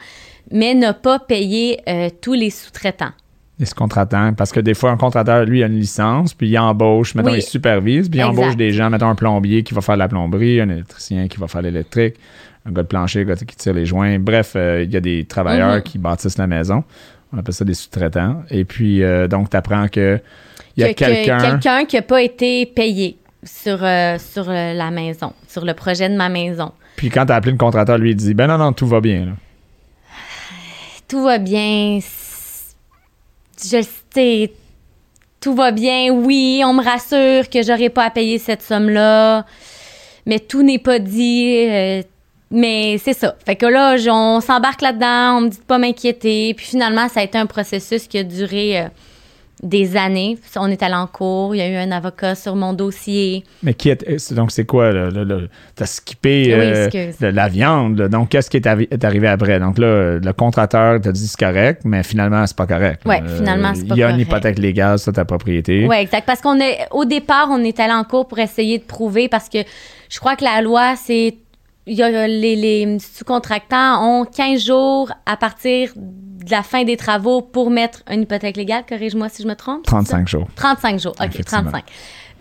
mais 0.52 0.76
n'a 0.76 0.94
pas 0.94 1.18
payé 1.18 1.82
euh, 1.90 2.10
tous 2.22 2.34
les 2.34 2.52
sous-traitants. 2.52 3.14
Les 3.60 3.66
contratants. 3.76 4.34
Parce 4.34 4.52
que 4.52 4.60
des 4.60 4.74
fois, 4.76 4.92
un 4.92 4.98
contracteur, 4.98 5.44
lui, 5.46 5.64
a 5.64 5.68
une 5.68 5.80
licence, 5.80 6.34
puis 6.34 6.48
il 6.50 6.58
embauche, 6.60 7.16
mettons, 7.16 7.32
Oui. 7.32 7.38
il 7.40 7.42
supervise, 7.42 8.08
puis 8.10 8.20
il 8.20 8.22
Exact. 8.22 8.32
embauche 8.40 8.56
des 8.56 8.72
gens, 8.72 8.90
mettons, 8.92 9.10
un 9.10 9.16
plombier 9.16 9.64
qui 9.64 9.74
va 9.74 9.82
faire 9.82 9.96
de 9.96 10.00
la 10.00 10.08
plomberie, 10.08 10.62
un 10.62 10.70
électricien 10.70 11.28
qui 11.28 11.38
va 11.40 11.48
faire 11.48 11.64
l'électrique, 11.64 12.16
un 12.68 12.72
gars 12.72 12.84
de 12.84 12.88
plancher 12.88 13.22
un 13.22 13.24
gars 13.24 13.36
qui 13.36 13.56
tire 13.56 13.74
les 13.74 13.86
joints. 13.88 14.20
Bref, 14.20 14.54
euh, 14.56 14.84
il 14.84 14.92
y 14.94 14.98
a 14.98 15.00
des 15.00 15.26
travailleurs 15.26 15.76
Mhm. 15.78 15.82
qui 15.82 15.98
bâtissent 15.98 16.38
la 16.38 16.46
maison. 16.48 16.84
On 17.34 17.38
appelle 17.40 17.54
ça 17.56 17.66
des 17.66 17.74
sous-traitants. 17.74 18.44
Et 18.52 18.64
puis, 18.64 19.02
euh, 19.04 19.28
donc, 19.28 19.50
tu 19.50 19.58
apprends 19.58 19.88
que 19.88 20.20
il 20.76 20.82
y 20.82 20.84
a 20.84 20.94
Que- 20.94 21.00
que 21.00 21.06
quelqu'un. 21.06 21.38
quelqu'un 21.40 21.86
qui 21.86 21.96
n'a 21.96 22.02
pas 22.04 22.22
été 22.22 22.66
payé 22.68 23.18
sur, 23.44 23.80
euh, 23.84 24.18
sur 24.20 24.46
la 24.50 24.92
maison, 24.92 25.34
sur 25.48 25.66
le 25.66 25.74
projet 25.74 26.08
de 26.10 26.16
ma 26.16 26.30
maison. 26.30 26.72
Puis 26.96 27.10
quand 27.10 27.26
tu 27.26 27.32
as 27.32 27.36
appelé 27.36 27.54
le 27.54 27.58
contracteur, 27.58 27.98
lui, 27.98 28.12
il 28.12 28.16
dit 28.16 28.34
Ben 28.36 28.46
non, 28.48 28.58
non, 28.60 28.72
tout 28.74 28.86
va 28.88 29.02
bien. 29.02 29.26
là. 29.26 29.32
tout 31.08 31.24
va 31.24 31.38
bien. 31.40 32.00
Je 33.64 33.86
sais, 34.14 34.52
tout 35.40 35.56
va 35.56 35.72
bien. 35.72 36.12
Oui, 36.12 36.62
on 36.66 36.74
me 36.74 36.84
rassure 36.84 37.50
que 37.50 37.62
j'aurai 37.64 37.90
pas 37.90 38.06
à 38.06 38.10
payer 38.10 38.38
cette 38.38 38.62
somme-là, 38.62 39.46
mais 40.26 40.40
tout 40.40 40.64
n'est 40.64 40.80
pas 40.80 41.00
dit. 41.00 41.66
euh, 41.70 42.02
mais 42.50 42.98
c'est 42.98 43.14
ça. 43.14 43.36
Fait 43.46 43.56
que 43.58 43.66
là, 43.66 43.98
on 44.14 44.40
s'embarque 44.40 44.82
là-dedans, 44.82 45.38
on 45.38 45.42
me 45.42 45.50
dit 45.50 45.58
de 45.58 45.64
pas 45.64 45.78
m'inquiéter. 45.78 46.54
Puis 46.54 46.66
finalement, 46.66 47.10
ça 47.10 47.20
a 47.20 47.24
été 47.24 47.38
un 47.38 47.46
processus 47.46 48.08
qui 48.08 48.18
a 48.18 48.24
duré 48.24 48.80
euh, 48.80 48.88
des 49.64 49.98
années. 49.98 50.38
On 50.56 50.68
est 50.70 50.84
allé 50.84 50.94
en 50.94 51.08
cours, 51.08 51.56
il 51.56 51.58
y 51.58 51.62
a 51.62 51.68
eu 51.70 51.76
un 51.76 51.92
avocat 51.92 52.36
sur 52.36 52.56
mon 52.56 52.74
dossier. 52.74 53.44
Mais 53.64 53.74
qui 53.74 53.90
est. 53.90 54.34
Donc, 54.34 54.52
c'est 54.52 54.66
quoi, 54.66 54.92
là, 54.92 55.10
là? 55.10 55.40
T'as 55.76 55.86
skippé 55.88 56.46
Oui, 56.48 56.52
euh, 56.62 57.12
de 57.20 57.28
la 57.28 57.48
viande. 57.48 57.98
là? 57.98 58.08
Donc, 58.08 58.30
qu'est-ce 58.30 58.50
qui 58.50 58.58
est, 58.58 58.66
arri- 58.68 58.88
est 58.92 59.04
arrivé 59.04 59.28
après? 59.28 59.60
Donc, 59.60 59.78
là, 59.80 60.20
le 60.20 60.32
contracteur 60.34 61.02
t'a 61.02 61.12
dit 61.12 61.28
c'est 61.28 61.40
correct, 61.40 61.82
mais 61.86 62.04
finalement, 62.04 62.46
c'est 62.46 62.56
pas 62.56 62.68
correct. 62.68 63.02
Ouais, 63.06 63.22
finalement, 63.36 63.74
c'est 63.74 63.88
pas 63.88 63.96
Il 63.96 64.00
y 64.00 64.04
a 64.04 64.08
une 64.10 64.14
correct. 64.18 64.28
hypothèque 64.30 64.60
légale 64.60 65.00
sur 65.00 65.12
ta 65.14 65.26
propriété. 65.26 65.88
Oui, 65.88 65.96
exact. 65.98 66.26
Parce 66.28 66.42
qu'on 66.42 66.60
est 66.60 66.80
au 66.92 67.06
départ, 67.06 67.48
on 67.50 67.60
est 67.64 67.80
allé 67.80 67.94
en 67.94 68.04
cours 68.04 68.28
pour 68.28 68.40
essayer 68.40 68.78
de 68.78 68.84
prouver 68.84 69.28
parce 69.28 69.50
que 69.50 69.60
je 70.10 70.20
crois 70.20 70.36
que 70.36 70.44
la 70.44 70.62
loi, 70.62 70.96
c'est. 70.96 71.36
les, 71.88 72.56
les 72.56 72.98
sous-contractants 73.00 74.04
ont 74.22 74.26
15 74.26 74.64
jours 74.66 75.12
à 75.26 75.36
partir 75.38 75.92
de 75.96 76.37
la 76.52 76.64
fin 76.64 76.84
des 76.84 76.98
travaux 76.98 77.42
pour 77.42 77.70
mettre 77.70 78.04
une 78.12 78.22
hypothèque 78.22 78.58
légale. 78.58 78.84
Corrige-moi 78.88 79.30
si 79.30 79.44
je 79.44 79.48
me 79.48 79.56
trompe. 79.56 79.84
c'est 79.86 79.92
ça? 79.92 79.98
35 79.98 80.28
jours. 80.28 80.48
35 80.56 81.00
jours. 81.00 81.16
OK, 81.20 81.26
Effectivement. 81.26 81.72
35. 81.72 81.84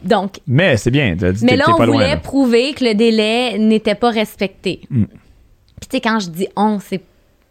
Donc, 0.03 0.41
Mais 0.47 0.77
c'est 0.77 0.91
bien. 0.91 1.17
T'as 1.19 1.33
dit 1.33 1.45
mais 1.45 1.57
là, 1.57 1.65
on 1.69 1.77
pas 1.77 1.87
loin. 1.87 1.95
voulait 1.97 2.11
là. 2.11 2.17
prouver 2.19 2.75
que 2.75 2.85
le 2.85 2.95
délai 2.95 3.59
n'était 3.59 3.95
pas 3.95 4.11
respecté. 4.11 4.83
Mm. 4.91 5.05
Puis, 5.05 5.89
tu 5.89 5.97
sais, 5.97 6.01
quand 6.01 6.21
je 6.21 6.31
dis 6.31 6.49
on, 6.57 6.79
c'est 6.79 7.03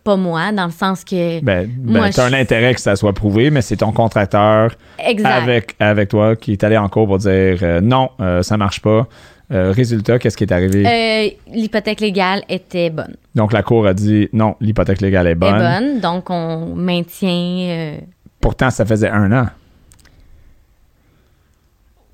pas 0.03 0.15
moi, 0.15 0.51
dans 0.51 0.65
le 0.65 0.71
sens 0.71 1.03
que. 1.03 1.41
Ben, 1.41 1.67
ben 1.67 1.99
Moi, 1.99 2.09
tu 2.11 2.19
as 2.19 2.25
un 2.25 2.33
intérêt 2.33 2.75
que 2.75 2.79
ça 2.81 2.95
soit 2.95 3.13
prouvé, 3.13 3.49
mais 3.49 3.61
c'est 3.61 3.77
ton 3.77 3.91
contracteur 3.91 4.75
Exact. 4.99 5.27
avec, 5.27 5.75
avec 5.79 6.09
toi 6.09 6.35
qui 6.35 6.51
est 6.53 6.63
allé 6.63 6.77
en 6.77 6.87
cours 6.87 7.07
pour 7.07 7.17
dire 7.17 7.57
euh, 7.63 7.81
non, 7.81 8.11
euh, 8.19 8.43
ça 8.43 8.55
marche 8.55 8.81
pas. 8.81 9.07
Euh, 9.51 9.71
résultat, 9.71 10.17
qu'est-ce 10.17 10.35
qui 10.37 10.43
est 10.43 10.51
arrivé? 10.51 10.85
Euh, 10.87 11.29
L'hypothèque 11.53 11.99
légale 12.01 12.43
était 12.49 12.89
bonne. 12.89 13.15
Donc, 13.35 13.53
la 13.53 13.61
cour 13.61 13.85
a 13.85 13.93
dit 13.93 14.27
non, 14.33 14.55
l'hypothèque 14.59 15.01
légale 15.01 15.27
est 15.27 15.35
bonne. 15.35 15.55
Est 15.55 15.79
bonne, 15.79 15.99
donc 15.99 16.29
on 16.31 16.73
maintient. 16.75 17.29
euh, 17.29 17.97
Pourtant, 18.41 18.71
ça 18.71 18.85
faisait 18.85 19.09
un 19.09 19.31
an. 19.31 19.47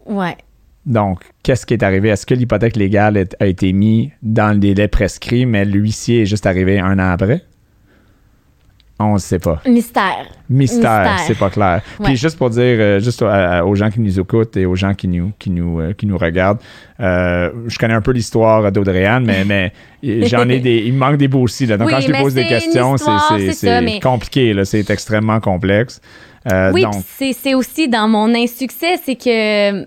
ouais. 0.06 0.36
Donc, 0.86 1.20
qu'est-ce 1.44 1.66
qui 1.68 1.76
est 1.76 1.84
arrivé? 1.84 2.10
Est-ce 2.10 2.26
que 2.26 2.34
l'hypothèque 2.34 2.76
légale 2.76 3.26
a 3.40 3.46
été 3.46 3.72
mise 3.72 4.10
dans 4.24 4.52
le 4.52 4.58
délai 4.60 4.88
prescrit, 4.88 5.46
mais 5.46 5.64
l'huissier 5.64 6.24
est 6.24 6.26
juste 6.26 6.48
arrivé 6.48 6.80
un 6.80 6.98
an 6.98 7.12
après? 7.12 7.44
On 9.04 9.14
ne 9.14 9.20
sait 9.20 9.40
pas. 9.40 9.62
Mystère. 9.68 10.26
Mystère, 10.50 11.02
Mystère. 11.12 11.20
c'est 11.28 11.38
pas 11.38 11.50
clair. 11.50 11.82
Ouais. 12.00 12.06
Puis 12.06 12.16
juste 12.18 12.38
pour 12.38 12.50
dire, 12.50 12.60
euh, 12.80 13.00
juste 13.00 13.22
à- 13.22 13.60
à- 13.60 13.64
aux 13.64 13.76
gens 13.76 13.90
qui 13.90 14.00
nous 14.02 14.20
écoutent 14.20 14.56
et 14.58 14.66
aux 14.66 14.76
gens 14.76 14.94
qui 14.94 15.08
nous, 15.08 15.32
qui 15.40 15.50
nous, 15.50 15.80
euh, 15.80 15.94
qui 15.94 16.06
nous 16.06 16.18
regardent, 16.18 16.60
euh, 17.00 17.50
je 17.68 17.78
connais 17.78 17.94
un 17.94 18.02
peu 18.02 18.12
l'histoire 18.12 18.72
d'Audrey-Anne, 18.72 19.24
mais, 19.26 19.46
mais 19.46 19.74
j'en 20.28 20.48
ai 20.50 20.60
des, 20.60 20.78
il 20.86 20.94
me 20.94 21.00
manque 21.00 21.18
des 21.18 21.28
bouts 21.28 21.44
aussi. 21.44 21.66
Là. 21.66 21.78
Donc 21.78 21.88
Oui, 21.88 21.94
quand 21.94 22.02
je 22.02 22.08
lui 22.12 22.18
pose 22.20 22.34
des 22.34 22.46
questions, 22.48 22.98
c'est, 22.98 23.04
histoire, 23.04 23.26
c'est, 23.38 23.40
c'est 23.48 23.54
ça, 23.54 23.80
c'est 23.80 23.82
mais- 23.82 24.00
compliqué, 24.00 24.54
là. 24.54 24.66
c'est 24.66 24.90
extrêmement 24.90 25.40
complexe. 25.40 26.02
Euh, 26.52 26.72
oui, 26.74 26.82
donc, 26.84 26.96
c'est 27.08 27.34
c'est 27.34 27.54
aussi 27.54 27.88
dans 27.88 28.08
mon 28.08 28.34
insuccès, 28.34 28.98
c'est 29.06 29.16
que. 29.16 29.84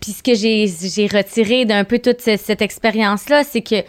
Puis 0.00 0.12
ce 0.12 0.22
que 0.22 0.34
j'ai 0.34 0.66
j'ai 0.68 1.06
retiré 1.08 1.64
d'un 1.64 1.82
peu 1.82 1.98
toute 1.98 2.20
ce- 2.20 2.36
cette 2.36 2.62
expérience-là, 2.62 3.42
c'est 3.42 3.62
que 3.62 3.82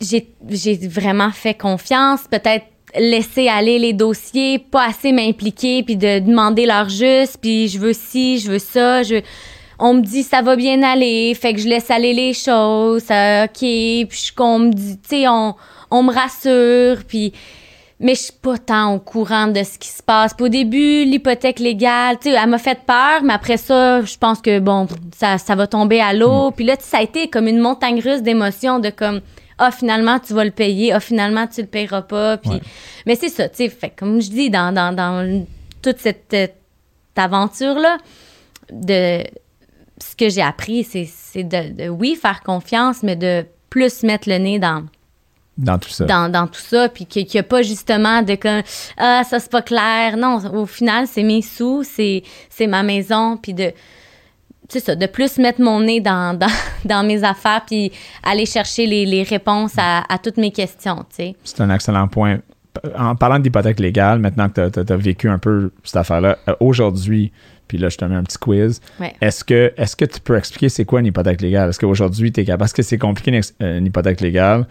j'ai 0.00 0.28
j'ai 0.48 0.76
vraiment 0.88 1.30
fait 1.30 1.54
confiance, 1.54 2.20
peut-être 2.30 2.66
laisser 2.94 3.48
aller 3.48 3.78
les 3.78 3.92
dossiers, 3.92 4.58
pas 4.58 4.86
assez 4.86 5.12
m'impliquer, 5.12 5.82
puis 5.82 5.96
de 5.96 6.18
demander 6.20 6.66
leur 6.66 6.88
juste, 6.88 7.38
puis 7.40 7.68
je 7.68 7.78
veux 7.78 7.92
ci, 7.92 8.38
je 8.38 8.52
veux 8.52 8.58
ça, 8.58 9.02
je... 9.02 9.16
On 9.78 9.92
me 9.92 10.00
dit 10.00 10.22
ça 10.22 10.40
va 10.40 10.56
bien 10.56 10.82
aller, 10.82 11.34
fait 11.34 11.52
que 11.52 11.60
je 11.60 11.68
laisse 11.68 11.90
aller 11.90 12.14
les 12.14 12.32
choses, 12.32 13.02
ça, 13.02 13.44
ok, 13.44 13.58
puis 13.58 14.30
qu'on 14.34 14.58
me 14.60 14.72
dit, 14.72 14.98
tu 14.98 15.08
sais, 15.08 15.28
on, 15.28 15.54
on 15.90 16.02
me 16.02 16.12
rassure, 16.12 17.04
puis 17.04 17.34
mais 17.98 18.14
je 18.14 18.24
suis 18.24 18.32
pas 18.32 18.58
tant 18.58 18.94
au 18.94 18.98
courant 18.98 19.46
de 19.46 19.62
ce 19.62 19.78
qui 19.78 19.88
se 19.88 20.02
passe. 20.02 20.34
Puis 20.34 20.44
au 20.44 20.48
début, 20.48 21.04
l'hypothèque 21.04 21.58
légale, 21.58 22.18
tu 22.18 22.30
sais, 22.30 22.36
elle 22.36 22.48
m'a 22.50 22.58
fait 22.58 22.78
peur, 22.86 23.22
mais 23.22 23.32
après 23.32 23.56
ça, 23.56 24.02
je 24.02 24.18
pense 24.18 24.40
que 24.40 24.58
bon, 24.58 24.86
ça, 25.16 25.38
ça 25.38 25.54
va 25.54 25.66
tomber 25.66 26.00
à 26.00 26.12
l'eau. 26.12 26.50
Puis 26.50 26.64
là, 26.64 26.76
ça 26.78 26.98
a 26.98 27.02
été 27.02 27.28
comme 27.28 27.48
une 27.48 27.58
montagne 27.58 28.00
russe 28.00 28.22
d'émotions 28.22 28.80
de 28.80 28.90
comme 28.90 29.20
ah 29.58 29.70
finalement 29.70 30.18
tu 30.18 30.34
vas 30.34 30.44
le 30.44 30.50
payer, 30.50 30.92
ah 30.92 31.00
finalement 31.00 31.46
tu 31.46 31.60
le 31.62 31.66
payeras 31.66 32.02
pas. 32.02 32.36
Puis 32.36 32.50
Ouais. 32.50 32.60
mais 33.06 33.14
c'est 33.16 33.28
ça, 33.30 33.48
tu 33.48 33.56
sais, 33.56 33.68
fait 33.68 33.90
comme 33.90 34.20
je 34.20 34.30
dis 34.30 34.50
dans 34.50 34.72
dans, 34.74 34.94
dans 34.94 35.44
toute 35.82 35.98
cette, 35.98 36.32
euh, 36.34 36.46
aventure 37.16 37.76
là 37.78 37.96
de 38.70 39.24
ce 39.98 40.14
que 40.16 40.28
j'ai 40.28 40.42
appris, 40.42 40.84
c'est 40.84 41.42
de, 41.44 41.84
de 41.84 41.88
oui 41.88 42.14
faire 42.20 42.42
confiance, 42.42 43.02
mais 43.02 43.16
de 43.16 43.46
plus 43.70 44.02
mettre 44.02 44.28
le 44.28 44.36
nez 44.38 44.58
dans 44.58 44.84
dans 45.56 45.78
tout 45.78 45.88
ça. 45.88 46.04
dans, 46.04 46.30
dans 46.30 46.46
tout 46.46 46.60
ça, 46.60 46.90
puis 46.90 47.06
qu'il 47.06 47.26
n'y 47.32 47.40
a 47.40 47.42
pas 47.42 47.62
justement 47.62 48.20
de 48.20 48.34
comme 48.34 48.60
ah 48.98 49.22
ça 49.24 49.40
c'est 49.40 49.50
pas 49.50 49.62
clair. 49.62 50.18
Non, 50.18 50.36
au 50.54 50.66
final 50.66 51.06
c'est 51.06 51.22
mes 51.22 51.40
sous, 51.40 51.82
c'est 51.82 52.22
c'est 52.50 52.66
ma 52.66 52.82
maison, 52.82 53.38
puis 53.38 53.54
de 53.54 53.72
c'est 54.68 54.80
ça, 54.80 54.94
de 54.94 55.06
plus 55.06 55.38
mettre 55.38 55.60
mon 55.60 55.80
nez 55.80 56.00
dans, 56.00 56.36
dans, 56.38 56.50
dans 56.84 57.06
mes 57.06 57.24
affaires, 57.24 57.62
puis 57.66 57.92
aller 58.22 58.46
chercher 58.46 58.86
les, 58.86 59.06
les 59.06 59.22
réponses 59.22 59.74
à, 59.78 60.02
à 60.12 60.18
toutes 60.18 60.36
mes 60.36 60.50
questions, 60.50 61.04
tu 61.08 61.16
sais. 61.16 61.36
C'est 61.44 61.60
un 61.60 61.70
excellent 61.70 62.08
point. 62.08 62.38
En 62.98 63.14
parlant 63.14 63.38
d'hypothèque 63.38 63.80
légale, 63.80 64.18
maintenant 64.18 64.50
que 64.50 64.68
tu 64.68 64.92
as, 64.92 64.96
vécu 64.96 65.28
un 65.30 65.38
peu 65.38 65.70
cette 65.82 65.96
affaire-là, 65.96 66.36
euh, 66.48 66.54
aujourd'hui, 66.60 67.32
puis 67.68 67.78
là, 67.78 67.88
je 67.88 67.96
te 67.96 68.04
mets 68.04 68.14
un 68.14 68.22
petit 68.22 68.38
quiz. 68.38 68.80
Ouais. 69.00 69.14
Est-ce 69.20 69.44
que, 69.44 69.72
est 69.76 69.96
que 69.96 70.04
tu 70.04 70.20
peux 70.20 70.36
expliquer 70.36 70.68
c'est 70.68 70.84
quoi 70.84 71.00
une 71.00 71.06
hypothèque 71.06 71.40
légale? 71.40 71.70
Est-ce 71.70 71.80
qu'aujourd'hui, 71.80 72.32
tu 72.32 72.40
es 72.40 72.44
capable? 72.44 72.60
Parce 72.60 72.72
que 72.72 72.82
c'est 72.82 72.98
compliqué 72.98 73.30
une, 73.30 73.40
euh, 73.62 73.78
une 73.78 73.86
hypothèque 73.86 74.20
légale. 74.20 74.66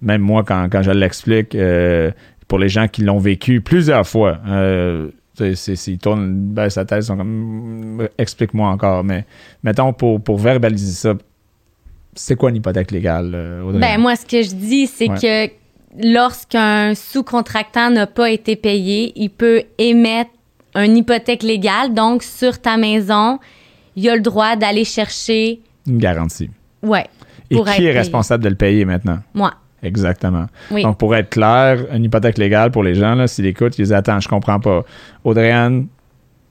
Même 0.00 0.22
moi, 0.22 0.42
quand, 0.44 0.68
quand 0.70 0.82
je 0.82 0.90
l'explique, 0.90 1.54
euh, 1.54 2.10
pour 2.48 2.58
les 2.58 2.68
gens 2.68 2.88
qui 2.88 3.02
l'ont 3.02 3.18
vécu 3.18 3.60
plusieurs 3.60 4.06
fois, 4.06 4.38
euh, 4.48 5.08
s'ils 5.54 5.98
tournent, 5.98 6.52
la 6.56 6.68
tête, 6.70 6.92
ils 6.96 7.02
sont 7.02 7.16
comme, 7.16 7.96
mm, 8.02 8.08
explique-moi 8.18 8.68
encore. 8.68 9.04
Mais 9.04 9.24
mettons, 9.62 9.92
pour, 9.92 10.20
pour 10.20 10.38
verbaliser 10.38 10.92
ça, 10.92 11.14
c'est 12.14 12.36
quoi 12.36 12.50
une 12.50 12.56
hypothèque 12.56 12.90
légale, 12.90 13.32
euh, 13.34 13.62
Audrey? 13.62 13.80
Ben, 13.80 13.98
moi, 14.00 14.16
ce 14.16 14.26
que 14.26 14.42
je 14.42 14.54
dis, 14.54 14.86
c'est 14.86 15.08
Ouais. 15.10 15.52
que 15.98 16.12
lorsqu'un 16.12 16.94
sous-contractant 16.94 17.90
n'a 17.90 18.06
pas 18.06 18.30
été 18.30 18.56
payé, 18.56 19.12
il 19.16 19.30
peut 19.30 19.62
émettre 19.78 20.30
une 20.74 20.96
hypothèque 20.96 21.42
légale. 21.42 21.94
Donc, 21.94 22.22
sur 22.22 22.60
ta 22.60 22.76
maison, 22.76 23.38
il 23.96 24.08
a 24.08 24.14
le 24.16 24.22
droit 24.22 24.56
d'aller 24.56 24.84
chercher. 24.84 25.60
Une 25.86 25.98
garantie. 25.98 26.50
Ouais. 26.82 27.06
Et 27.50 27.60
qui 27.60 27.84
est 27.84 27.92
responsable 27.92 28.44
de 28.44 28.48
le 28.48 28.54
payer 28.54 28.84
maintenant? 28.84 29.18
Moi. 29.34 29.52
Exactement. 29.82 30.46
Oui. 30.70 30.82
Donc, 30.82 30.98
pour 30.98 31.14
être 31.16 31.30
clair, 31.30 31.78
une 31.94 32.04
hypothèque 32.04 32.38
légale 32.38 32.70
pour 32.70 32.82
les 32.82 32.94
gens, 32.94 33.14
là, 33.14 33.26
s'ils 33.26 33.46
écoutent, 33.46 33.78
ils 33.78 33.82
disent 33.82 33.92
Attends, 33.92 34.20
je 34.20 34.28
comprends 34.28 34.60
pas. 34.60 34.82
Audrey-Anne, 35.24 35.86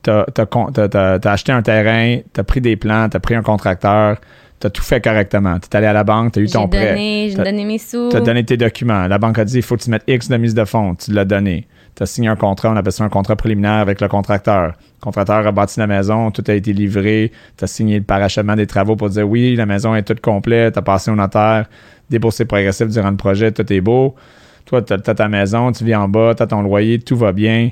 t'as 0.02 0.26
t'as 0.34 0.46
t'as- 0.46 1.20
t'as- 1.20 1.32
acheté 1.32 1.52
un 1.52 1.62
terrain, 1.62 2.20
t'as 2.34 2.44
pris 2.44 2.62
des 2.62 2.76
plans, 2.76 3.08
t'as 3.10 3.20
pris 3.20 3.36
un 3.36 3.42
contracteur, 3.42 4.18
t'as 4.60 4.70
tout 4.70 4.82
fait 4.82 5.02
correctement. 5.02 5.58
T'es 5.60 5.78
allé 5.78 5.88
à 5.88 5.94
la 5.94 6.04
banque, 6.04 6.32
t'as 6.34 6.42
eu 6.42 6.48
J'ai 6.48 6.54
ton 6.54 6.68
prêt. 6.68 6.90
donné, 6.90 7.28
j'ai 7.30 7.36
T'as- 7.36 7.44
donné 7.44 7.66
mes 7.66 7.78
sous. 7.78 8.10
T'as 8.10 8.22
donné 8.22 8.44
tes 8.44 8.58
documents. 8.58 9.08
La 9.08 9.18
banque 9.18 9.40
a 9.40 9.46
dit 9.46 9.58
il 9.58 9.62
faut 9.64 9.76
que 9.78 9.84
tu 9.84 9.90
mettes 9.90 10.04
X 10.08 10.30
de 10.30 10.38
mise 10.38 10.54
de 10.56 10.66
fonds. 10.66 10.96
Tu 10.96 11.12
l'as 11.12 11.26
donné. 11.26 11.68
Tu 12.00 12.04
as 12.04 12.06
signé 12.06 12.30
un 12.30 12.38
contrat, 12.38 12.72
on 12.72 12.78
appelle 12.78 12.94
ça 12.94 13.04
un 13.04 13.10
contrat 13.10 13.36
préliminaire 13.36 13.74
avec 13.74 14.00
le 14.00 14.08
contracteur. 14.08 14.68
Le 14.68 15.02
contracteur 15.02 15.46
a 15.46 15.52
bâti 15.52 15.82
la 15.82 15.88
maison, 15.88 16.32
tout 16.32 16.46
a 16.48 16.54
été 16.54 16.72
livré. 16.72 17.34
Tu 17.58 17.66
as 17.66 17.68
signé 17.68 17.98
le 17.98 18.06
parachèvement 18.06 18.56
des 18.56 18.68
travaux 18.68 18.96
pour 18.96 19.10
dire 19.10 19.28
oui, 19.28 19.54
la 19.58 19.66
maison 19.66 19.94
est 19.94 20.04
toute 20.04 20.22
complète. 20.22 20.76
Tu 20.76 20.80
as 20.80 20.82
passé 20.82 21.12
au 21.12 21.16
notaire, 21.16 21.66
déboursé 22.10 22.46
progressif 22.46 22.88
durant 22.88 23.10
le 23.12 23.18
projet, 23.18 23.52
tout 23.52 23.74
est 23.74 23.82
beau. 23.82 24.16
Toi, 24.66 24.82
tu 24.82 24.94
as, 24.94 24.98
ta 25.00 25.28
maison, 25.28 25.74
tu 25.74 25.84
vis 25.84 25.94
en 25.94 26.08
bas, 26.08 26.34
tu 26.38 26.42
as 26.42 26.48
ton 26.48 26.62
loyer, 26.62 27.00
tout 27.00 27.18
va 27.18 27.34
bien. 27.34 27.72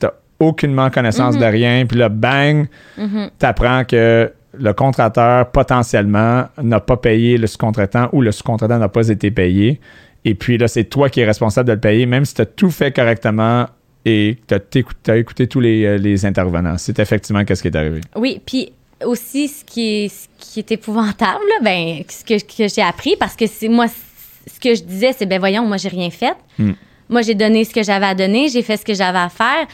Tu 0.00 0.08
aucunement 0.40 0.90
connaissance 0.90 1.38
de 1.38 1.44
rien. 1.44 1.86
Puis 1.86 1.98
là, 1.98 2.08
bang, 2.08 2.66
Mhm. 2.98 3.30
tu 3.38 3.46
apprends 3.46 3.84
que 3.84 4.32
le 4.58 4.72
contracteur, 4.72 5.48
potentiellement, 5.52 6.46
n'a 6.60 6.80
pas 6.80 6.96
payé 6.96 7.38
le 7.38 7.46
sous-contractant 7.46 8.08
ou 8.12 8.20
le 8.20 8.32
sous-contractant 8.32 8.78
n'a 8.80 8.88
pas 8.88 9.08
été 9.08 9.30
payé. 9.30 9.80
Et 10.24 10.34
puis 10.34 10.58
là, 10.58 10.68
c'est 10.68 10.84
toi 10.84 11.08
qui 11.10 11.20
es 11.20 11.24
responsable 11.24 11.68
de 11.68 11.74
le 11.74 11.80
payer, 11.80 12.06
même 12.06 12.24
si 12.24 12.34
tu 12.34 12.42
as 12.42 12.46
tout 12.46 12.70
fait 12.70 12.92
correctement 12.92 13.66
et 14.04 14.38
que 14.46 14.54
tu 14.56 14.84
as, 15.10 15.16
écouté 15.16 15.46
tous 15.46 15.60
les, 15.60 15.84
euh, 15.84 15.96
les 15.98 16.24
intervenants. 16.26 16.78
C'est 16.78 16.98
effectivement 16.98 17.44
qu'est-ce 17.44 17.62
qui 17.62 17.68
est 17.68 17.76
arrivé. 17.76 18.00
Oui, 18.16 18.40
puis 18.44 18.72
aussi, 19.04 19.48
ce 19.48 19.64
qui 19.64 20.04
est, 20.04 20.08
ce 20.08 20.28
qui 20.38 20.60
est 20.60 20.72
épouvantable, 20.72 21.40
là, 21.48 21.60
ben, 21.62 22.02
ce 22.08 22.24
que, 22.24 22.40
que 22.40 22.68
j'ai 22.68 22.82
appris, 22.82 23.16
parce 23.18 23.36
que 23.36 23.46
c'est 23.46 23.68
moi, 23.68 23.86
ce 23.88 24.60
que 24.60 24.74
je 24.74 24.82
disais, 24.82 25.12
c'est 25.12 25.26
ben 25.26 25.38
voyons, 25.38 25.66
moi, 25.66 25.76
j'ai 25.76 25.88
rien 25.88 26.10
fait. 26.10 26.34
Mm. 26.58 26.72
Moi, 27.08 27.22
j'ai 27.22 27.34
donné 27.34 27.64
ce 27.64 27.74
que 27.74 27.82
j'avais 27.82 28.06
à 28.06 28.14
donner, 28.14 28.48
j'ai 28.48 28.62
fait 28.62 28.76
ce 28.76 28.84
que 28.84 28.94
j'avais 28.94 29.18
à 29.18 29.28
faire. 29.28 29.66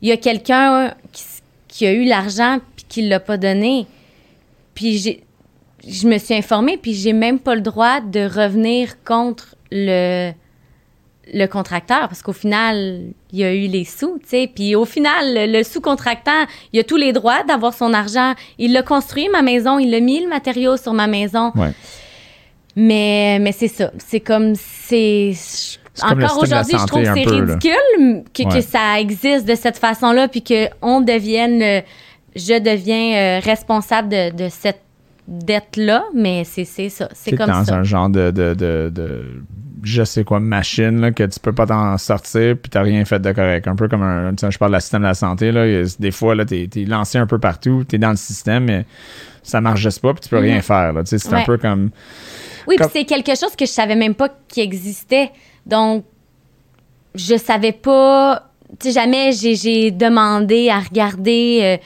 Il 0.00 0.08
y 0.08 0.12
a 0.12 0.16
quelqu'un 0.16 0.94
qui, 1.68 1.86
a 1.86 1.92
eu 1.92 2.04
l'argent 2.04 2.58
puis 2.76 2.84
qui 2.88 3.02
l'a 3.02 3.20
pas 3.20 3.36
donné. 3.36 3.86
Puis 4.74 4.98
j'ai, 4.98 5.22
je 5.86 6.06
me 6.08 6.18
suis 6.18 6.34
informée, 6.34 6.76
puis 6.76 6.94
j'ai 6.94 7.12
même 7.12 7.38
pas 7.38 7.54
le 7.54 7.60
droit 7.60 8.00
de 8.00 8.20
revenir 8.20 9.02
contre 9.04 9.54
le 9.70 10.32
le 11.34 11.46
contracteur 11.46 12.08
parce 12.08 12.22
qu'au 12.22 12.32
final 12.32 13.02
il 13.32 13.38
y 13.38 13.44
a 13.44 13.54
eu 13.54 13.66
les 13.66 13.84
sous 13.84 14.18
tu 14.22 14.28
sais. 14.28 14.50
Puis 14.54 14.74
au 14.74 14.86
final 14.86 15.34
le, 15.34 15.58
le 15.58 15.62
sous-contractant 15.62 16.46
il 16.72 16.80
a 16.80 16.84
tous 16.84 16.96
les 16.96 17.12
droits 17.12 17.42
d'avoir 17.44 17.74
son 17.74 17.92
argent. 17.92 18.34
Il 18.58 18.72
l'a 18.72 18.82
construit 18.82 19.28
ma 19.28 19.42
maison. 19.42 19.78
Il 19.78 19.94
a 19.94 20.00
mis 20.00 20.22
le 20.22 20.28
matériau 20.28 20.76
sur 20.78 20.94
ma 20.94 21.06
maison. 21.06 21.52
Ouais. 21.54 21.72
mais 22.76 23.38
mais 23.40 23.52
c'est 23.52 23.68
ça. 23.68 23.90
C'est 23.98 24.20
comme 24.20 24.54
c'est 24.54 25.32
encore 26.00 26.38
aujourd'hui 26.42 26.78
je 26.78 26.86
trouve 26.86 27.02
que 27.02 27.12
c'est 27.12 27.24
ridicule 27.24 28.24
que, 28.32 28.60
ça 28.62 29.00
existe 29.00 29.46
de 29.46 29.54
cette 29.54 29.78
façon-là 29.78 30.28
puis 30.28 30.42
que 30.42 30.68
on 30.80 31.00
devienne 31.00 31.60
euh, 31.60 31.80
je 32.36 32.58
deviens 32.58 33.16
euh, 33.16 33.40
responsable 33.40 34.08
de, 34.08 34.44
de 34.44 34.48
cette 34.48 34.80
dette-là. 35.26 36.04
Mais 36.14 36.44
c'est 36.44 36.64
c'est 36.64 36.88
ça. 36.88 37.08
C'est 37.12 37.36
comme 37.36 37.50
dans 37.50 37.64
ça. 37.64 37.76
un 37.76 37.82
genre 37.82 38.08
de, 38.08 38.30
de, 38.30 38.54
de, 38.54 38.90
de- 38.94 39.42
je 39.82 40.02
sais 40.04 40.24
quoi, 40.24 40.40
machine, 40.40 41.00
là, 41.00 41.10
que 41.12 41.22
tu 41.24 41.38
peux 41.40 41.52
pas 41.52 41.66
t'en 41.66 41.96
sortir 41.98 42.56
puis 42.60 42.70
t'as 42.70 42.82
rien 42.82 43.04
fait 43.04 43.18
de 43.20 43.32
correct. 43.32 43.66
Un 43.68 43.76
peu 43.76 43.88
comme 43.88 44.02
un, 44.02 44.30
tu 44.34 44.44
sais, 44.46 44.50
je 44.50 44.58
parle 44.58 44.74
de 44.74 44.80
système 44.80 45.02
de 45.02 45.06
la 45.06 45.14
santé, 45.14 45.52
là. 45.52 45.62
a- 45.62 45.96
Des 46.00 46.10
fois, 46.10 46.34
là, 46.34 46.44
t'es, 46.44 46.68
t'es 46.70 46.84
lancé 46.84 47.18
un 47.18 47.26
peu 47.26 47.38
partout, 47.38 47.84
t'es 47.84 47.98
dans 47.98 48.10
le 48.10 48.16
système, 48.16 48.64
mais 48.64 48.86
ça 49.42 49.60
marche 49.60 49.80
juste 49.80 50.00
pas 50.00 50.12
puis 50.14 50.22
tu 50.22 50.28
peux 50.28 50.38
rien 50.38 50.60
faire, 50.62 50.92
là. 50.92 51.02
Tu 51.02 51.10
sais, 51.10 51.18
c'est 51.18 51.28
un 51.34 51.44
peu 51.44 51.58
comme, 51.58 51.90
Oui, 52.66 52.76
puis 52.76 52.86
c'est 52.92 53.04
quelque 53.04 53.34
chose 53.38 53.54
que 53.56 53.64
je 53.66 53.70
savais 53.70 53.96
même 53.96 54.14
pas 54.14 54.28
qui 54.48 54.60
existait. 54.60 55.30
Donc, 55.66 56.04
je 57.14 57.36
savais 57.36 57.72
pas. 57.72 58.50
Tu 58.78 58.88
sais, 58.88 58.92
jamais 59.00 59.32
j'ai, 59.32 59.54
j'ai 59.54 59.90
demandé 59.90 60.68
à 60.68 60.78
regarder 60.80 61.60
euh, 61.62 61.76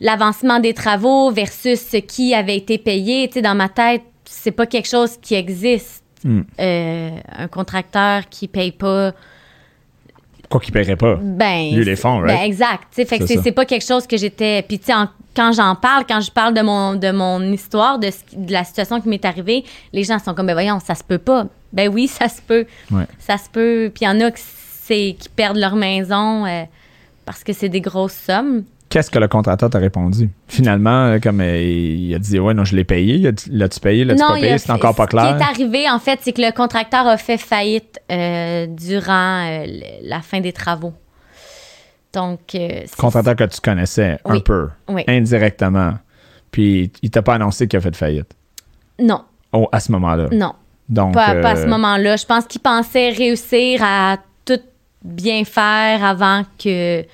l'avancement 0.00 0.58
des 0.58 0.74
travaux 0.74 1.30
versus 1.30 1.80
ce 1.80 1.98
qui 1.98 2.34
avait 2.34 2.56
été 2.56 2.78
payé. 2.78 3.28
Tu 3.28 3.34
sais, 3.34 3.42
dans 3.42 3.54
ma 3.54 3.68
tête, 3.68 4.02
c'est 4.24 4.50
pas 4.50 4.66
quelque 4.66 4.88
chose 4.88 5.16
qui 5.22 5.34
existe. 5.34 6.02
Hmm. 6.24 6.40
Euh, 6.58 7.10
un 7.38 7.48
contracteur 7.48 8.28
qui 8.28 8.48
paye 8.48 8.72
pas, 8.72 9.12
Quoi 10.48 10.60
qu'il 10.60 10.72
paierait 10.72 10.96
pas? 10.96 11.16
ben. 11.20 11.74
Lui, 11.74 11.84
les 11.84 11.96
fonds, 11.96 12.20
ben, 12.20 12.40
exact. 12.42 12.84
Que 12.94 13.04
C'est 13.26 13.52
pas 13.52 13.64
quelque 13.64 13.84
chose 13.84 14.06
que 14.06 14.16
j'étais. 14.16 14.62
Puis, 14.62 14.78
tu 14.78 14.86
sais, 14.86 14.92
quand 15.34 15.52
j'en 15.52 15.74
parle, 15.74 16.04
quand 16.08 16.20
je 16.20 16.30
parle 16.30 16.54
de 16.54 16.62
mon, 16.62 16.94
de 16.94 17.10
mon 17.10 17.40
histoire, 17.52 17.98
de, 17.98 18.10
ce 18.10 18.22
qui- 18.24 18.36
de 18.36 18.52
la 18.52 18.62
situation 18.64 19.00
qui 19.00 19.08
m'est 19.08 19.24
arrivée, 19.24 19.64
les 19.92 20.04
gens 20.04 20.18
sont 20.18 20.34
comme, 20.34 20.46
ben 20.46 20.52
voyons, 20.54 20.78
ça 20.80 20.94
se 20.94 21.02
peut 21.04 21.18
pas. 21.18 21.46
Ben 21.72 21.88
oui, 21.92 22.06
ça 22.06 22.28
se 22.28 22.40
peut. 22.40 22.64
Ouais. 22.92 23.04
Ça 23.18 23.36
se 23.38 23.50
peut. 23.50 23.90
Puis, 23.92 24.04
il 24.04 24.08
y 24.08 24.08
en 24.08 24.20
a 24.20 24.30
qui, 24.30 24.42
c'est- 24.42 25.16
qui 25.18 25.28
perdent 25.28 25.56
leur 25.58 25.74
maison 25.74 26.46
euh, 26.46 26.62
parce 27.24 27.42
que 27.42 27.52
c'est 27.52 27.68
des 27.68 27.80
grosses 27.80 28.14
sommes. 28.14 28.62
Qu'est-ce 28.96 29.10
que 29.10 29.18
le 29.18 29.28
contracteur 29.28 29.68
t'a 29.68 29.78
répondu? 29.78 30.30
Finalement, 30.48 31.04
euh, 31.08 31.18
comme 31.18 31.42
euh, 31.42 31.60
il 31.60 32.14
a 32.14 32.18
dit, 32.18 32.40
ouais, 32.40 32.54
non, 32.54 32.64
je 32.64 32.74
l'ai 32.74 32.84
payé. 32.84 33.30
L'as-tu 33.50 33.78
payé? 33.78 34.06
L'as-tu 34.06 34.22
pas 34.22 34.32
payé? 34.40 34.56
C'est 34.56 34.70
encore 34.72 34.94
pas 34.94 35.02
Ce 35.04 35.08
qui 35.10 35.16
clair. 35.18 35.36
est 35.36 35.42
arrivé, 35.42 35.90
en 35.90 35.98
fait, 35.98 36.18
c'est 36.22 36.32
que 36.32 36.40
le 36.40 36.50
contracteur 36.50 37.06
a 37.06 37.18
fait 37.18 37.36
faillite 37.36 38.00
euh, 38.10 38.66
durant 38.66 39.44
euh, 39.50 39.66
la 40.02 40.22
fin 40.22 40.40
des 40.40 40.54
travaux. 40.54 40.94
Donc, 42.14 42.54
euh, 42.54 42.84
Contracteur 42.96 43.36
que 43.36 43.44
tu 43.44 43.60
connaissais 43.60 44.18
un 44.24 44.40
peu, 44.40 44.68
Oui. 44.88 45.04
indirectement. 45.08 45.98
Puis 46.50 46.90
il 47.02 47.10
t'a 47.10 47.20
pas 47.20 47.34
annoncé 47.34 47.68
qu'il 47.68 47.76
a 47.76 47.82
fait 47.82 47.94
faillite? 47.94 48.34
Non, 48.98 49.24
Oh, 49.52 49.68
à 49.72 49.78
ce 49.80 49.92
moment-là. 49.92 50.28
non. 50.32 50.54
Donc, 50.88 51.12
Pas, 51.12 51.34
pas 51.42 51.50
à 51.50 51.56
ce 51.56 51.66
moment-là. 51.66 52.16
Je 52.16 52.24
pense 52.24 52.46
qu'il 52.46 52.62
pensait 52.62 53.10
réussir 53.10 53.82
à 53.84 54.16
tout 54.46 54.60
bien 55.04 55.44
faire 55.44 56.02
avant 56.02 56.44
que. 56.58 57.04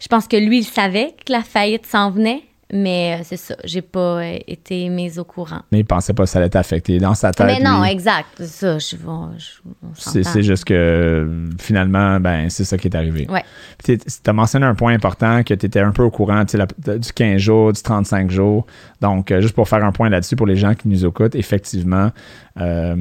Je 0.00 0.08
pense 0.08 0.26
que 0.26 0.36
lui, 0.36 0.58
il 0.60 0.64
savait 0.64 1.14
que 1.26 1.32
la 1.32 1.42
faillite 1.42 1.86
s'en 1.86 2.10
venait, 2.10 2.42
mais 2.72 3.18
euh, 3.18 3.22
c'est 3.24 3.36
ça. 3.36 3.54
J'ai 3.64 3.82
pas 3.82 4.22
euh, 4.22 4.38
été 4.46 4.88
mise 4.88 5.18
au 5.18 5.24
courant. 5.24 5.60
Mais 5.72 5.80
il 5.80 5.84
pensait 5.84 6.14
pas 6.14 6.22
que 6.22 6.28
ça 6.28 6.38
allait 6.38 6.48
t'affecter. 6.48 6.98
Dans 6.98 7.14
sa 7.14 7.32
tête, 7.32 7.46
mais 7.46 7.60
non, 7.60 7.82
lui, 7.82 7.90
exact. 7.90 8.28
c'est 8.38 8.46
Ça, 8.46 8.78
je, 8.78 10.22
c'est 10.22 10.42
juste 10.42 10.64
que 10.64 11.28
finalement, 11.58 12.18
ben, 12.20 12.48
c'est 12.48 12.64
ça 12.64 12.78
qui 12.78 12.88
est 12.88 12.96
arrivé. 12.96 13.26
Ouais. 13.28 13.44
Tu 13.84 13.98
as 14.26 14.32
mentionné 14.32 14.66
un 14.66 14.74
point 14.74 14.94
important 14.94 15.42
que 15.42 15.52
tu 15.54 15.66
étais 15.66 15.80
un 15.80 15.90
peu 15.90 16.02
au 16.02 16.10
courant 16.10 16.44
la- 16.54 16.98
du 16.98 17.12
15 17.12 17.38
jours, 17.38 17.72
du 17.72 17.82
35 17.82 18.30
jours. 18.30 18.66
Donc, 19.00 19.30
euh, 19.30 19.40
juste 19.40 19.54
pour 19.54 19.68
faire 19.68 19.84
un 19.84 19.92
point 19.92 20.08
là-dessus 20.08 20.36
pour 20.36 20.46
les 20.46 20.56
gens 20.56 20.74
qui 20.74 20.88
nous 20.88 21.04
écoutent, 21.04 21.34
effectivement, 21.34 22.10
euh, 22.58 22.96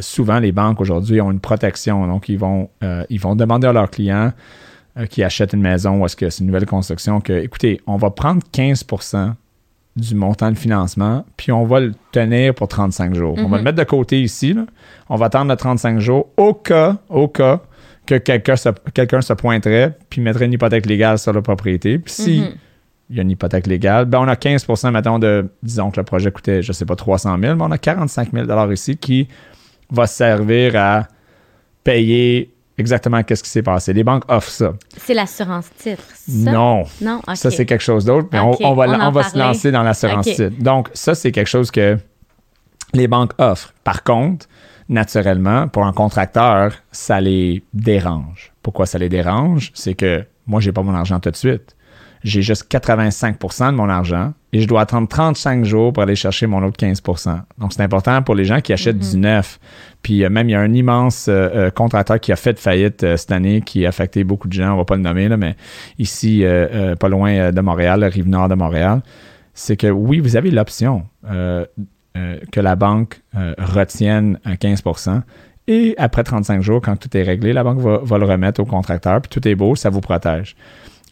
souvent 0.00 0.38
les 0.38 0.52
banques 0.52 0.80
aujourd'hui 0.80 1.20
ont 1.20 1.30
une 1.30 1.40
protection. 1.40 2.06
Donc, 2.06 2.28
ils 2.28 2.38
vont, 2.38 2.68
euh, 2.82 3.04
ils 3.10 3.20
vont 3.20 3.34
demander 3.34 3.66
à 3.66 3.72
leurs 3.72 3.90
clients 3.90 4.32
qui 5.10 5.22
achètent 5.24 5.52
une 5.52 5.60
maison 5.62 6.00
ou 6.00 6.06
est-ce 6.06 6.16
que 6.16 6.30
c'est 6.30 6.40
une 6.40 6.46
nouvelle 6.46 6.66
construction 6.66 7.20
que, 7.20 7.32
écoutez, 7.32 7.80
on 7.86 7.96
va 7.96 8.10
prendre 8.10 8.42
15% 8.52 9.32
du 9.96 10.14
montant 10.16 10.50
de 10.50 10.56
financement, 10.58 11.24
puis 11.36 11.52
on 11.52 11.64
va 11.64 11.78
le 11.80 11.92
tenir 12.10 12.52
pour 12.54 12.66
35 12.68 13.14
jours. 13.14 13.36
On 13.38 13.48
va 13.48 13.58
le 13.58 13.62
mettre 13.62 13.78
de 13.78 13.84
côté 13.84 14.20
ici. 14.22 14.52
là. 14.52 14.66
On 15.08 15.16
va 15.16 15.26
attendre 15.26 15.50
le 15.50 15.56
35 15.56 16.00
jours 16.00 16.28
au 16.36 16.52
cas, 16.54 16.96
au 17.08 17.28
cas 17.28 17.60
que 18.06 18.16
quelqu'un 18.16 18.56
se, 18.56 18.68
quelqu'un 18.92 19.20
se 19.20 19.32
pointerait 19.32 19.96
puis 20.10 20.20
mettrait 20.20 20.46
une 20.46 20.52
hypothèque 20.52 20.86
légale 20.86 21.18
sur 21.18 21.32
la 21.32 21.42
propriété. 21.42 21.98
Puis 21.98 22.12
si 22.12 22.40
Mhm. 22.40 22.48
il 23.10 23.16
y 23.16 23.18
a 23.20 23.22
une 23.22 23.30
hypothèque 23.30 23.66
légale, 23.68 24.04
ben 24.06 24.18
on 24.18 24.26
a 24.28 24.34
15% 24.34 24.90
mettons, 24.90 25.18
de, 25.20 25.48
disons 25.62 25.90
que 25.92 26.00
le 26.00 26.04
projet 26.04 26.30
coûtait, 26.32 26.60
je 26.60 26.72
sais 26.72 26.84
pas, 26.84 26.96
300 26.96 27.38
000, 27.40 27.54
mais 27.56 27.62
on 27.64 27.70
a 27.70 27.78
45 27.78 28.30
000 28.32 28.72
ici 28.72 28.96
qui 28.96 29.28
va 29.90 30.06
servir 30.06 30.74
à 30.76 31.06
payer 31.84 32.53
exactement 32.78 33.22
qu'est-ce 33.22 33.42
qui 33.42 33.50
s'est 33.50 33.62
passé. 33.62 33.92
Les 33.92 34.04
banques 34.04 34.24
offrent 34.28 34.50
ça. 34.50 34.72
C'est 34.96 35.14
l'assurance 35.14 35.66
titre, 35.78 36.02
ça? 36.14 36.50
Non. 36.52 36.84
Non. 37.00 37.20
Ça, 37.34 37.50
c'est 37.50 37.66
quelque 37.66 37.82
chose 37.82 38.04
d'autre, 38.04 38.28
mais 38.32 38.40
on- 38.40 38.74
va, 38.74 39.08
on 39.08 39.10
va 39.10 39.22
se 39.24 39.38
lancer 39.38 39.70
dans 39.70 39.82
l'assurance 39.82 40.26
Ok. 40.26 40.34
titre. 40.34 40.62
Donc, 40.62 40.88
ça, 40.94 41.14
c'est 41.14 41.32
quelque 41.32 41.48
chose 41.48 41.70
que 41.70 41.96
les 42.92 43.08
banques 43.08 43.32
offrent. 43.38 43.72
Par 43.84 44.02
contre, 44.02 44.46
naturellement, 44.88 45.68
pour 45.68 45.84
un 45.86 45.92
contracteur, 45.92 46.74
ça 46.92 47.20
les 47.20 47.62
dérange. 47.72 48.52
Pourquoi 48.62 48.86
ça 48.86 48.98
les 48.98 49.08
dérange? 49.08 49.70
C'est 49.74 49.94
que 49.94 50.24
moi, 50.46 50.60
j'ai 50.60 50.72
pas 50.72 50.82
mon 50.82 50.94
argent 50.94 51.20
tout 51.20 51.30
de 51.30 51.36
suite. 51.36 51.76
J'ai 52.22 52.42
juste 52.42 52.66
85% 52.70 53.70
de 53.72 53.76
mon 53.76 53.88
argent 53.88 54.32
et 54.54 54.60
je 54.60 54.68
dois 54.68 54.82
attendre 54.82 55.08
35 55.08 55.64
jours 55.64 55.92
pour 55.92 56.04
aller 56.04 56.14
chercher 56.14 56.46
mon 56.46 56.62
autre 56.62 56.78
15% 56.78 57.40
Donc, 57.58 57.72
c'est 57.72 57.82
important 57.82 58.22
pour 58.22 58.36
les 58.36 58.44
gens 58.44 58.60
qui 58.60 58.72
achètent 58.72 59.00
du 59.00 59.16
neuf. 59.16 59.58
Puis, 60.00 60.24
euh, 60.24 60.30
même, 60.30 60.48
il 60.48 60.52
y 60.52 60.54
a 60.54 60.60
un 60.60 60.72
immense 60.72 61.26
euh, 61.26 61.48
euh, 61.52 61.70
contracteur 61.70 62.20
qui 62.20 62.30
a 62.30 62.36
fait 62.36 62.56
faillite 62.56 63.02
euh, 63.02 63.16
cette 63.16 63.32
année, 63.32 63.62
qui 63.62 63.84
a 63.84 63.88
affecté 63.88 64.22
beaucoup 64.22 64.46
de 64.46 64.52
gens. 64.52 64.72
On 64.72 64.76
va 64.76 64.84
pas 64.84 64.94
le 64.94 65.02
nommer, 65.02 65.26
là, 65.26 65.36
mais 65.36 65.56
ici, 65.98 66.44
pas 67.00 67.08
loin 67.08 67.50
de 67.50 67.60
Montréal, 67.60 68.00
la 68.00 68.08
rive 68.08 68.28
nord 68.28 68.48
de 68.48 68.54
Montréal. 68.54 69.02
C'est 69.54 69.76
que 69.76 69.88
oui, 69.88 70.20
vous 70.20 70.36
avez 70.36 70.52
l'option 70.52 71.04
que 71.24 72.60
la 72.60 72.76
banque 72.76 73.22
retienne 73.58 74.38
un 74.44 74.54
15% 74.54 75.22
et 75.66 75.94
après 75.98 76.22
35 76.22 76.62
jours, 76.62 76.80
quand 76.80 76.96
tout 76.96 77.16
est 77.16 77.22
réglé, 77.22 77.52
la 77.52 77.64
banque 77.64 77.78
va, 77.80 77.98
va 78.02 78.18
le 78.18 78.26
remettre 78.26 78.60
au 78.60 78.66
contracteur, 78.66 79.20
puis 79.20 79.30
tout 79.30 79.48
est 79.48 79.54
beau, 79.54 79.74
ça 79.74 79.90
vous 79.90 80.00
protège. 80.00 80.54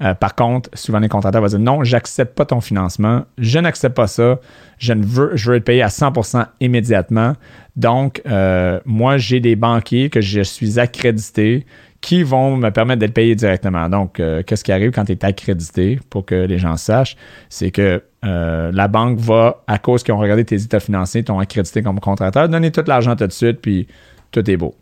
Euh, 0.02 0.14
par 0.14 0.34
contre, 0.34 0.68
souvent 0.74 0.98
les 0.98 1.08
contracteurs 1.08 1.42
vont 1.42 1.48
dire 1.48 1.58
non, 1.58 1.84
j'accepte 1.84 2.34
pas 2.34 2.44
ton 2.44 2.60
financement, 2.60 3.24
je 3.38 3.58
n'accepte 3.58 3.94
pas 3.94 4.06
ça, 4.06 4.40
je 4.78 4.92
ne 4.92 5.04
veux, 5.04 5.36
je 5.36 5.50
veux 5.50 5.56
être 5.58 5.64
payé 5.64 5.82
à 5.82 5.88
100% 5.88 6.46
immédiatement. 6.60 7.34
Donc, 7.76 8.20
euh, 8.26 8.80
moi, 8.84 9.16
j'ai 9.16 9.40
des 9.40 9.54
banquiers 9.54 10.10
que 10.10 10.20
je 10.20 10.40
suis 10.40 10.80
accrédité 10.80 11.64
qui 12.00 12.24
vont 12.24 12.56
me 12.56 12.70
permettre 12.70 12.98
d'être 12.98 13.14
payé 13.14 13.36
directement. 13.36 13.88
Donc, 13.88 14.18
euh, 14.18 14.42
qu'est-ce 14.42 14.64
qui 14.64 14.72
arrive 14.72 14.90
quand 14.90 15.04
tu 15.04 15.12
es 15.12 15.24
accrédité, 15.24 16.00
pour 16.10 16.26
que 16.26 16.34
les 16.34 16.58
gens 16.58 16.76
sachent, 16.76 17.16
c'est 17.48 17.70
que 17.70 18.02
la 18.24 18.86
banque 18.86 19.18
va, 19.18 19.64
à 19.66 19.78
cause 19.78 20.04
qu'ils 20.04 20.14
ont 20.14 20.18
regardé 20.18 20.44
tes 20.44 20.62
états 20.62 20.78
financiers, 20.78 21.24
t'ont 21.24 21.40
accrédité 21.40 21.82
comme 21.82 21.98
contracteur, 21.98 22.48
donner 22.48 22.70
tout 22.70 22.84
l'argent 22.86 23.16
tout 23.16 23.26
de 23.26 23.32
suite, 23.32 23.60
puis 23.60 23.88
tout 24.30 24.48
est 24.48 24.56
beau. 24.56 24.76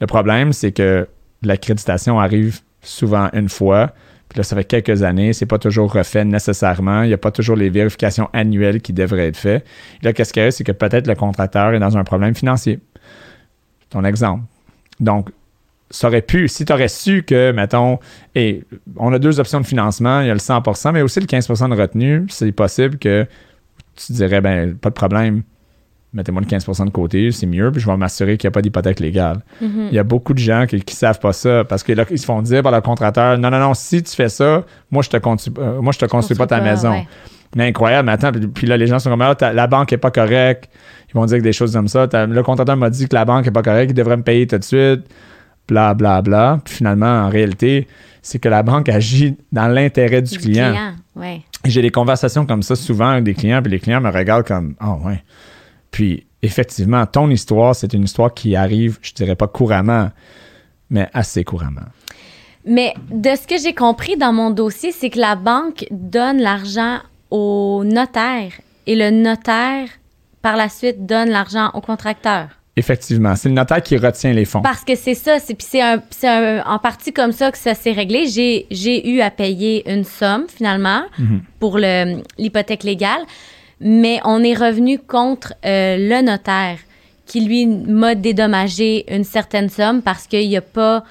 Le 0.00 0.06
problème, 0.06 0.52
c'est 0.52 0.70
que 0.70 1.08
l'accréditation 1.42 2.20
arrive 2.20 2.60
souvent 2.82 3.28
une 3.32 3.48
fois, 3.48 3.92
là, 4.36 4.42
ça 4.42 4.56
fait 4.56 4.64
quelques 4.64 5.02
années, 5.02 5.32
c'est 5.32 5.46
pas 5.46 5.58
toujours 5.58 5.92
refait 5.92 6.24
nécessairement, 6.24 7.02
il 7.02 7.08
n'y 7.08 7.14
a 7.14 7.18
pas 7.18 7.30
toujours 7.30 7.56
les 7.56 7.70
vérifications 7.70 8.28
annuelles 8.32 8.80
qui 8.80 8.92
devraient 8.92 9.28
être 9.28 9.36
faites. 9.36 9.66
Là, 10.02 10.12
qu'est-ce 10.12 10.32
qu'il 10.32 10.42
y 10.42 10.46
a, 10.46 10.50
c'est 10.50 10.64
que 10.64 10.72
peut-être 10.72 11.06
le 11.06 11.14
contracteur 11.14 11.72
est 11.72 11.78
dans 11.78 11.96
un 11.96 12.04
problème 12.04 12.34
financier. 12.34 12.80
Ton 13.90 14.04
exemple. 14.04 14.44
Donc, 15.00 15.30
ça 15.90 16.08
aurait 16.08 16.22
pu, 16.22 16.48
si 16.48 16.64
tu 16.64 16.72
aurais 16.72 16.88
su 16.88 17.22
que, 17.22 17.52
mettons, 17.52 17.98
et 18.34 18.64
on 18.96 19.12
a 19.12 19.18
deux 19.18 19.38
options 19.38 19.60
de 19.60 19.66
financement, 19.66 20.20
il 20.20 20.26
y 20.26 20.30
a 20.30 20.34
le 20.34 20.40
100% 20.40 20.92
mais 20.92 21.02
aussi 21.02 21.20
le 21.20 21.26
15 21.26 21.48
de 21.48 21.80
retenue, 21.80 22.26
c'est 22.28 22.50
possible 22.52 22.98
que 22.98 23.26
tu 23.94 24.12
dirais, 24.12 24.40
ben, 24.40 24.76
pas 24.76 24.90
de 24.90 24.94
problème, 24.94 25.42
mettez-moi 26.16 26.40
le 26.42 26.48
15% 26.48 26.86
de 26.86 26.90
côté, 26.90 27.30
c'est 27.30 27.46
mieux, 27.46 27.70
puis 27.70 27.80
je 27.80 27.86
vais 27.86 27.96
m'assurer 27.96 28.36
qu'il 28.38 28.48
n'y 28.48 28.52
a 28.52 28.54
pas 28.54 28.62
d'hypothèque 28.62 29.00
légale. 29.00 29.38
Mhm. 29.60 29.88
Il 29.90 29.94
y 29.94 29.98
a 29.98 30.02
beaucoup 30.02 30.32
de 30.34 30.38
gens 30.38 30.64
qui 30.66 30.76
ne 30.76 30.80
savent 30.88 31.20
pas 31.20 31.32
ça 31.32 31.62
parce 31.64 31.82
que 31.82 31.92
là, 31.92 32.04
ils 32.10 32.18
se 32.18 32.24
font 32.24 32.40
dire 32.42 32.62
par 32.62 32.72
le 32.72 32.80
contracteur 32.80 33.38
non, 33.38 33.50
non, 33.50 33.60
non, 33.60 33.74
si 33.74 34.02
tu 34.02 34.14
fais 34.16 34.28
ça, 34.30 34.64
moi, 34.90 35.02
je 35.02 35.10
te 35.10 35.18
construis, 35.18 35.54
euh, 35.58 35.80
moi, 35.80 35.92
je 35.92 35.98
te 35.98 36.06
construis 36.06 36.36
pas 36.36 36.46
ta 36.46 36.60
maison. 36.60 36.90
ouais. 36.90 37.06
Mais 37.54 37.68
incroyable, 37.68 38.06
mais 38.06 38.12
attends, 38.12 38.32
puis, 38.32 38.46
puis 38.48 38.66
là, 38.66 38.76
les 38.76 38.86
gens 38.86 38.98
sont 38.98 39.08
comme, 39.08 39.22
ah, 39.22 39.34
la 39.52 39.66
banque 39.66 39.92
est 39.92 39.98
pas 39.98 40.10
correcte. 40.10 40.68
Ils 41.08 41.14
vont 41.14 41.24
dire 41.26 41.40
des 41.40 41.52
choses 41.52 41.72
comme 41.74 41.88
ça. 41.88 42.06
Le 42.12 42.42
contracteur 42.42 42.76
m'a 42.76 42.90
dit 42.90 43.08
que 43.08 43.14
la 43.14 43.24
banque 43.24 43.46
est 43.46 43.50
pas 43.52 43.62
correcte, 43.62 43.92
il 43.92 43.94
devrait 43.94 44.16
me 44.16 44.22
payer 44.22 44.46
tout 44.46 44.58
de 44.58 44.64
suite, 44.64 45.02
bla, 45.68 45.94
bla, 45.94 46.22
bla. 46.22 46.58
Puis 46.64 46.74
finalement, 46.74 47.06
en 47.24 47.28
réalité, 47.28 47.86
c'est 48.20 48.38
que 48.40 48.48
la 48.48 48.62
banque 48.62 48.88
agit 48.88 49.36
dans 49.52 49.68
l'intérêt 49.68 50.20
du, 50.22 50.32
Du 50.32 50.38
client. 50.38 50.70
client, 50.70 50.92
ouais. 51.14 51.42
J'ai 51.64 51.82
des 51.82 51.90
conversations 51.90 52.44
comme 52.44 52.62
ça 52.62 52.74
souvent 52.74 53.10
avec 53.10 53.24
des 53.24 53.34
clients, 53.34 53.62
puis 53.62 53.70
les 53.70 53.78
clients 53.80 54.00
me 54.00 54.10
regardent 54.10 54.46
comme 54.46 54.74
Ah 54.80 54.94
ouais. 55.04 55.22
Puis 55.90 56.26
effectivement, 56.42 57.04
ton 57.06 57.30
histoire, 57.30 57.74
c'est 57.74 57.92
une 57.92 58.04
histoire 58.04 58.32
qui 58.34 58.56
arrive, 58.56 58.98
je 59.02 59.12
dirais 59.12 59.36
pas 59.36 59.46
couramment, 59.48 60.10
mais 60.90 61.08
assez 61.12 61.44
couramment. 61.44 61.86
Mais 62.64 62.94
de 63.10 63.30
ce 63.36 63.46
que 63.46 63.58
j'ai 63.58 63.74
compris 63.74 64.16
dans 64.16 64.32
mon 64.32 64.50
dossier, 64.50 64.92
c'est 64.92 65.10
que 65.10 65.18
la 65.20 65.36
banque 65.36 65.86
donne 65.90 66.38
l'argent 66.40 66.98
au 67.30 67.82
notaire 67.84 68.52
et 68.86 68.96
le 68.96 69.10
notaire, 69.10 69.88
par 70.42 70.56
la 70.56 70.68
suite, 70.68 71.06
donne 71.06 71.30
l'argent 71.30 71.70
au 71.74 71.80
contracteur. 71.80 72.48
Effectivement, 72.78 73.34
c'est 73.36 73.48
le 73.48 73.54
notaire 73.54 73.82
qui 73.82 73.96
retient 73.96 74.32
les 74.32 74.44
fonds. 74.44 74.60
Parce 74.62 74.84
que 74.84 74.94
c'est 74.96 75.14
ça, 75.14 75.38
c'est 75.38 75.54
puis 75.54 75.66
c'est 75.68 75.80
un, 75.80 76.02
c'est 76.10 76.28
un- 76.28 76.62
en 76.66 76.78
partie 76.78 77.12
comme 77.12 77.32
ça 77.32 77.50
que 77.50 77.56
ça 77.56 77.74
s'est 77.74 77.92
réglé. 77.92 78.26
J'ai, 78.28 78.66
j'ai 78.70 79.08
eu 79.08 79.20
à 79.22 79.30
payer 79.30 79.90
une 79.90 80.04
somme 80.04 80.44
finalement 80.48 81.02
Mhm. 81.18 81.40
pour 81.58 81.78
le, 81.78 82.22
l'hypothèque 82.36 82.84
légale, 82.84 83.22
mais 83.80 84.20
on 84.24 84.42
est 84.42 84.54
revenu 84.54 84.98
contre 84.98 85.54
euh, 85.64 85.96
le 85.98 86.24
notaire 86.24 86.78
qui 87.26 87.40
lui 87.40 87.66
m'a 87.66 88.14
dédommagé 88.14 89.12
une 89.14 89.24
certaine 89.24 89.68
somme 89.68 90.02
parce 90.02 90.26
qu'il 90.26 90.50
n'a 90.50 90.60
pas 90.60 91.04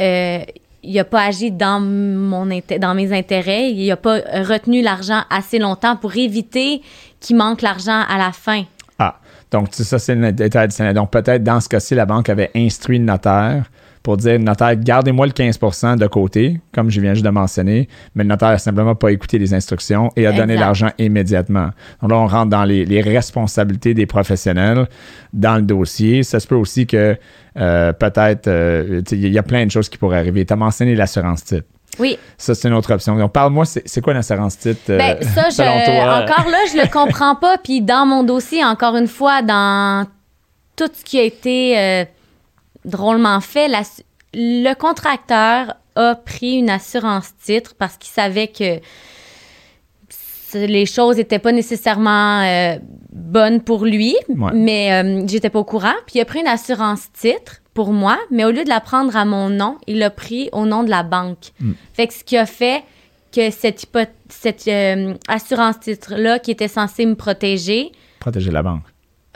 euh, 0.00 0.40
il 0.82 0.98
a 0.98 1.04
pas 1.04 1.24
agi 1.24 1.50
dans 1.50 1.78
mon 1.80 2.46
dans 2.46 2.94
mes 2.94 3.12
intérêts, 3.12 3.70
il 3.70 3.86
n'a 3.86 3.96
pas 3.96 4.18
retenu 4.18 4.82
l'argent 4.82 5.22
assez 5.28 5.58
longtemps 5.58 5.96
pour 5.96 6.16
éviter 6.16 6.80
qu'il 7.20 7.36
manque 7.36 7.60
l'argent 7.60 8.02
à 8.08 8.16
la 8.16 8.32
fin. 8.32 8.64
Ah, 8.98 9.18
donc 9.50 9.68
ça, 9.72 9.98
c'est 9.98 10.14
le 10.14 10.32
détail. 10.32 10.68
Donc 10.94 11.10
peut-être 11.10 11.44
dans 11.44 11.60
ce 11.60 11.68
cas-ci, 11.68 11.94
la 11.94 12.06
banque 12.06 12.30
avait 12.30 12.50
instruit 12.54 12.98
le 12.98 13.04
notaire 13.04 13.64
pour 14.02 14.16
dire, 14.16 14.38
notaire, 14.38 14.74
gardez-moi 14.76 15.26
le 15.26 15.32
15% 15.32 15.98
de 15.98 16.06
côté, 16.06 16.60
comme 16.74 16.90
je 16.90 17.00
viens 17.00 17.12
juste 17.12 17.24
de 17.24 17.30
mentionner, 17.30 17.86
mais 18.14 18.24
le 18.24 18.28
notaire 18.30 18.48
n'a 18.50 18.58
simplement 18.58 18.94
pas 18.94 19.12
écouté 19.12 19.38
les 19.38 19.52
instructions 19.52 20.10
et 20.16 20.26
a 20.26 20.32
donné 20.32 20.56
l'argent 20.56 20.88
immédiatement. 20.98 21.70
Donc 22.00 22.10
là, 22.10 22.16
on 22.16 22.26
rentre 22.26 22.48
dans 22.50 22.64
les, 22.64 22.86
les 22.86 23.02
responsabilités 23.02 23.92
des 23.92 24.06
professionnels 24.06 24.88
dans 25.34 25.56
le 25.56 25.62
dossier. 25.62 26.22
Ça 26.22 26.40
se 26.40 26.46
peut 26.46 26.54
aussi 26.54 26.86
que 26.86 27.16
euh, 27.58 27.92
peut-être, 27.92 28.46
euh, 28.48 29.02
il 29.10 29.28
y 29.28 29.38
a 29.38 29.42
plein 29.42 29.66
de 29.66 29.70
choses 29.70 29.88
qui 29.88 29.98
pourraient 29.98 30.18
arriver. 30.18 30.46
Tu 30.46 30.52
as 30.52 30.56
mentionné 30.56 30.94
l'assurance 30.94 31.44
titre. 31.44 31.66
Oui. 31.98 32.18
Ça, 32.38 32.54
c'est 32.54 32.68
une 32.68 32.74
autre 32.74 32.94
option. 32.94 33.16
Donc, 33.18 33.32
parle-moi, 33.32 33.64
c'est 33.66 33.82
c'est 33.86 34.00
quoi 34.00 34.12
une 34.14 34.20
assurance 34.20 34.56
titre? 34.56 34.80
euh, 34.90 34.96
Ben, 34.98 35.18
ça, 35.22 35.50
je, 35.50 35.56
selon 35.56 35.84
toi? 35.84 36.22
encore 36.22 36.48
là, 36.50 36.58
je 36.72 36.80
le 36.80 36.88
comprends 36.90 37.34
pas. 37.34 37.58
Puis 37.58 37.82
dans 37.82 38.06
mon 38.06 38.22
dossier, 38.22 38.64
encore 38.64 38.96
une 38.96 39.08
fois, 39.08 39.42
dans 39.42 40.06
tout 40.76 40.88
ce 40.96 41.04
qui 41.04 41.18
a 41.18 41.24
été 41.24 42.06
drôlement 42.84 43.40
fait, 43.40 43.68
la- 43.68 43.82
le 44.34 44.74
contracteur 44.74 45.74
a 45.96 46.14
pris 46.14 46.56
une 46.58 46.70
assurance 46.70 47.30
titre 47.42 47.74
parce 47.78 47.96
qu'il 47.96 48.10
savait 48.12 48.48
que 48.48 48.80
les 50.54 50.86
choses 50.86 51.16
n'étaient 51.16 51.38
pas 51.38 51.52
nécessairement 51.52 52.42
euh, 52.42 52.76
bonnes 53.12 53.60
pour 53.60 53.84
lui, 53.84 54.16
Ouais. 54.28 54.50
mais 54.52 54.92
euh, 54.92 55.24
j'étais 55.28 55.50
pas 55.50 55.60
au 55.60 55.64
courant. 55.64 55.94
Puis 56.06 56.16
il 56.16 56.20
a 56.20 56.24
pris 56.24 56.40
une 56.40 56.48
assurance 56.48 57.12
titre 57.12 57.56
pour 57.72 57.92
moi, 57.92 58.18
mais 58.32 58.44
au 58.44 58.50
lieu 58.50 58.64
de 58.64 58.68
la 58.68 58.80
prendre 58.80 59.16
à 59.16 59.24
mon 59.24 59.48
nom, 59.48 59.78
il 59.86 59.98
l'a 59.98 60.10
pris 60.10 60.48
au 60.52 60.66
nom 60.66 60.82
de 60.82 60.90
la 60.90 61.04
banque. 61.04 61.52
Mm. 61.60 61.72
Fait 61.92 62.08
que 62.08 62.14
ce 62.14 62.24
qui 62.24 62.36
a 62.36 62.46
fait 62.46 62.82
que 63.32 63.50
cette 63.50 64.66
euh, 64.66 65.14
assurance 65.28 65.78
titre-là, 65.78 66.40
qui 66.40 66.50
était 66.50 66.66
censée 66.68 67.06
me 67.06 67.14
protéger, 67.14 67.92
Protéger 68.18 68.50
la 68.50 68.62
banque. 68.64 68.82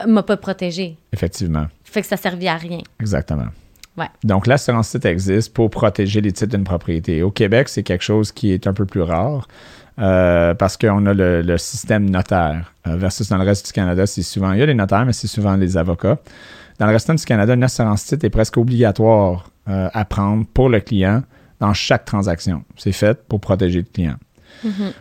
m'a 0.05 0.21
pas 0.21 0.35
protégée. 0.35 0.97
Effectivement. 1.13 1.67
Fait 1.95 2.01
que 2.01 2.07
ça 2.07 2.17
servait 2.17 2.49
à 2.49 2.57
rien. 2.57 2.79
Exactement. 2.99 3.47
Ouais. 3.97 4.07
Donc, 4.25 4.47
l'assurance 4.47 4.89
titre 4.89 5.05
existe 5.05 5.53
pour 5.53 5.69
protéger 5.69 6.19
les 6.19 6.33
titres 6.33 6.53
d'une 6.53 6.65
propriété. 6.65 7.23
Au 7.23 7.31
Québec, 7.31 7.69
c'est 7.69 7.83
quelque 7.83 8.03
chose 8.03 8.33
qui 8.33 8.51
est 8.51 8.67
un 8.67 8.73
peu 8.73 8.85
plus 8.85 9.01
rare 9.01 9.47
euh, 9.97 10.53
parce 10.55 10.75
qu'on 10.75 11.05
a 11.05 11.13
le, 11.13 11.41
le 11.41 11.57
système 11.57 12.09
notaire 12.09 12.73
euh, 12.85 12.97
versus 12.97 13.29
dans 13.29 13.37
le 13.37 13.45
reste 13.45 13.67
du 13.67 13.71
Canada, 13.71 14.05
c'est 14.05 14.23
souvent, 14.23 14.51
il 14.51 14.59
y 14.59 14.61
a 14.61 14.65
les 14.65 14.73
notaires, 14.73 15.05
mais 15.05 15.13
c'est 15.13 15.27
souvent 15.27 15.55
les 15.55 15.77
avocats. 15.77 16.17
Dans 16.79 16.87
le 16.87 16.91
reste 16.91 17.09
du 17.09 17.23
Canada, 17.23 17.53
une 17.53 17.63
assurance 17.63 18.03
titre 18.03 18.25
est 18.25 18.29
presque 18.29 18.57
obligatoire 18.57 19.49
euh, 19.69 19.87
à 19.93 20.03
prendre 20.03 20.45
pour 20.53 20.67
le 20.67 20.81
client 20.81 21.23
dans 21.61 21.73
chaque 21.73 22.03
transaction. 22.03 22.65
C'est 22.75 22.91
fait 22.91 23.23
pour 23.23 23.39
protéger 23.39 23.79
le 23.79 23.85
client. 23.85 24.15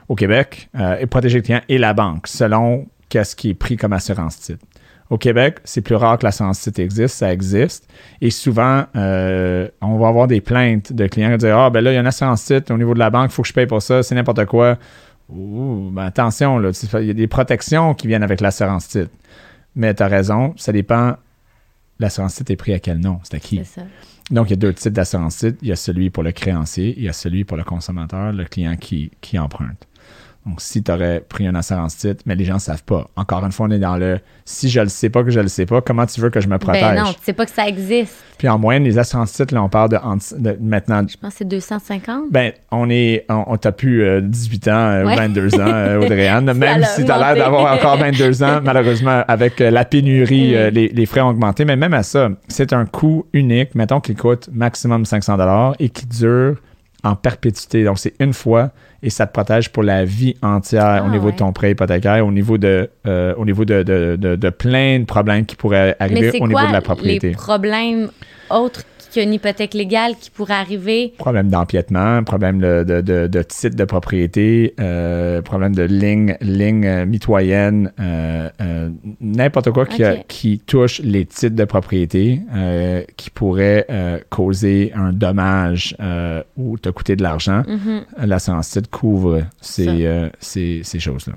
Au 0.08 0.14
Québec, 0.14 0.68
et 1.00 1.06
protéger 1.06 1.38
le 1.38 1.42
client 1.42 1.60
et 1.68 1.78
la 1.78 1.94
banque 1.94 2.26
selon 2.26 2.86
qu'est-ce 3.08 3.34
qui 3.34 3.50
est 3.50 3.54
pris 3.54 3.76
comme 3.76 3.94
assurance 3.94 4.38
titre. 4.38 4.64
Au 5.10 5.18
Québec, 5.18 5.58
c'est 5.64 5.82
plus 5.82 5.96
rare 5.96 6.18
que 6.18 6.24
l'assurance 6.24 6.60
titre 6.60 6.80
existe, 6.80 7.16
ça 7.16 7.32
existe. 7.32 7.86
Et 8.20 8.30
souvent, 8.30 8.84
euh, 8.96 9.68
on 9.82 9.98
va 9.98 10.08
avoir 10.08 10.26
des 10.26 10.40
plaintes 10.40 10.92
de 10.92 11.06
clients 11.06 11.30
qui 11.32 11.38
disent 11.38 11.52
Ah, 11.54 11.68
ben 11.70 11.82
là, 11.82 11.92
il 11.92 11.94
y 11.94 11.96
a 11.98 12.00
une 12.00 12.06
assurance 12.06 12.44
titre 12.44 12.72
au 12.72 12.78
niveau 12.78 12.94
de 12.94 12.98
la 12.98 13.10
banque, 13.10 13.30
il 13.30 13.34
faut 13.34 13.42
que 13.42 13.48
je 13.48 13.52
paye 13.52 13.66
pour 13.66 13.82
ça, 13.82 14.02
c'est 14.02 14.14
n'importe 14.14 14.46
quoi. 14.46 14.78
Ouh, 15.28 15.90
ben 15.92 16.04
attention, 16.04 16.58
là, 16.58 16.70
il 17.00 17.06
y 17.06 17.10
a 17.10 17.14
des 17.14 17.26
protections 17.26 17.94
qui 17.94 18.06
viennent 18.06 18.22
avec 18.22 18.40
l'assurance 18.40 18.88
titre. 18.88 19.10
Mais 19.76 19.94
tu 19.94 20.02
as 20.02 20.08
raison, 20.08 20.54
ça 20.56 20.72
dépend. 20.72 21.16
L'assurance 21.98 22.34
titre 22.36 22.50
est 22.50 22.56
pris 22.56 22.72
à 22.72 22.78
quel 22.78 22.98
nom? 22.98 23.20
C'est 23.22 23.34
à 23.34 23.40
qui? 23.40 23.58
C'est 23.58 23.80
ça. 23.80 23.86
Donc, 24.30 24.48
il 24.48 24.50
y 24.50 24.54
a 24.54 24.56
deux 24.56 24.72
types 24.72 24.92
d'assurance 24.92 25.36
titre. 25.36 25.58
Il 25.62 25.68
y 25.68 25.72
a 25.72 25.76
celui 25.76 26.10
pour 26.10 26.22
le 26.22 26.32
créancier, 26.32 26.94
il 26.96 27.04
y 27.04 27.08
a 27.08 27.12
celui 27.12 27.44
pour 27.44 27.56
le 27.56 27.64
consommateur, 27.64 28.32
le 28.32 28.44
client 28.44 28.76
qui, 28.76 29.10
qui 29.20 29.38
emprunte. 29.38 29.86
Donc, 30.46 30.60
si 30.60 30.82
tu 30.82 30.92
aurais 30.92 31.20
pris 31.26 31.46
une 31.46 31.56
assurance 31.56 31.96
titre, 31.96 32.22
mais 32.26 32.34
les 32.34 32.44
gens 32.44 32.54
ne 32.54 32.58
savent 32.58 32.84
pas. 32.84 33.08
Encore 33.16 33.44
une 33.44 33.52
fois, 33.52 33.66
on 33.66 33.70
est 33.70 33.78
dans 33.78 33.96
le 33.96 34.20
si 34.44 34.68
je 34.68 34.80
le 34.80 34.88
sais 34.88 35.08
pas 35.08 35.24
que 35.24 35.30
je 35.30 35.40
le 35.40 35.48
sais 35.48 35.64
pas, 35.64 35.80
comment 35.80 36.04
tu 36.04 36.20
veux 36.20 36.28
que 36.28 36.40
je 36.40 36.48
me 36.48 36.58
protège? 36.58 36.82
Ben 36.82 36.94
non, 37.02 37.12
tu 37.12 37.18
sais 37.22 37.32
pas 37.32 37.46
que 37.46 37.50
ça 37.52 37.66
existe. 37.66 38.14
Puis 38.36 38.46
en 38.48 38.58
moyenne, 38.58 38.84
les 38.84 38.98
assurances 38.98 39.32
titres, 39.32 39.54
là, 39.54 39.62
on 39.62 39.70
parle 39.70 39.88
de, 39.90 40.58
maintenant. 40.60 41.00
Je 41.08 41.16
pense 41.16 41.32
que 41.32 41.38
c'est 41.38 41.44
250. 41.48 42.24
Ben, 42.30 42.52
on 42.70 42.90
est, 42.90 43.24
on, 43.30 43.44
on 43.46 43.56
t'a 43.56 43.72
plus 43.72 44.02
euh, 44.04 44.20
18 44.20 44.68
ans 44.68 44.72
euh, 44.72 45.04
ou 45.04 45.06
Ouais. 45.06 45.16
22 45.16 45.54
ans, 45.54 45.60
euh, 45.66 46.00
Audrey-Anne. 46.04 46.44
Même 46.52 46.80
l'a 46.80 46.86
si 46.88 47.04
tu 47.04 47.10
as 47.10 47.18
l'air 47.18 47.42
d'avoir 47.42 47.72
encore 47.74 47.96
22 47.96 48.42
ans, 48.42 48.60
malheureusement, 48.62 49.22
avec 49.28 49.60
euh, 49.60 49.70
la 49.70 49.84
pénurie, 49.84 50.50
Mm. 50.52 50.56
euh, 50.56 50.70
les, 50.70 50.88
les 50.88 51.06
frais 51.06 51.20
ont 51.22 51.28
augmenté. 51.28 51.64
Mais 51.64 51.76
même 51.76 51.94
à 51.94 52.02
ça, 52.02 52.28
c'est 52.48 52.72
un 52.72 52.84
coût 52.84 53.24
unique, 53.32 53.74
mettons 53.74 54.00
qu'il 54.00 54.16
coûte 54.16 54.50
maximum 54.52 55.04
500 55.06 55.72
et 55.78 55.88
qui 55.88 56.06
dure 56.06 56.56
en 57.04 57.14
perpétuité. 57.14 57.84
Donc, 57.84 57.98
c'est 57.98 58.14
une 58.18 58.32
fois 58.32 58.70
et 59.02 59.10
ça 59.10 59.26
te 59.26 59.32
protège 59.32 59.70
pour 59.70 59.82
la 59.82 60.04
vie 60.04 60.34
entière 60.42 61.02
au 61.04 61.08
Ah, 61.08 61.10
niveau 61.10 61.30
de 61.30 61.36
ton 61.36 61.52
prêt 61.52 61.72
hypothécaire, 61.72 62.26
au 62.26 62.32
niveau 62.32 62.56
de, 62.58 62.88
euh, 63.06 63.34
au 63.36 63.44
niveau 63.44 63.64
de, 63.66 63.82
de, 63.82 64.16
de- 64.18 64.36
de 64.36 64.48
plein 64.50 64.98
de 65.00 65.04
problèmes 65.04 65.44
qui 65.44 65.56
pourraient 65.56 65.94
arriver 66.00 66.30
au 66.40 66.48
niveau 66.48 66.66
de 66.66 66.72
la 66.72 66.80
propriété. 66.80 67.28
les 67.28 67.34
problèmes 67.34 68.08
autres 68.50 68.82
qu'une 69.14 69.32
hypothèque 69.32 69.74
légale 69.74 70.14
qui 70.20 70.30
pourraient 70.30 70.54
arriver? 70.54 71.14
Problème 71.18 71.48
d'empiètement, 71.48 72.22
problème 72.24 72.58
de, 72.60 72.84
de, 72.84 73.00
de, 73.00 73.26
de 73.26 73.42
titre 73.42 73.76
de 73.76 73.84
propriété, 73.84 74.74
euh, 74.80 75.40
problème 75.42 75.74
de 75.74 75.82
ligne, 75.82 76.36
ligne 76.40 76.86
euh, 76.86 77.06
mitoyenne, 77.06 77.92
euh, 78.00 78.48
euh, 78.60 78.90
n'importe 79.20 79.70
quoi 79.70 79.86
qui, 79.86 80.02
a- 80.04 80.16
qui 80.16 80.58
touche 80.58 81.00
les 81.02 81.24
titres 81.26 81.56
de 81.56 81.64
propriété 81.64 82.40
qui 83.16 83.30
pourrait 83.30 83.86
causer 84.30 84.92
un 84.94 85.12
dommage 85.12 85.96
ou 86.56 86.78
te 86.78 86.88
coûter 86.88 87.16
de 87.16 87.22
l'argent. 87.22 87.62
Mhm. 87.68 88.26
L'assurance 88.26 88.70
titre 88.70 88.90
couvre 88.90 89.42
ces, 89.60 90.28
ces, 90.40 90.80
ces 90.82 90.98
choses-là. 90.98 91.34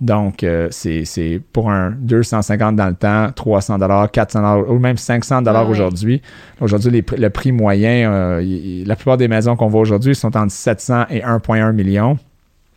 Donc, 0.00 0.44
c'est 0.70 1.40
pour 1.52 1.70
un 1.70 1.90
250 1.90 2.76
dans 2.76 2.86
le 2.88 2.94
temps, 2.94 3.30
300 3.34 3.78
400 4.12 4.60
ou 4.68 4.78
même 4.78 4.96
500 4.96 5.42
Ah 5.46 5.64
ouais. 5.64 5.70
aujourd'hui. 5.70 6.22
Aujourd'hui, 6.60 6.90
les 7.12 7.16
le 7.18 7.30
prix 7.30 7.52
moyen, 7.52 8.10
euh, 8.12 8.42
y- 8.42 8.80
y- 8.80 8.84
la 8.84 8.96
plupart 8.96 9.16
des 9.16 9.28
maisons 9.28 9.56
qu'on 9.56 9.68
voit 9.68 9.80
aujourd'hui 9.80 10.14
sont 10.14 10.36
entre 10.36 10.52
700 10.52 11.04
et 11.10 11.22
1,1 11.22 11.72
million. 11.72 12.18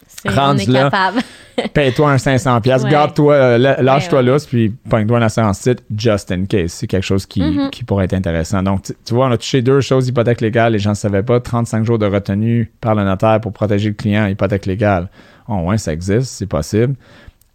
C'est- 0.08 0.30
On 0.30 0.34
Rendu 0.36 0.64
est 0.64 0.68
là. 0.68 0.84
capable. 0.90 1.20
Paye-toi 1.74 2.12
un 2.12 2.18
500 2.18 2.60
pièces, 2.62 2.84
Ouais. 2.84 2.90
garde-toi, 2.92 3.34
euh, 3.34 3.58
lâche-toi 3.58 4.20
Ouais, 4.20 4.26
ouais. 4.26 4.32
là, 4.40 4.46
puis 4.48 4.70
pogne-toi 4.90 5.18
une 5.18 5.24
assurance 5.24 5.62
titre, 5.62 5.84
just 5.96 6.32
in 6.32 6.46
case. 6.46 6.72
C'est 6.72 6.88
quelque 6.88 7.04
chose 7.04 7.26
qui, 7.26 7.42
Mhm. 7.42 7.70
qui 7.70 7.84
pourrait 7.84 8.06
être 8.06 8.14
intéressant. 8.14 8.62
Donc, 8.64 8.84
tu, 8.84 8.94
tu 9.06 9.14
vois, 9.14 9.28
on 9.28 9.32
a 9.32 9.38
touché 9.38 9.62
deux 9.62 9.82
choses 9.82 10.08
hypothèque 10.08 10.42
légale, 10.42 10.74
les 10.74 10.80
gens 10.80 10.92
ne 10.92 10.96
savaient 10.96 11.24
pas. 11.24 11.40
35 11.40 11.86
jours 11.86 11.98
de 12.00 12.06
retenue 12.06 12.72
par 12.82 12.94
le 12.96 13.04
notaire 13.04 13.40
pour 13.42 13.52
protéger 13.54 13.90
le 13.90 13.96
client, 13.96 14.26
hypothèque 14.28 14.66
légale. 14.66 15.10
Oh, 15.48 15.58
ouais, 15.66 15.78
ça 15.78 15.94
existe, 15.94 16.28
c'est 16.32 16.48
possible. 16.48 16.96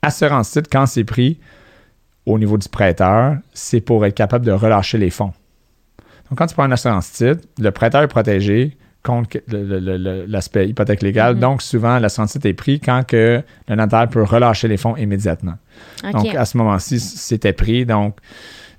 Assurance 0.03 0.51
titre, 0.51 0.69
quand 0.73 0.87
c'est 0.87 1.05
pris 1.05 1.39
au 2.27 2.39
niveau 2.39 2.57
du 2.57 2.69
prêteur, 2.69 3.37
c'est 3.53 3.81
pour 3.81 4.05
être 4.07 4.15
capable 4.15 4.45
de 4.47 4.53
relâcher 4.53 4.97
les 4.99 5.11
fonds. 5.11 5.33
Donc, 6.31 6.39
quand 6.39 6.47
tu 6.47 6.55
prends 6.55 6.67
une 6.67 6.73
assurance 6.73 7.11
titre, 7.13 7.41
le 7.59 7.71
prêteur 7.71 8.03
est 8.03 8.09
protégé 8.09 8.77
contre 9.03 9.39
l'aspect 10.29 10.69
hypothèque 10.69 11.03
légale. 11.03 11.35
Mhm. 11.35 11.41
Donc, 11.41 11.63
souvent, 11.63 11.99
l'assurance 11.99 12.33
titre 12.33 12.47
est 12.47 12.55
pris 12.55 12.81
quand 12.81 13.05
que 13.07 13.43
le 13.69 13.75
notaire 13.75 14.09
peut 14.09 14.23
relâcher 14.23 14.69
les 14.69 14.77
fonds 14.77 14.97
immédiatement. 14.97 15.55
Donc, 16.13 16.35
à 16.35 16.45
ce 16.45 16.57
moment-ci, 16.59 17.01
c'était 17.01 17.53
pris. 17.53 17.85
Donc, 17.87 18.17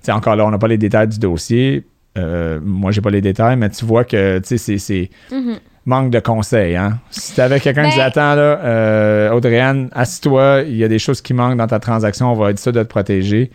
encore 0.08 0.36
là, 0.36 0.46
on 0.46 0.50
n'a 0.50 0.58
pas 0.58 0.68
les 0.68 0.78
détails 0.78 1.08
du 1.08 1.18
dossier. 1.18 1.84
Euh, 2.18 2.60
moi, 2.62 2.90
j'ai 2.92 3.00
pas 3.00 3.10
les 3.10 3.20
détails, 3.20 3.56
mais 3.56 3.70
tu 3.70 3.84
vois 3.84 4.04
que, 4.04 4.38
tu 4.40 4.58
sais, 4.58 4.78
c'est- 4.78 5.10
Mhm. 5.30 5.56
manque 5.86 6.10
de 6.10 6.20
conseils. 6.20 6.76
Hein? 6.76 6.98
Si 7.10 7.34
tu 7.34 7.40
avais 7.40 7.58
quelqu'un 7.58 7.82
qui 7.82 7.86
Ben- 7.88 7.90
disait 7.92 8.02
Attends, 8.02 8.34
là, 8.36 8.60
euh, 8.62 9.30
Audrey-Anne, 9.32 9.88
assis-toi, 9.92 10.62
il 10.68 10.76
y 10.76 10.84
a 10.84 10.88
des 10.88 10.98
choses 11.00 11.20
qui 11.20 11.34
manquent 11.34 11.56
dans 11.56 11.66
ta 11.66 11.80
transaction, 11.80 12.30
on 12.30 12.34
va 12.36 12.50
être 12.50 12.58
sûr 12.60 12.72
de 12.72 12.82
te 12.82 12.88
protéger. 12.88 13.50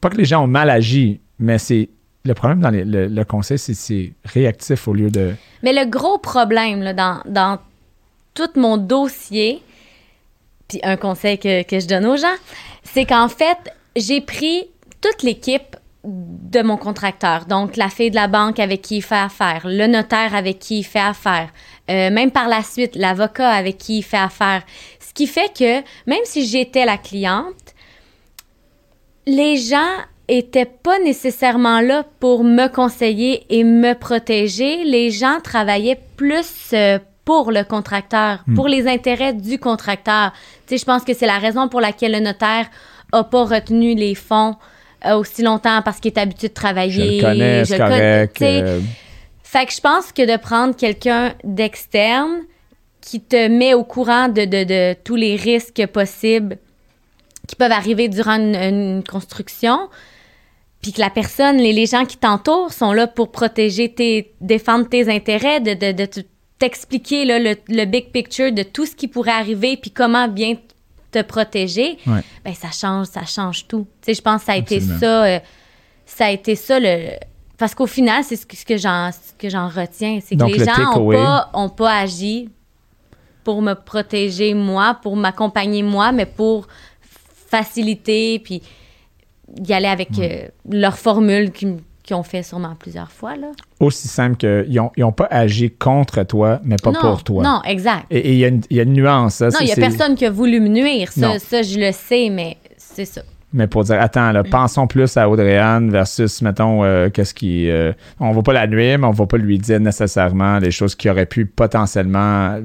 Pas 0.00 0.10
que 0.10 0.16
les 0.16 0.24
gens 0.26 0.44
ont 0.44 0.46
mal 0.46 0.70
agi, 0.70 1.20
mais 1.38 1.58
c'est. 1.58 1.88
Le 2.26 2.32
problème 2.32 2.60
dans 2.60 2.70
le, 2.70 3.06
le 3.06 3.24
conseil, 3.24 3.58
c'est 3.58 3.74
c'est 3.74 4.12
réactif 4.24 4.88
au 4.88 4.94
lieu 4.94 5.10
de. 5.10 5.34
Mais 5.62 5.74
le 5.74 5.84
gros 5.84 6.18
problème 6.18 6.82
là, 6.82 6.94
dans, 6.94 7.20
dans 7.26 7.58
tout 8.32 8.48
mon 8.56 8.78
dossier, 8.78 9.62
puis 10.68 10.80
un 10.82 10.96
conseil 10.96 11.38
que, 11.38 11.62
que 11.64 11.80
je 11.80 11.86
donne 11.86 12.06
aux 12.06 12.16
gens, 12.16 12.36
c'est 12.82 13.04
qu'en 13.04 13.28
fait, 13.28 13.58
j'ai 13.94 14.22
pris 14.22 14.64
toute 15.02 15.22
l'équipe 15.22 15.76
de 16.04 16.62
mon 16.62 16.78
contracteur. 16.78 17.46
Donc, 17.46 17.76
la 17.76 17.88
fille 17.88 18.10
de 18.10 18.14
la 18.14 18.28
banque 18.28 18.58
avec 18.58 18.80
qui 18.82 18.96
il 18.96 19.02
fait 19.02 19.14
affaire, 19.14 19.62
le 19.64 19.86
notaire 19.86 20.34
avec 20.34 20.58
qui 20.58 20.78
il 20.78 20.84
fait 20.84 21.00
affaire, 21.00 21.50
euh, 21.90 22.10
même 22.10 22.30
par 22.30 22.48
la 22.48 22.62
suite, 22.62 22.96
l'avocat 22.96 23.50
avec 23.50 23.78
qui 23.78 23.98
il 23.98 24.02
fait 24.02 24.16
affaire. 24.16 24.62
Ce 24.98 25.12
qui 25.12 25.26
fait 25.26 25.52
que, 25.56 25.80
même 26.06 26.24
si 26.24 26.46
j'étais 26.46 26.84
la 26.84 26.96
cliente, 26.96 27.74
les 29.26 29.56
gens 29.56 29.96
étaient 30.28 30.64
pas 30.64 30.98
nécessairement 31.00 31.80
là 31.80 32.04
pour 32.20 32.44
me 32.44 32.68
conseiller 32.68 33.44
et 33.50 33.64
me 33.64 33.94
protéger. 33.94 34.84
Les 34.84 35.10
gens 35.10 35.38
travaillaient 35.42 36.00
plus 36.16 36.70
euh, 36.72 36.98
pour 37.24 37.50
le 37.52 37.64
contracteur, 37.64 38.44
pour 38.54 38.68
les 38.68 38.86
intérêts 38.86 39.32
du 39.34 39.58
contracteur. 39.58 40.32
Tu 40.66 40.74
sais, 40.74 40.78
je 40.78 40.84
pense 40.84 41.04
que 41.04 41.14
c'est 41.14 41.26
la 41.26 41.38
raison 41.38 41.68
pour 41.68 41.80
laquelle 41.80 42.12
le 42.12 42.20
notaire 42.20 42.66
a 43.12 43.24
pas 43.24 43.44
retenu 43.44 43.94
les 43.94 44.14
fonds 44.14 44.56
euh, 45.06 45.16
aussi 45.16 45.42
longtemps 45.42 45.80
parce 45.82 46.00
qu'il 46.00 46.12
est 46.12 46.18
habitué 46.18 46.48
de 46.48 46.52
Je 46.52 46.60
travailler. 46.60 47.16
le 47.20 47.22
connais, 47.22 47.64
je 47.64 47.76
correct. 47.76 48.42
euh, 48.42 48.80
Fait 49.42 49.66
que 49.66 49.72
je 49.72 49.80
pense 49.80 50.10
que 50.12 50.22
de 50.30 50.36
prendre 50.38 50.74
quelqu'un 50.74 51.34
d'externe 51.44 52.40
qui 53.00 53.20
te 53.20 53.48
met 53.48 53.74
au 53.74 53.84
courant 53.84 54.28
de, 54.28 54.44
de- 54.46 54.64
de 54.64 54.94
tous 55.04 55.16
les 55.16 55.36
risques 55.36 55.86
possibles 55.88 56.56
qui 57.46 57.56
peuvent 57.56 57.72
arriver 57.72 58.08
durant 58.08 58.36
une, 58.36 58.56
une 58.56 59.04
construction, 59.04 59.78
puis 60.84 60.92
que 60.92 61.00
la 61.00 61.08
personne, 61.08 61.56
les, 61.56 61.72
les 61.72 61.86
gens 61.86 62.04
qui 62.04 62.18
t'entourent 62.18 62.70
sont 62.74 62.92
là 62.92 63.06
pour 63.06 63.32
protéger 63.32 63.88
tes, 63.90 64.34
défendre 64.42 64.86
tes 64.86 65.08
intérêts, 65.10 65.58
de, 65.60 65.72
de, 65.72 65.92
de 65.92 66.04
te- 66.04 66.20
t'expliquer 66.58 67.24
le, 67.24 67.56
le 67.68 67.84
big 67.86 68.10
picture 68.12 68.52
de 68.52 68.62
tout 68.62 68.84
ce 68.84 68.94
qui 68.94 69.08
pourrait 69.08 69.30
arriver, 69.32 69.78
puis 69.78 69.90
comment 69.90 70.28
bien 70.28 70.56
te 71.10 71.22
protéger, 71.22 71.96
Ouais. 72.06 72.20
ben 72.44 72.52
ça 72.54 72.70
change, 72.70 73.06
ça 73.06 73.24
change 73.24 73.66
tout. 73.66 73.86
Tu 74.02 74.06
sais, 74.12 74.14
je 74.14 74.20
pense 74.22 74.40
que 74.40 74.46
ça 74.46 74.52
a 74.52 74.56
été 74.56 74.78
ça, 74.80 75.24
euh, 75.24 75.38
ça 76.04 76.26
a 76.26 76.30
été 76.32 76.54
ça 76.54 76.78
le. 76.78 77.12
Parce 77.56 77.74
qu'au 77.74 77.86
final, 77.86 78.22
c'est 78.24 78.36
ce 78.36 78.44
que, 78.44 78.56
ce 78.56 78.66
que 78.66 78.76
j'en 78.76 79.10
ce 79.12 79.32
retiens, 79.70 80.18
c'est 80.22 80.34
que 80.34 80.40
Donc, 80.40 80.50
les 80.50 80.58
le 80.58 80.64
gens 80.66 80.96
n'ont 80.96 81.10
pas, 81.12 81.50
ont 81.54 81.68
pas 81.70 81.92
agi 81.98 82.50
pour 83.44 83.62
me 83.62 83.74
protéger 83.74 84.54
moi, 84.54 84.98
pour 85.02 85.16
m'accompagner 85.16 85.82
moi, 85.82 86.12
mais 86.12 86.26
pour 86.26 86.66
faciliter 87.48 88.38
puis 88.40 88.60
y 89.66 89.72
aller 89.72 89.86
avec 89.86 90.08
euh, 90.18 90.48
leur 90.70 90.96
formule 90.98 91.50
qu'ils 91.52 91.76
ont 92.12 92.22
fait 92.22 92.42
sûrement 92.42 92.74
plusieurs 92.78 93.10
fois 93.10 93.36
là. 93.36 93.48
Aussi 93.80 94.08
simple 94.08 94.36
qu'ils 94.36 94.74
n'ont 94.74 94.90
ont 95.08 95.12
pas 95.12 95.28
agi 95.30 95.70
contre 95.70 96.22
toi, 96.24 96.60
mais 96.64 96.76
pas 96.76 96.90
non, 96.92 97.00
pour 97.00 97.24
toi. 97.24 97.42
Non, 97.42 97.60
exact. 97.64 98.06
Et 98.10 98.32
il 98.32 98.38
y, 98.38 98.44
a 98.44 98.48
une- 98.48 98.62
il 98.70 98.76
y 98.76 98.80
a 98.80 98.82
une 98.82 98.92
nuance. 98.92 99.34
Ça, 99.36 99.48
non, 99.48 99.58
il 99.60 99.68
y 99.68 99.72
a 99.72 99.76
personne 99.76 100.14
qui 100.14 100.26
a 100.26 100.30
voulu 100.30 100.60
me 100.60 100.68
nuire, 100.68 101.10
ça, 101.12 101.38
ça 101.38 101.62
je 101.62 101.78
le 101.78 101.92
sais, 101.92 102.28
mais 102.30 102.56
c'est 102.76 103.04
ça. 103.04 103.22
Mais 103.56 103.68
pour 103.68 103.84
dire, 103.84 104.00
attends, 104.00 104.30
Mm. 104.30 104.32
là, 104.32 104.42
pensons 104.42 104.88
plus 104.88 105.16
à 105.16 105.28
Audrey-Anne 105.30 105.88
versus, 105.90 106.42
mettons, 106.42 106.82
euh, 106.82 107.08
qu'est-ce 107.08 107.32
qui. 107.32 107.70
euh, 107.70 107.92
on 108.18 108.32
va 108.32 108.42
pas 108.42 108.52
la 108.52 108.66
nuire, 108.66 108.98
mais 108.98 109.06
on 109.06 109.12
va 109.12 109.26
pas 109.26 109.36
lui 109.36 109.58
dire 109.58 109.78
nécessairement 109.78 110.58
les 110.58 110.72
choses 110.72 110.96
qui 110.96 111.08
auraient 111.08 111.24
pu 111.26 111.46
potentiellement 111.46 112.58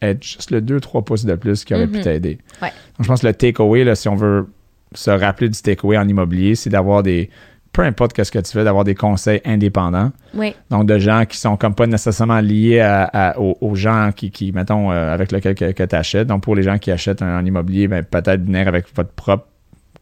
être 0.00 0.22
juste 0.24 0.50
le 0.50 0.60
2-3 0.62 1.04
pouces 1.04 1.24
de 1.26 1.34
plus 1.34 1.64
qui 1.64 1.74
auraient 1.74 1.86
pu 1.86 1.98
Mhm. 1.98 2.04
t'aider. 2.04 2.38
Ouais. 2.62 2.68
Donc, 2.96 3.02
je 3.02 3.06
pense 3.08 3.20
que 3.20 3.26
le 3.26 3.34
takeaway, 3.34 3.94
si 3.94 4.08
on 4.08 4.14
veut 4.16 4.46
se 4.94 5.10
rappeler 5.10 5.48
du 5.48 5.60
takeaway 5.60 5.96
en 5.98 6.06
immobilier, 6.08 6.54
c'est 6.54 6.70
d'avoir 6.70 7.02
des. 7.02 7.30
Peu 7.72 7.80
importe 7.82 8.12
qu'est-ce 8.12 8.30
que 8.30 8.38
tu 8.38 8.52
fais, 8.52 8.64
d'avoir 8.64 8.84
des 8.84 8.94
conseils 8.94 9.40
indépendants. 9.46 10.12
Oui. 10.34 10.54
Donc, 10.68 10.84
de 10.84 10.98
gens 10.98 11.24
qui 11.24 11.38
sont 11.38 11.56
comme 11.56 11.74
pas 11.74 11.86
nécessairement 11.86 12.40
liés 12.40 12.80
à- 12.80 13.04
à- 13.04 13.38
aux, 13.38 13.56
aux 13.62 13.74
gens 13.74 14.10
qui, 14.14 14.30
qui, 14.30 14.52
mettons, 14.52 14.92
euh, 14.92 15.14
avec 15.14 15.32
lesquels 15.32 15.54
que, 15.54 15.82
tu 15.84 15.96
achètes. 15.96 16.26
Donc, 16.28 16.42
pour 16.42 16.54
les 16.54 16.62
gens 16.62 16.76
qui 16.76 16.90
achètent 16.90 17.22
un, 17.22 17.40
en 17.40 17.44
immobilier, 17.46 17.88
ben, 17.88 18.04
peut-être 18.04 18.42
venir 18.44 18.68
avec 18.68 18.84
votre 18.94 19.12
propre 19.12 19.46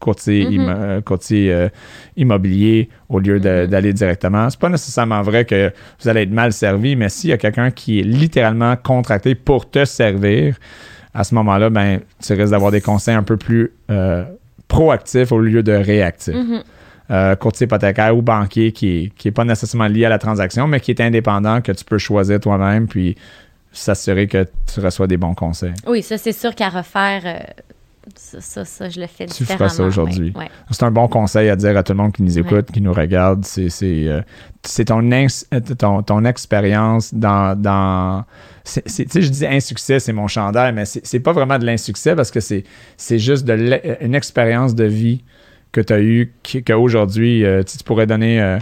courtier, 0.01 0.45
Mhm. 0.45 0.51
immo- 0.51 0.69
euh, 0.75 0.99
courtier 1.01 1.53
euh, 1.53 1.69
immobilier 2.17 2.89
au 3.07 3.19
lieu 3.19 3.35
Mhm. 3.39 3.67
d'aller 3.67 3.93
directement. 3.93 4.49
C'est 4.49 4.59
pas 4.59 4.67
nécessairement 4.69 5.21
vrai 5.21 5.45
que 5.45 5.71
vous 6.01 6.09
allez 6.09 6.23
être 6.23 6.31
mal 6.31 6.51
servi, 6.53 6.95
mais 6.97 7.07
s'il 7.09 7.29
y 7.29 7.33
a 7.33 7.37
quelqu'un 7.37 7.71
qui 7.71 7.99
est 7.99 8.03
littéralement 8.03 8.75
contracté 8.75 9.35
pour 9.35 9.69
te 9.69 9.85
servir, 9.85 10.55
à 11.13 11.23
ce 11.23 11.35
moment-là, 11.35 11.69
ben, 11.69 11.99
tu 12.21 12.33
risques 12.33 12.51
d'avoir 12.51 12.71
des 12.71 12.81
conseils 12.81 13.15
un 13.15 13.23
peu 13.23 13.37
plus 13.37 13.71
euh, 13.89 14.23
proactifs 14.75 15.31
au 15.31 15.39
lieu 15.39 15.63
de 15.63 15.73
réactifs 15.73 16.35
Mhm. 16.35 16.61
euh, 17.11 17.35
courtier 17.35 17.65
hypothécaire 17.65 18.15
ou 18.15 18.21
banquier 18.21 18.71
qui 18.71 19.11
n'est 19.25 19.31
pas 19.31 19.43
nécessairement 19.43 19.87
lié 19.87 20.05
à 20.05 20.09
la 20.09 20.17
transaction, 20.17 20.65
mais 20.67 20.79
qui 20.79 20.91
est 20.91 21.01
indépendant, 21.01 21.59
que 21.61 21.73
tu 21.73 21.83
peux 21.83 21.97
choisir 21.97 22.39
toi-même, 22.39 22.87
puis 22.87 23.17
s'assurer 23.73 24.27
que 24.27 24.45
tu 24.73 24.79
reçois 24.79 25.07
des 25.07 25.17
bons 25.17 25.33
conseils. 25.33 25.73
Oui, 25.87 26.01
ça 26.01 26.17
c'est 26.17 26.31
sûr 26.31 26.55
qu'à 26.55 26.69
refaire 26.69 27.21
euh, 27.25 27.39
ça, 28.15 28.41
ça, 28.41 28.65
ça, 28.65 28.89
je 28.89 28.99
le 28.99 29.05
fais 29.07 29.27
Tu 29.27 29.43
différemment. 29.43 29.69
ça 29.69 29.83
aujourd'hui. 29.83 30.31
ouais, 30.35 30.41
ouais. 30.43 30.49
C'est 30.71 30.83
un 30.83 30.91
bon 30.91 31.07
conseil 31.07 31.49
à 31.49 31.55
dire 31.55 31.77
à 31.77 31.83
tout 31.83 31.93
le 31.93 31.97
monde 31.97 32.11
qui 32.11 32.23
nous 32.23 32.39
écoute, 32.39 32.71
qui 32.71 32.81
nous 32.81 32.93
regarde. 32.93 33.45
C'est 33.45 33.69
euh, 34.07 34.21
ton, 34.85 35.11
euh, 35.11 35.27
ton, 35.77 36.01
ton 36.01 36.25
expérience 36.25 37.13
dans. 37.13 37.55
dans 37.59 38.25
tu 38.63 38.81
sais, 38.85 39.05
je 39.21 39.29
dis 39.29 39.45
insuccès, 39.45 39.99
c'est 39.99 40.13
mon 40.13 40.27
chandail, 40.27 40.73
mais 40.73 40.85
c'est 40.85 41.19
pas 41.19 41.31
vraiment 41.31 41.57
de 41.59 41.65
l'insuccès 41.65 42.15
parce 42.15 42.31
que 42.31 42.39
c'est 42.39 42.63
juste 43.19 43.45
de 43.45 43.53
l'e- 43.53 43.97
une 44.01 44.15
expérience 44.15 44.73
de 44.75 44.83
vie 44.85 45.23
que 45.71 45.81
tu 45.81 45.93
as 45.93 45.99
eue, 46.01 46.33
qu'aujourd'hui, 46.65 47.45
euh, 47.45 47.63
tu 47.63 47.77
pourrais 47.83 48.05
donner 48.07 48.41
euh, 48.41 48.57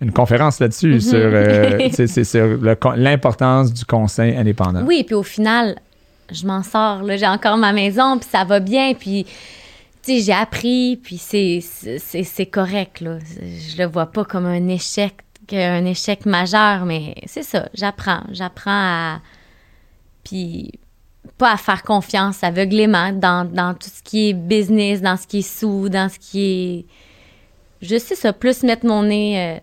une 0.00 0.12
conférence 0.12 0.60
là-dessus 0.60 0.94
Mhm. 0.94 1.00
sur, 1.00 1.18
euh, 1.18 1.88
sur 2.24 2.94
l'importance 2.96 3.72
du 3.72 3.84
conseil 3.84 4.36
indépendant. 4.36 4.84
Oui, 4.86 5.02
puis 5.04 5.14
au 5.14 5.22
final, 5.22 5.76
je 6.32 6.46
m'en 6.46 6.62
sors. 6.62 7.02
là. 7.02 7.16
J'ai 7.16 7.26
encore 7.26 7.56
ma 7.56 7.72
maison, 7.72 8.18
puis 8.18 8.28
ça 8.30 8.44
va 8.44 8.60
bien, 8.60 8.94
puis 8.94 9.26
tu 10.04 10.20
j'ai 10.20 10.32
appris, 10.32 10.96
puis 11.02 11.16
c'est, 11.18 11.60
c'est, 11.62 11.98
c'est- 11.98 12.24
c'est 12.24 12.46
correct. 12.46 13.00
Là. 13.00 13.18
Je 13.20 13.76
le 13.78 13.86
vois 13.86 14.06
pas 14.06 14.24
comme 14.24 14.46
un 14.46 14.68
échec, 14.68 15.14
un 15.52 15.84
échec 15.84 16.26
majeur, 16.26 16.84
mais 16.86 17.14
c'est 17.26 17.42
ça, 17.42 17.68
j'apprends. 17.74 18.22
J'apprends 18.32 18.70
à. 18.70 19.20
Puis 20.24 20.72
pas 21.38 21.52
à 21.52 21.56
faire 21.56 21.82
confiance 21.82 22.42
aveuglément 22.42 23.12
dans, 23.12 23.44
dans 23.48 23.74
tout 23.74 23.88
ce 23.92 24.02
qui 24.02 24.30
est 24.30 24.32
business, 24.34 25.00
dans 25.02 25.16
ce 25.16 25.26
qui 25.26 25.38
est 25.38 25.58
sous, 25.58 25.88
dans 25.88 26.08
ce 26.08 26.18
qui 26.18 26.42
est. 26.44 26.86
Je 27.80 27.98
sais 27.98 28.14
ça, 28.14 28.32
plus 28.32 28.62
mettre 28.62 28.86
mon 28.86 29.02
nez. 29.04 29.40
euh, 29.40 29.60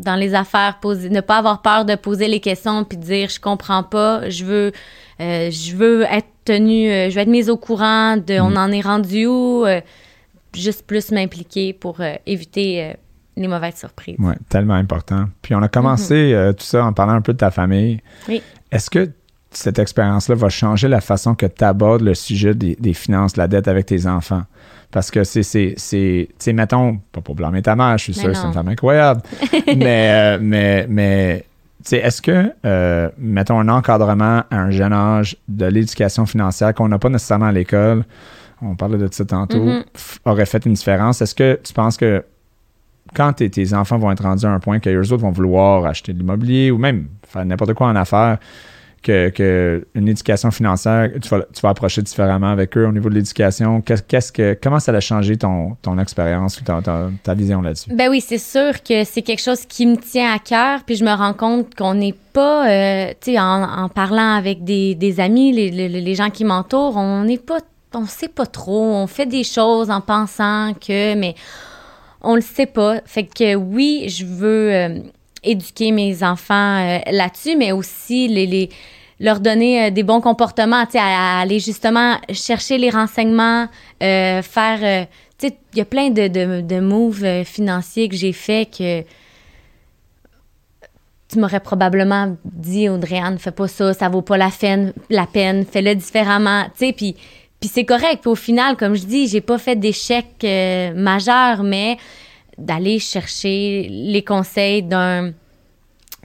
dans 0.00 0.16
les 0.16 0.34
affaires, 0.34 0.78
poser, 0.80 1.08
ne 1.10 1.20
pas 1.20 1.38
avoir 1.38 1.62
peur 1.62 1.84
de 1.84 1.94
poser 1.94 2.28
les 2.28 2.40
questions 2.40 2.84
puis 2.84 2.98
de 2.98 3.02
dire 3.04 3.28
je 3.28 3.40
comprends 3.40 3.82
pas, 3.82 4.28
je 4.28 4.44
veux, 4.44 4.72
euh, 5.20 5.50
je 5.50 5.76
veux 5.76 6.02
être 6.02 6.28
tenu, 6.44 6.90
euh, 6.90 7.10
je 7.10 7.14
veux 7.14 7.20
être 7.20 7.28
mise 7.28 7.48
au 7.50 7.56
courant 7.56 8.16
de 8.16 8.40
on 8.40 8.50
Mm. 8.50 8.56
en 8.56 8.72
est 8.72 8.80
rendu 8.80 9.26
où, 9.26 9.64
euh, 9.64 9.80
juste 10.54 10.86
plus 10.86 11.10
m'impliquer 11.12 11.72
pour 11.72 12.00
euh, 12.00 12.14
éviter 12.26 12.94
les 13.36 13.46
mauvaises 13.48 13.76
surprises. 13.76 14.16
Oui, 14.18 14.34
tellement 14.48 14.74
important. 14.74 15.26
Puis 15.42 15.54
on 15.54 15.62
a 15.62 15.68
commencé 15.68 16.32
euh, 16.34 16.52
tout 16.52 16.64
ça 16.64 16.84
en 16.84 16.92
parlant 16.92 17.12
un 17.14 17.20
peu 17.22 17.32
de 17.32 17.38
ta 17.38 17.50
famille. 17.50 18.00
Oui. 18.28 18.42
Est-ce 18.72 18.90
que 18.90 19.10
cette 19.52 19.78
expérience-là 19.78 20.34
va 20.34 20.48
changer 20.48 20.88
la 20.88 21.00
façon 21.00 21.34
que 21.34 21.46
tu 21.46 21.64
abordes 21.64 22.02
le 22.02 22.14
sujet 22.14 22.54
des, 22.54 22.76
des 22.78 22.94
finances, 22.94 23.32
de 23.34 23.38
la 23.38 23.48
dette 23.48 23.68
avec 23.68 23.86
tes 23.86 24.06
enfants? 24.06 24.42
Parce 24.90 25.10
que 25.10 25.22
c'est, 25.24 25.42
c'est, 25.44 25.74
c'est 25.76 26.26
tu 26.30 26.34
sais, 26.38 26.52
mettons, 26.52 26.98
pas 27.12 27.20
pour 27.20 27.34
blâmer 27.36 27.62
ta 27.62 27.76
mère, 27.76 27.96
je 27.98 28.04
suis 28.04 28.12
Mais 28.16 28.20
sûr 28.20 28.28
que 28.30 28.34
c'est 28.36 28.46
une 28.46 28.52
femme 28.52 28.68
incroyable, 28.68 29.22
mais, 29.76 30.10
euh, 30.10 30.38
mais, 30.40 30.86
mais 30.88 31.44
tu 31.84 31.90
sais, 31.90 31.98
est-ce 31.98 32.20
que, 32.20 32.52
euh, 32.66 33.08
mettons, 33.16 33.60
un 33.60 33.68
encadrement 33.68 34.42
à 34.50 34.56
un 34.56 34.70
jeune 34.70 34.92
âge 34.92 35.36
de 35.48 35.66
l'éducation 35.66 36.26
financière 36.26 36.74
qu'on 36.74 36.88
n'a 36.88 36.98
pas 36.98 37.08
nécessairement 37.08 37.46
à 37.46 37.52
l'école, 37.52 38.04
on 38.62 38.74
parlait 38.74 38.98
de 38.98 39.08
ça 39.12 39.24
tantôt, 39.24 39.62
Mhm. 39.64 39.84
f- 39.96 40.18
aurait 40.24 40.44
fait 40.46 40.66
une 40.66 40.72
différence? 40.74 41.22
Est-ce 41.22 41.34
que 41.36 41.58
tu 41.62 41.72
penses 41.72 41.96
que 41.96 42.24
quand 43.14 43.32
tes, 43.32 43.48
tes 43.48 43.72
enfants 43.74 43.96
vont 43.98 44.10
être 44.10 44.22
rendus 44.24 44.44
à 44.46 44.50
un 44.50 44.58
point 44.60 44.78
qu'eux 44.80 45.00
autres 45.00 45.16
vont 45.22 45.30
vouloir 45.30 45.86
acheter 45.86 46.12
de 46.12 46.18
l'immobilier 46.18 46.70
ou 46.70 46.78
même 46.78 47.06
faire 47.26 47.44
n'importe 47.44 47.74
quoi 47.74 47.86
en 47.88 47.96
affaires, 47.96 48.38
que, 49.02 49.30
que 49.30 49.86
une 49.94 50.08
éducation 50.08 50.50
financière, 50.50 51.08
tu 51.22 51.28
vas, 51.28 51.42
tu 51.54 51.60
vas 51.62 51.70
approcher 51.70 52.02
différemment 52.02 52.50
avec 52.50 52.76
eux 52.76 52.86
au 52.86 52.92
niveau 52.92 53.08
de 53.08 53.14
l'éducation. 53.14 53.80
Qu'est- 53.80 54.06
Qu'est-ce 54.06 54.30
que, 54.32 54.58
comment 54.62 54.78
ça 54.80 54.92
a 54.92 55.00
changé 55.00 55.36
ton, 55.36 55.76
ton 55.82 55.98
expérience 55.98 56.60
ou 56.60 56.64
ta 56.64 57.34
vision 57.34 57.62
là-dessus? 57.62 57.94
Ben 57.94 58.10
oui, 58.10 58.20
c'est 58.20 58.38
sûr 58.38 58.82
que 58.82 59.04
c'est 59.04 59.22
quelque 59.22 59.40
chose 59.42 59.64
qui 59.66 59.86
me 59.86 59.96
tient 59.96 60.32
à 60.34 60.38
cœur, 60.38 60.80
puis 60.84 60.96
je 60.96 61.04
me 61.04 61.12
rends 61.14 61.32
compte 61.34 61.74
qu'on 61.74 61.94
n'est 61.94 62.14
pas, 62.32 62.68
euh, 62.68 63.08
tu 63.20 63.32
sais, 63.32 63.38
en, 63.40 63.62
en 63.62 63.88
parlant 63.88 64.34
avec 64.34 64.64
des, 64.64 64.94
des 64.94 65.20
amis, 65.20 65.52
les, 65.52 65.70
les- 65.70 65.88
les 65.88 66.14
gens 66.14 66.30
qui 66.30 66.44
m'entourent, 66.44 66.96
on 66.96 67.24
n'est 67.24 67.38
pas, 67.38 67.58
on 67.94 68.06
sait 68.06 68.28
pas 68.28 68.46
trop, 68.46 68.84
on 68.94 69.06
fait 69.06 69.26
des 69.26 69.44
choses 69.44 69.90
en 69.90 70.00
pensant 70.00 70.74
que, 70.74 71.14
mais 71.14 71.34
on 72.22 72.34
le 72.34 72.40
sait 72.42 72.66
pas. 72.66 73.00
Fait 73.06 73.24
que 73.24 73.54
oui, 73.54 74.04
je 74.08 74.24
veux 74.26 74.72
euh, 74.72 74.98
éduquer 75.42 75.92
mes 75.92 76.22
enfants 76.22 76.78
euh, 76.78 76.98
là-dessus, 77.10 77.56
mais 77.56 77.72
aussi 77.72 78.28
les, 78.28 78.46
les- 78.46 78.68
leur 79.18 79.40
donner 79.40 79.86
euh, 79.86 79.90
des 79.90 80.02
bons 80.02 80.20
comportements, 80.20 80.84
à, 80.94 81.40
aller 81.40 81.60
justement 81.60 82.16
chercher 82.32 82.78
les 82.78 82.90
renseignements, 82.90 83.68
euh, 84.02 84.42
faire, 84.42 85.06
il 85.42 85.52
y 85.74 85.80
a 85.80 85.84
plein 85.84 86.10
de, 86.10 86.28
de, 86.60 86.80
moves 86.80 87.44
financiers 87.44 88.08
que 88.08 88.16
j'ai 88.16 88.32
fait 88.32 88.68
que 88.70 89.02
tu 91.28 91.38
m'aurais 91.38 91.60
probablement 91.60 92.36
dit, 92.44 92.88
Audrey-Anne, 92.88 93.38
fais 93.38 93.52
pas 93.52 93.68
ça, 93.68 93.94
ça 93.94 94.08
vaut 94.08 94.22
pas 94.22 94.36
la 94.36 94.50
peine, 94.50 94.92
la 95.08 95.26
peine 95.26 95.64
fais-le 95.64 95.94
différemment, 95.94 96.64
tu 96.76 96.86
sais, 96.86 96.92
puis 96.92 97.16
puis 97.60 97.68
c'est 97.68 97.84
correct. 97.84 98.20
Puis 98.22 98.30
au 98.30 98.34
final, 98.34 98.76
comme 98.76 98.94
je 98.94 99.04
dis, 99.04 99.28
j'ai 99.28 99.42
pas 99.42 99.58
fait 99.58 99.76
d'échec 99.76 100.26
euh, 100.44 100.94
majeur, 100.94 101.62
mais 101.62 101.98
d'aller 102.60 102.98
chercher 102.98 103.88
les 103.90 104.22
conseils 104.22 104.82
d'un 104.82 105.32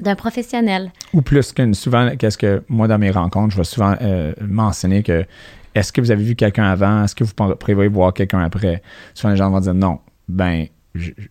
d'un 0.02 0.16
professionnel. 0.16 0.92
Ou 1.14 1.22
plus 1.22 1.54
qu'une, 1.54 1.74
souvent, 1.74 2.16
qu'est-ce 2.18 2.38
que 2.38 2.64
moi, 2.68 2.88
dans 2.88 2.98
mes 2.98 3.12
rencontres, 3.12 3.54
je 3.54 3.58
vais 3.58 3.64
souvent 3.64 3.96
euh, 4.02 4.34
mentionner 4.42 5.04
que 5.04 5.26
est-ce 5.74 5.92
que 5.92 6.02
vous 6.02 6.12
avez 6.12 6.24
vu 6.24 6.36
quelqu'un 6.36 6.66
avant? 6.66 7.04
Est-ce 7.04 7.16
que 7.16 7.24
vous 7.24 7.56
prévoyez 7.56 7.90
voir 7.90 8.14
quelqu'un 8.14 8.40
après? 8.40 8.82
Souvent, 9.14 9.32
les 9.32 9.38
gens 9.38 9.50
vont 9.50 9.60
dire 9.60 9.74
non. 9.74 10.00
Ben, 10.28 10.68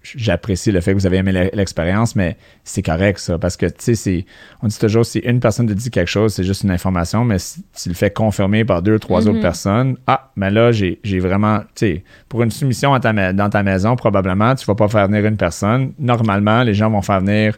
j'apprécie 0.03 0.73
le 0.73 0.81
fait 0.81 0.93
que 0.93 0.99
vous 0.99 1.07
avez 1.07 1.17
aimé 1.19 1.33
l'e- 1.33 1.51
l'expérience, 1.53 2.17
mais 2.17 2.37
c'est 2.65 2.83
correct, 2.83 3.19
ça. 3.19 3.39
Parce 3.39 3.57
que, 3.57 3.67
tu 3.67 3.95
sais, 3.95 4.25
on 4.63 4.67
dit 4.69 4.79
toujours, 4.79 5.05
si 5.07 5.19
une 5.21 5.41
personne 5.41 5.67
te 5.67 5.73
dit 5.73 5.91
quelque 5.91 6.09
chose, 6.11 6.35
c'est 6.35 6.45
juste 6.45 6.63
une 6.65 6.71
information, 6.71 7.25
mais 7.25 7.39
si 7.39 7.63
tu 7.81 7.89
le 7.89 7.95
fais 7.95 8.11
confirmer 8.11 8.65
par 8.65 8.83
deux, 8.83 8.99
trois 8.99 9.23
Mhm. 9.23 9.29
autres 9.29 9.41
personnes, 9.41 9.97
ah, 10.07 10.31
mais 10.37 10.51
là, 10.51 10.73
j'ai 10.73 10.99
vraiment, 11.21 11.59
tu 11.61 11.65
sais, 11.87 12.05
pour 12.29 12.43
une 12.43 12.51
soumission 12.51 12.99
ta 12.99 13.13
dans 13.33 13.49
ta 13.51 13.63
maison, 13.63 13.97
probablement, 13.97 14.55
tu 14.55 14.65
vas 14.67 14.75
pas 14.75 14.89
faire 14.89 15.07
venir 15.09 15.25
une 15.27 15.37
personne. 15.37 15.93
Normalement, 15.99 16.63
les 16.63 16.75
gens 16.75 16.91
vont 16.91 17.03
faire 17.03 17.21
venir 17.21 17.57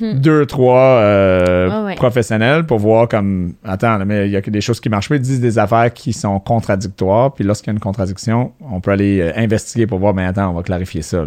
deux, 0.00 0.46
trois 0.46 0.98
euh, 1.00 1.86
ouais. 1.86 1.94
professionnels 1.94 2.64
pour 2.66 2.78
voir 2.78 3.08
comme, 3.08 3.54
attends, 3.64 3.98
là, 3.98 4.04
mais 4.04 4.26
il 4.26 4.32
y 4.32 4.36
a 4.36 4.42
que 4.42 4.50
des 4.50 4.60
choses 4.60 4.80
qui 4.80 4.88
marchent 4.88 5.08
pas, 5.08 5.16
ils 5.16 5.20
disent 5.20 5.40
des 5.40 5.58
affaires 5.58 5.92
qui 5.92 6.12
sont 6.12 6.38
contradictoires, 6.40 7.32
puis 7.34 7.44
lorsqu'il 7.44 7.68
y 7.68 7.70
a 7.70 7.74
une 7.74 7.80
contradiction, 7.80 8.52
on 8.60 8.80
peut 8.80 8.90
aller 8.92 9.20
euh, 9.20 9.32
investiguer 9.36 9.86
pour 9.86 9.98
voir, 9.98 10.14
mais 10.14 10.24
attends, 10.24 10.50
on 10.50 10.54
va 10.54 10.62
clarifier 10.62 11.02
ça. 11.02 11.21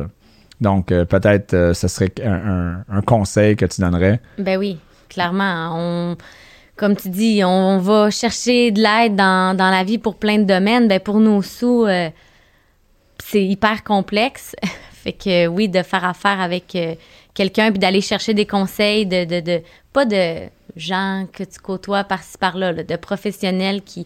Donc, 0.61 0.91
euh, 0.91 1.05
peut-être 1.05 1.53
euh, 1.53 1.73
ce 1.73 1.87
serait 1.87 2.13
un, 2.23 3.01
conseil 3.05 3.55
que 3.55 3.65
tu 3.65 3.81
donnerais. 3.81 4.19
Ben 4.37 4.57
oui, 4.57 4.77
clairement. 5.09 5.71
On, 5.73 6.17
comme 6.75 6.95
tu 6.95 7.09
dis, 7.09 7.41
on 7.43 7.77
va 7.79 8.09
chercher 8.09 8.71
de 8.71 8.81
l'aide 8.81 9.15
dans, 9.15 9.55
dans 9.55 9.69
la 9.69 9.83
vie 9.83 9.97
pour 9.97 10.15
plein 10.15 10.37
de 10.37 10.43
domaines. 10.43 10.87
Ben 10.87 10.99
pour 10.99 11.19
nos 11.19 11.41
sous, 11.41 11.85
euh, 11.85 12.09
c'est 13.23 13.43
hyper 13.43 13.83
complexe. 13.83 14.55
fait 14.91 15.13
que 15.13 15.47
oui, 15.47 15.67
de 15.67 15.83
faire 15.83 16.05
affaire 16.05 16.39
avec 16.39 16.77
quelqu'un 17.33 17.71
puis 17.71 17.79
d'aller 17.79 18.01
chercher 18.01 18.33
des 18.33 18.45
conseils 18.45 19.05
de, 19.05 19.25
de, 19.25 19.39
de- 19.41 19.61
pas 19.93 20.05
de 20.05 20.49
gens 20.75 21.25
que 21.31 21.43
tu 21.43 21.59
côtoies 21.59 22.03
par-ci 22.03 22.37
par-là, 22.37 22.71
là, 22.71 22.83
de 22.83 22.95
professionnels 22.95 23.81
qui, 23.81 24.05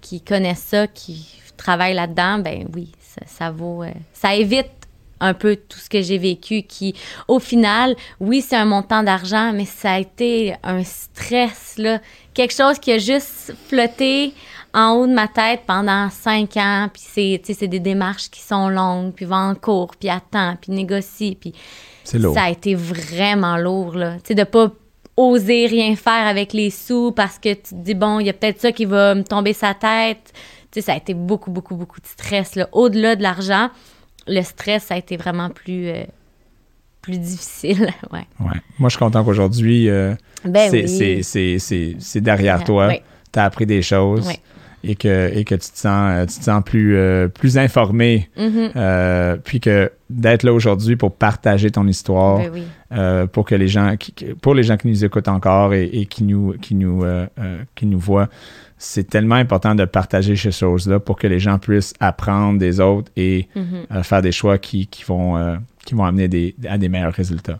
qui, 0.00 0.20
connaissent 0.20 0.60
ça, 0.60 0.86
qui 0.86 1.28
travaillent 1.56 1.94
là-dedans, 1.94 2.38
ben 2.38 2.66
oui, 2.74 2.92
ça, 3.00 3.22
ça 3.26 3.50
vaut. 3.50 3.84
ça 4.14 4.34
évite 4.34 4.81
un 5.22 5.34
peu 5.34 5.56
tout 5.56 5.78
ce 5.78 5.88
que 5.88 6.02
j'ai 6.02 6.18
vécu 6.18 6.62
qui, 6.62 6.94
au 7.28 7.38
final, 7.38 7.96
oui, 8.20 8.42
c'est 8.46 8.56
un 8.56 8.64
montant 8.64 9.02
d'argent, 9.02 9.52
mais 9.54 9.64
ça 9.64 9.92
a 9.92 9.98
été 10.00 10.54
un 10.62 10.84
stress, 10.84 11.74
là. 11.78 12.00
Quelque 12.34 12.54
chose 12.54 12.78
qui 12.78 12.92
a 12.92 12.98
juste 12.98 13.54
flotté 13.68 14.34
en 14.74 14.92
haut 14.92 15.06
de 15.06 15.12
ma 15.12 15.28
tête 15.28 15.60
pendant 15.66 16.08
cinq 16.10 16.56
ans, 16.56 16.88
puis 16.92 17.02
c'est, 17.04 17.40
tu 17.44 17.52
sais, 17.52 17.60
c'est 17.60 17.68
des 17.68 17.80
démarches 17.80 18.30
qui 18.30 18.40
sont 18.40 18.68
longues, 18.68 19.12
puis 19.12 19.24
va 19.24 19.36
en 19.36 19.54
cours, 19.54 19.92
puis 19.98 20.08
attends, 20.08 20.56
puis 20.60 20.72
négocie, 20.72 21.36
puis 21.38 21.52
C'est 22.04 22.18
lourd. 22.18 22.34
ça 22.34 22.44
a 22.44 22.50
été 22.50 22.74
vraiment 22.74 23.56
lourd, 23.56 23.94
là. 23.94 24.14
Tu 24.16 24.28
sais, 24.28 24.34
de 24.34 24.44
pas 24.44 24.72
oser 25.16 25.66
rien 25.66 25.94
faire 25.94 26.26
avec 26.26 26.54
les 26.54 26.70
sous 26.70 27.12
parce 27.12 27.38
que 27.38 27.52
tu 27.52 27.62
te 27.62 27.74
dis, 27.74 27.94
bon, 27.94 28.18
il 28.18 28.26
y 28.26 28.30
a 28.30 28.32
peut-être 28.32 28.60
ça 28.60 28.72
qui 28.72 28.86
va 28.86 29.14
me 29.14 29.22
tomber 29.22 29.52
sa 29.52 29.74
tête. 29.74 30.32
Tu 30.70 30.80
sais, 30.80 30.86
ça 30.86 30.94
a 30.94 30.96
été 30.96 31.12
beaucoup, 31.12 31.50
beaucoup, 31.50 31.76
beaucoup 31.76 32.00
de 32.00 32.06
stress, 32.06 32.54
là. 32.56 32.68
Au-delà 32.72 33.14
de 33.14 33.22
l'argent, 33.22 33.68
le 34.26 34.42
stress, 34.42 34.84
ça 34.84 34.94
a 34.94 34.98
été 34.98 35.16
vraiment 35.16 35.50
plus, 35.50 35.88
euh, 35.88 36.04
plus 37.00 37.18
difficile, 37.18 37.88
ouais. 38.12 38.26
Ouais. 38.40 38.60
Moi, 38.78 38.88
je 38.88 38.90
suis 38.90 38.98
content 38.98 39.24
qu'aujourd'hui, 39.24 39.88
euh, 39.88 40.14
Ben 40.44 40.70
c'est, 40.70 40.84
oui. 40.84 42.20
derrière 42.20 42.64
toi. 42.64 42.88
Oui. 42.88 43.00
Tu 43.32 43.38
as 43.38 43.44
appris 43.44 43.66
des 43.66 43.82
choses 43.82 44.26
Oui. 44.26 44.38
Et, 44.84 44.94
que, 44.96 45.30
et 45.34 45.44
que 45.44 45.54
tu 45.54 45.70
te 45.70 45.78
sens, 45.78 46.12
euh, 46.12 46.26
tu 46.26 46.38
te 46.38 46.44
sens 46.44 46.62
plus, 46.64 46.96
euh, 46.96 47.28
plus 47.28 47.58
informé. 47.58 48.28
Mhm. 48.36 48.70
Euh, 48.76 49.36
puis 49.42 49.60
que 49.60 49.90
d'être 50.10 50.42
là 50.42 50.52
aujourd'hui 50.52 50.96
pour 50.96 51.14
partager 51.14 51.70
ton 51.70 51.86
histoire, 51.86 52.38
Ben 52.38 52.50
oui. 52.52 52.62
euh, 52.92 53.26
pour 53.26 53.44
que 53.46 53.54
les 53.54 53.68
gens, 53.68 53.96
qui- 53.96 54.12
pour 54.40 54.54
les 54.54 54.62
gens 54.62 54.76
qui 54.76 54.88
nous 54.88 55.04
écoutent 55.04 55.28
encore 55.28 55.72
et, 55.74 55.84
et 55.84 56.06
qui 56.06 56.24
nous, 56.24 56.54
qui 56.60 56.74
nous, 56.74 57.04
qui 57.74 57.86
nous 57.86 57.98
voient, 57.98 58.28
c'est 58.78 59.08
tellement 59.08 59.36
important 59.36 59.74
de 59.76 59.84
partager 59.84 60.34
ces 60.34 60.50
choses-là 60.50 60.98
pour 60.98 61.16
que 61.16 61.26
les 61.28 61.38
gens 61.38 61.58
puissent 61.58 61.94
apprendre 62.00 62.58
des 62.58 62.80
autres 62.80 63.10
et 63.16 63.48
Mhm. 63.54 64.02
faire 64.02 64.22
des 64.22 64.32
choix 64.32 64.58
qui, 64.58 64.86
qui 64.88 65.04
vont, 65.04 65.58
qui 65.86 65.94
vont 65.94 66.04
amener 66.04 66.28
des, 66.28 66.54
à 66.68 66.76
des 66.78 66.88
meilleurs 66.88 67.12
résultats. 67.14 67.58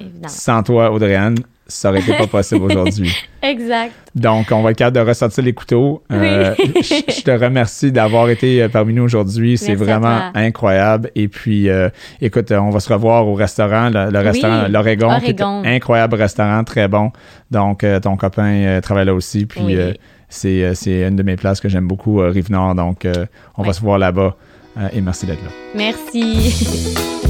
Évidemment. 0.00 0.28
Sans 0.28 0.62
toi, 0.62 0.92
Audrey-Anne, 0.92 1.36
ça 1.70 1.88
aurait 1.90 2.00
été 2.00 2.12
pas 2.14 2.26
possible 2.38 2.62
aujourd'hui. 2.64 3.10
Exact. 3.42 3.92
Donc, 4.14 4.48
on 4.50 4.60
va 4.62 4.72
être 4.72 4.76
capable 4.76 4.96
de 4.96 5.08
ressortir 5.08 5.42
les 5.44 5.52
couteaux. 5.52 6.02
Euh, 6.12 6.54
je, 6.58 7.12
je 7.16 7.22
te 7.22 7.30
remercie 7.30 7.90
d'avoir 7.92 8.28
été 8.28 8.62
euh, 8.62 8.68
parmi 8.68 8.92
nous 8.92 9.04
aujourd'hui. 9.04 9.56
C'est 9.56 9.74
vraiment 9.74 10.30
incroyable. 10.34 11.10
Et 11.14 11.28
puis, 11.28 11.68
euh, 11.68 11.88
écoute, 12.20 12.50
on 12.52 12.70
va 12.70 12.80
se 12.80 12.92
revoir 12.92 13.26
au 13.26 13.34
restaurant, 13.34 13.88
le, 13.88 14.10
le 14.10 14.18
restaurant 14.18 14.66
l'Oregon, 14.68 15.18
qui 15.20 15.30
est 15.30 15.40
Oregon. 15.40 15.62
un 15.64 15.72
incroyable 15.74 16.16
restaurant, 16.16 16.62
très 16.64 16.88
bon. 16.88 17.12
Donc, 17.50 17.84
euh, 17.84 18.00
ton 18.00 18.16
copain 18.16 18.80
travaille 18.82 19.06
là 19.06 19.14
aussi. 19.14 19.46
Puis, 19.46 19.60
Oui. 19.64 19.94
c'est 20.28 21.00
une 21.08 21.16
de 21.16 21.22
mes 21.22 21.36
places 21.36 21.60
que 21.60 21.68
j'aime 21.68 21.86
beaucoup, 21.86 22.18
Rive-Nord. 22.18 22.74
Donc, 22.74 23.06
on 23.56 23.62
va 23.62 23.68
Oui. 23.68 23.74
se 23.74 23.80
voir 23.80 23.98
là-bas. 23.98 24.36
Et 24.92 25.00
merci 25.00 25.26
d'être 25.26 25.42
là. 25.42 25.50
Merci. 25.74 27.20